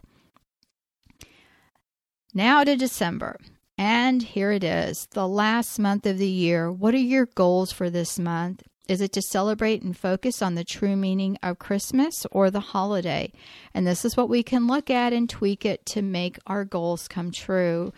Now 2.33 2.65
to 2.65 2.75
December. 2.75 3.39
And 3.77 4.23
here 4.23 4.51
it 4.53 4.65
is, 4.65 5.09
the 5.13 5.29
last 5.29 5.79
month 5.79 6.07
of 6.07 6.19
the 6.19 6.29
year. 6.29 6.71
What 6.71 6.95
are 6.95 6.99
your 6.99 7.27
goals 7.27 7.71
for 7.71 7.91
this 7.91 8.19
month? 8.19 8.63
Is 8.87 9.01
it 9.01 9.13
to 9.13 9.23
celebrate 9.23 9.83
and 9.83 9.97
focus 9.97 10.43
on 10.43 10.55
the 10.55 10.65
true 10.65 10.95
meaning 10.95 11.39
of 11.43 11.59
Christmas 11.59 12.27
or 12.31 12.51
the 12.51 12.61
holiday? 12.61 13.33
And 13.73 13.87
this 13.87 14.05
is 14.05 14.17
what 14.17 14.29
we 14.29 14.43
can 14.43 14.67
look 14.67 14.91
at 14.91 15.13
and 15.13 15.29
tweak 15.29 15.65
it 15.65 15.87
to 15.87 16.03
make 16.03 16.39
our 16.47 16.65
goals 16.67 17.09
come 17.09 17.33
true. 17.33 17.93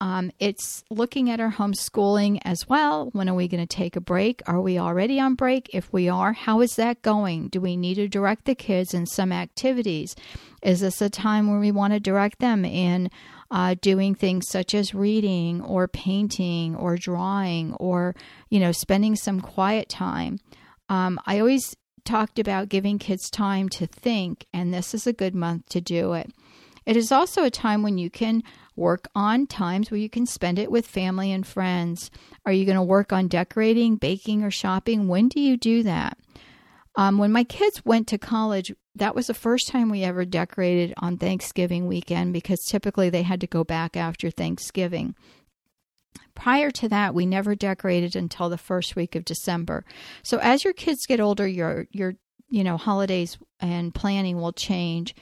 Um, 0.00 0.30
it's 0.38 0.84
looking 0.90 1.30
at 1.30 1.40
our 1.40 1.52
homeschooling 1.52 2.40
as 2.44 2.68
well. 2.68 3.08
When 3.12 3.28
are 3.28 3.34
we 3.34 3.48
going 3.48 3.66
to 3.66 3.76
take 3.76 3.96
a 3.96 4.00
break? 4.00 4.42
Are 4.46 4.60
we 4.60 4.78
already 4.78 5.18
on 5.18 5.34
break? 5.34 5.70
If 5.72 5.90
we 5.92 6.08
are, 6.08 6.32
how 6.32 6.60
is 6.60 6.76
that 6.76 7.02
going? 7.02 7.48
Do 7.48 7.60
we 7.60 7.76
need 7.76 7.94
to 7.94 8.08
direct 8.08 8.44
the 8.44 8.54
kids 8.54 8.92
in 8.92 9.06
some 9.06 9.32
activities? 9.32 10.14
Is 10.62 10.80
this 10.80 11.00
a 11.00 11.08
time 11.08 11.48
where 11.48 11.60
we 11.60 11.70
want 11.70 11.94
to 11.94 12.00
direct 12.00 12.40
them 12.40 12.64
in 12.64 13.10
uh, 13.50 13.74
doing 13.80 14.14
things 14.14 14.48
such 14.48 14.74
as 14.74 14.94
reading 14.94 15.62
or 15.62 15.88
painting 15.88 16.74
or 16.74 16.96
drawing 16.96 17.74
or, 17.74 18.14
you 18.48 18.60
know, 18.60 18.72
spending 18.72 19.16
some 19.16 19.40
quiet 19.40 19.88
time. 19.88 20.38
Um, 20.88 21.18
I 21.26 21.38
always 21.38 21.76
talked 22.04 22.38
about 22.38 22.68
giving 22.68 22.98
kids 22.98 23.28
time 23.30 23.68
to 23.70 23.86
think, 23.86 24.46
and 24.52 24.72
this 24.72 24.94
is 24.94 25.06
a 25.06 25.12
good 25.12 25.34
month 25.34 25.68
to 25.70 25.80
do 25.80 26.12
it. 26.14 26.30
It 26.86 26.96
is 26.96 27.10
also 27.10 27.44
a 27.44 27.50
time 27.50 27.82
when 27.82 27.98
you 27.98 28.10
can 28.10 28.44
work 28.76 29.08
on 29.14 29.46
times 29.46 29.90
where 29.90 29.98
you 29.98 30.08
can 30.08 30.26
spend 30.26 30.58
it 30.58 30.70
with 30.70 30.86
family 30.86 31.32
and 31.32 31.44
friends. 31.44 32.10
Are 32.44 32.52
you 32.52 32.64
going 32.64 32.76
to 32.76 32.82
work 32.82 33.12
on 33.12 33.26
decorating, 33.26 33.96
baking, 33.96 34.44
or 34.44 34.50
shopping? 34.52 35.08
When 35.08 35.28
do 35.28 35.40
you 35.40 35.56
do 35.56 35.82
that? 35.82 36.18
Um, 36.96 37.18
when 37.18 37.30
my 37.30 37.44
kids 37.44 37.84
went 37.84 38.08
to 38.08 38.18
college, 38.18 38.72
that 38.94 39.14
was 39.14 39.26
the 39.26 39.34
first 39.34 39.68
time 39.68 39.90
we 39.90 40.02
ever 40.02 40.24
decorated 40.24 40.94
on 40.96 41.18
Thanksgiving 41.18 41.86
weekend 41.86 42.32
because 42.32 42.64
typically 42.64 43.10
they 43.10 43.22
had 43.22 43.40
to 43.42 43.46
go 43.46 43.64
back 43.64 43.96
after 43.96 44.30
Thanksgiving. 44.30 45.14
Prior 46.34 46.70
to 46.70 46.88
that, 46.88 47.14
we 47.14 47.26
never 47.26 47.54
decorated 47.54 48.16
until 48.16 48.48
the 48.48 48.58
first 48.58 48.96
week 48.96 49.14
of 49.14 49.24
December. 49.24 49.84
So 50.22 50.38
as 50.38 50.64
your 50.64 50.72
kids 50.72 51.06
get 51.06 51.20
older, 51.20 51.46
your 51.46 51.86
your 51.90 52.14
you 52.48 52.64
know 52.64 52.76
holidays 52.76 53.38
and 53.60 53.94
planning 53.94 54.40
will 54.40 54.52
change. 54.52 55.14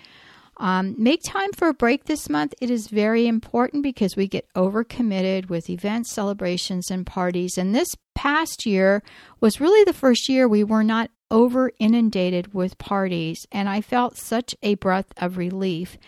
Um, 0.58 0.94
make 0.96 1.20
time 1.24 1.52
for 1.52 1.68
a 1.68 1.74
break 1.74 2.04
this 2.04 2.28
month. 2.28 2.54
It 2.60 2.70
is 2.70 2.86
very 2.86 3.26
important 3.26 3.82
because 3.82 4.14
we 4.14 4.28
get 4.28 4.46
overcommitted 4.54 5.48
with 5.48 5.68
events, 5.68 6.12
celebrations, 6.12 6.92
and 6.92 7.04
parties. 7.04 7.58
And 7.58 7.74
this 7.74 7.96
past 8.14 8.64
year 8.64 9.02
was 9.40 9.60
really 9.60 9.82
the 9.82 9.92
first 9.92 10.28
year 10.28 10.46
we 10.46 10.62
were 10.62 10.84
not 10.84 11.10
over 11.34 11.72
inundated 11.80 12.54
with 12.54 12.78
parties, 12.78 13.44
and 13.50 13.68
I 13.68 13.80
felt 13.80 14.16
such 14.16 14.54
a 14.62 14.76
breath 14.76 15.12
of 15.16 15.36
relief. 15.36 15.98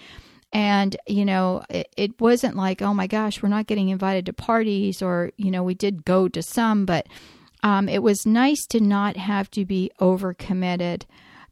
And, 0.53 0.97
you 1.09 1.24
know, 1.24 1.64
it, 1.68 1.89
it, 1.97 2.20
wasn't 2.20 2.57
like, 2.57 2.81
oh 2.81 2.95
my 2.95 3.09
gosh, 3.09 3.43
we're 3.43 3.49
not 3.49 3.66
getting 3.66 3.89
invited 3.89 4.24
to 4.27 4.33
parties, 4.33 5.03
or, 5.03 5.33
you 5.37 5.51
know, 5.51 5.64
we 5.64 5.74
did 5.74 6.05
go 6.05 6.29
to 6.29 6.43
some, 6.43 6.87
but 6.87 7.09
um, 7.64 7.89
it 7.89 8.05
was 8.05 8.24
nice 8.24 8.64
to 8.66 8.79
not 8.79 9.16
have 9.16 9.51
to 9.51 9.64
be 9.64 9.91
overcommitted. 10.01 11.03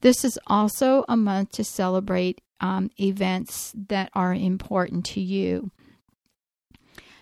This 0.02 0.24
is 0.24 0.38
also 0.46 1.04
a 1.08 1.16
month 1.16 1.50
to 1.52 1.64
celebrate 1.64 2.42
um, 2.60 2.92
events 3.00 3.72
that 3.88 4.08
are 4.14 4.32
important 4.32 5.04
to 5.06 5.20
you. 5.20 5.72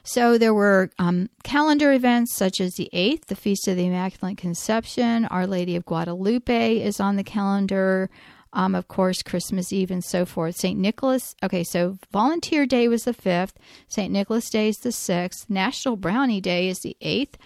So 0.05 0.36
there 0.36 0.55
were 0.55 0.90
um, 0.98 1.30
calendar 1.44 1.92
events 1.92 2.34
such 2.34 2.61
as 2.61 2.74
the 2.74 2.90
8th, 2.92 3.26
the 3.26 3.36
Feast 3.36 3.68
of 3.68 3.76
the 3.76 3.86
Immaculate 3.86 4.36
Conception. 4.36 5.26
Our 5.26 5.46
Lady 5.46 5.76
of 5.76 5.84
Guadalupe 5.84 6.76
is 6.78 6.98
on 6.98 7.16
the 7.16 7.24
calendar. 7.24 8.11
Um, 8.53 8.74
of 8.74 8.88
course, 8.88 9.22
Christmas 9.22 9.72
Eve 9.72 9.90
and 9.90 10.05
so 10.05 10.26
forth. 10.26 10.57
St. 10.57 10.78
Nicholas, 10.78 11.34
okay, 11.42 11.64
so 11.64 11.96
Volunteer 12.12 12.66
Day 12.66 12.86
was 12.86 13.05
the 13.05 13.14
5th, 13.14 13.55
St. 13.88 14.12
Nicholas 14.12 14.50
Day 14.50 14.68
is 14.68 14.76
the 14.76 14.90
6th, 14.90 15.48
National 15.48 15.96
Brownie 15.96 16.42
Day 16.42 16.68
is 16.68 16.80
the 16.80 16.94
8th, 17.00 17.36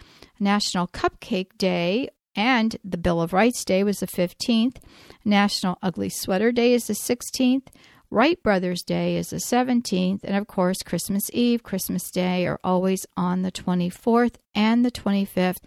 National 0.41 0.89
Cupcake 0.89 1.57
Day 1.59 2.09
and 2.35 2.77
the 2.85 2.99
Bill 2.99 3.23
of 3.23 3.33
Rights 3.33 3.65
Day 3.65 3.85
was 3.85 4.01
the 4.01 4.07
15th, 4.07 4.77
National 5.25 5.79
Ugly 5.83 6.11
Sweater 6.11 6.51
Day 6.53 6.75
is 6.75 6.87
the 6.87 6.95
16th, 6.95 7.69
Wright 8.09 8.41
Brothers 8.41 8.83
Day 8.83 9.17
is 9.17 9.31
the 9.31 9.37
17th, 9.37 10.21
and 10.23 10.37
of 10.37 10.47
course, 10.47 10.83
Christmas 10.85 11.29
Eve, 11.33 11.65
Christmas 11.65 12.09
Day 12.11 12.47
are 12.47 12.61
always 12.63 13.05
on 13.17 13.43
the 13.43 13.51
24th 13.51 14.37
and 14.55 14.85
the 14.85 14.93
25th, 14.93 15.59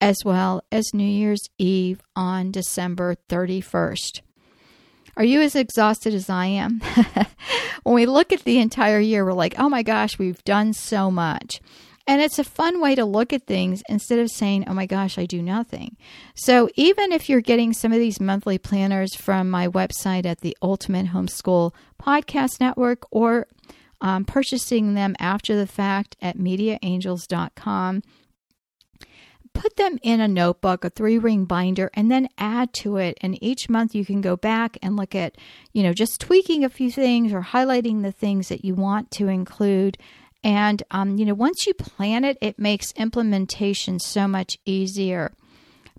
as 0.00 0.16
well 0.24 0.62
as 0.72 0.94
New 0.94 1.04
Year's 1.04 1.50
Eve 1.58 2.00
on 2.16 2.50
December 2.50 3.16
31st. 3.28 4.22
Are 5.18 5.24
you 5.24 5.42
as 5.42 5.54
exhausted 5.54 6.14
as 6.14 6.30
I 6.30 6.46
am? 6.46 6.80
when 7.82 7.94
we 7.94 8.06
look 8.06 8.32
at 8.32 8.44
the 8.44 8.58
entire 8.58 8.98
year, 8.98 9.26
we're 9.26 9.34
like, 9.34 9.58
oh 9.58 9.68
my 9.68 9.82
gosh, 9.82 10.18
we've 10.18 10.42
done 10.44 10.72
so 10.72 11.10
much. 11.10 11.60
And 12.06 12.20
it's 12.20 12.38
a 12.38 12.44
fun 12.44 12.80
way 12.80 12.94
to 12.94 13.04
look 13.04 13.32
at 13.32 13.46
things 13.46 13.82
instead 13.88 14.18
of 14.18 14.30
saying, 14.30 14.64
oh 14.66 14.74
my 14.74 14.86
gosh, 14.86 15.18
I 15.18 15.26
do 15.26 15.40
nothing. 15.40 15.96
So 16.34 16.68
even 16.74 17.12
if 17.12 17.28
you're 17.28 17.40
getting 17.40 17.72
some 17.72 17.92
of 17.92 17.98
these 17.98 18.20
monthly 18.20 18.58
planners 18.58 19.14
from 19.14 19.48
my 19.48 19.68
website 19.68 20.26
at 20.26 20.40
the 20.40 20.56
Ultimate 20.62 21.06
Homeschool 21.06 21.72
Podcast 22.00 22.60
Network 22.60 23.06
or 23.10 23.46
um, 24.00 24.24
purchasing 24.24 24.94
them 24.94 25.14
after 25.20 25.56
the 25.56 25.66
fact 25.66 26.16
at 26.20 26.36
mediaangels.com, 26.36 28.02
put 29.54 29.76
them 29.76 29.98
in 30.02 30.20
a 30.20 30.28
notebook, 30.28 30.84
a 30.84 30.90
three 30.90 31.18
ring 31.18 31.44
binder, 31.44 31.90
and 31.94 32.10
then 32.10 32.28
add 32.38 32.72
to 32.72 32.96
it. 32.96 33.16
And 33.20 33.40
each 33.42 33.68
month 33.68 33.94
you 33.94 34.04
can 34.04 34.20
go 34.20 34.36
back 34.36 34.76
and 34.82 34.96
look 34.96 35.14
at, 35.14 35.36
you 35.72 35.82
know, 35.82 35.92
just 35.92 36.20
tweaking 36.20 36.64
a 36.64 36.68
few 36.68 36.90
things 36.90 37.32
or 37.32 37.42
highlighting 37.42 38.02
the 38.02 38.12
things 38.12 38.48
that 38.48 38.64
you 38.64 38.74
want 38.74 39.10
to 39.12 39.28
include 39.28 39.98
and, 40.44 40.82
um, 40.90 41.16
you 41.16 41.24
know, 41.24 41.34
once 41.34 41.66
you 41.66 41.74
plan 41.74 42.24
it, 42.24 42.38
it 42.40 42.58
makes 42.58 42.92
implementation 42.92 43.98
so 43.98 44.26
much 44.26 44.58
easier. 44.64 45.32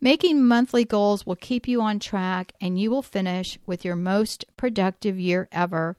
Making 0.02 0.46
monthly 0.46 0.84
goals 0.84 1.26
will 1.26 1.38
keep 1.38 1.68
you 1.68 1.82
on 1.82 2.00
track 2.00 2.52
and 2.60 2.78
you 2.78 2.92
will 2.92 3.02
finish 3.02 3.58
with 3.66 3.86
your 3.86 3.96
most 3.96 4.44
productive 4.58 5.18
year 5.18 5.48
ever. 5.52 5.96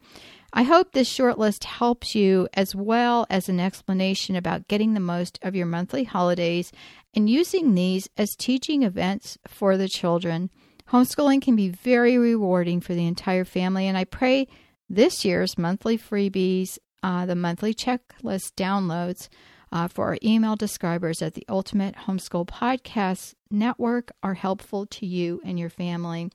I 0.53 0.63
hope 0.63 0.91
this 0.91 1.09
short 1.09 1.39
list 1.39 1.63
helps 1.63 2.15
you 2.15 2.47
as 2.53 2.75
well 2.75 3.25
as 3.29 3.49
an 3.49 3.59
explanation 3.59 4.35
about 4.35 4.67
getting 4.67 4.93
the 4.93 4.99
most 4.99 5.39
of 5.41 5.55
your 5.55 5.65
monthly 5.65 6.03
holidays 6.03 6.71
and 7.13 7.29
using 7.29 7.73
these 7.73 8.07
as 8.15 8.35
teaching 8.37 8.83
events 8.83 9.37
for 9.47 9.75
the 9.75 9.89
children. 9.89 10.49
Homeschooling 10.89 11.41
can 11.41 11.55
be 11.55 11.69
very 11.69 12.17
rewarding 12.17 12.79
for 12.79 12.93
the 12.93 13.07
entire 13.07 13.43
family, 13.43 13.87
and 13.87 13.97
I 13.97 14.05
pray 14.05 14.47
this 14.89 15.25
year's 15.25 15.57
monthly 15.57 15.97
freebies 15.97 16.77
uh, 17.05 17.23
the 17.23 17.35
monthly 17.35 17.71
checklist 17.71 18.53
downloads 18.57 19.29
uh, 19.71 19.87
for 19.87 20.07
our 20.07 20.17
email 20.23 20.55
describers 20.55 21.21
at 21.21 21.35
the 21.35 21.45
Ultimate 21.47 21.95
Homeschool 22.07 22.47
Podcast 22.47 23.35
Network 23.51 24.11
are 24.23 24.33
helpful 24.33 24.87
to 24.87 25.05
you 25.05 25.39
and 25.45 25.59
your 25.59 25.69
family. 25.69 26.31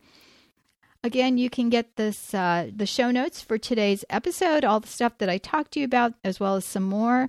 Again, 1.03 1.39
you 1.39 1.51
can 1.51 1.71
get 1.71 1.97
this 1.97 2.33
uh, 2.33 2.71
the 2.73 2.87
show 2.87 3.11
notes 3.11 3.43
for 3.43 3.59
today's 3.59 4.05
episode, 4.09 4.65
all 4.65 4.79
the 4.79 4.87
stuff 4.87 5.19
that 5.19 5.29
I 5.29 5.39
talked 5.39 5.73
to 5.73 5.81
you 5.81 5.87
about, 5.87 6.15
as 6.23 6.39
well 6.39 6.55
as 6.55 6.65
some 6.65 6.85
more 6.85 7.29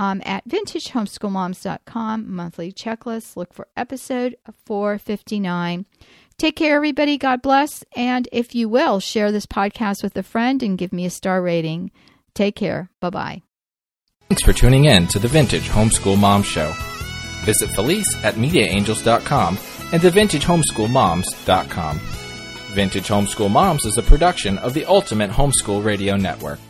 um, 0.00 0.20
at 0.24 0.48
vintagehomeschoolmoms.com, 0.48 2.34
monthly 2.34 2.72
checklist. 2.72 3.36
Look 3.36 3.54
for 3.54 3.68
episode 3.76 4.34
459. 4.66 5.86
Take 6.38 6.56
care, 6.56 6.74
everybody. 6.74 7.18
God 7.18 7.40
bless. 7.40 7.84
And 7.94 8.28
if 8.32 8.52
you 8.52 8.68
will, 8.68 8.98
share 8.98 9.30
this 9.30 9.46
podcast 9.46 10.02
with 10.02 10.16
a 10.16 10.24
friend 10.24 10.60
and 10.60 10.76
give 10.78 10.92
me 10.92 11.04
a 11.04 11.10
star 11.10 11.40
rating. 11.40 11.92
Take 12.34 12.56
care. 12.56 12.90
Bye 13.00 13.10
bye. 13.10 13.42
Thanks 14.28 14.42
for 14.44 14.52
tuning 14.52 14.84
in 14.84 15.06
to 15.08 15.18
the 15.18 15.28
Vintage 15.28 15.68
Homeschool 15.68 16.18
Mom 16.18 16.42
Show. 16.42 16.72
Visit 17.44 17.70
Felice 17.70 18.14
at 18.22 18.34
MediaAngels.com 18.34 19.58
and 19.92 20.02
TheVintageHomeschoolMoms.com. 20.02 22.00
Vintage 22.70 23.08
Homeschool 23.08 23.50
Moms 23.50 23.84
is 23.84 23.98
a 23.98 24.02
production 24.02 24.56
of 24.58 24.74
the 24.74 24.84
Ultimate 24.84 25.30
Homeschool 25.30 25.84
Radio 25.84 26.14
Network. 26.16 26.60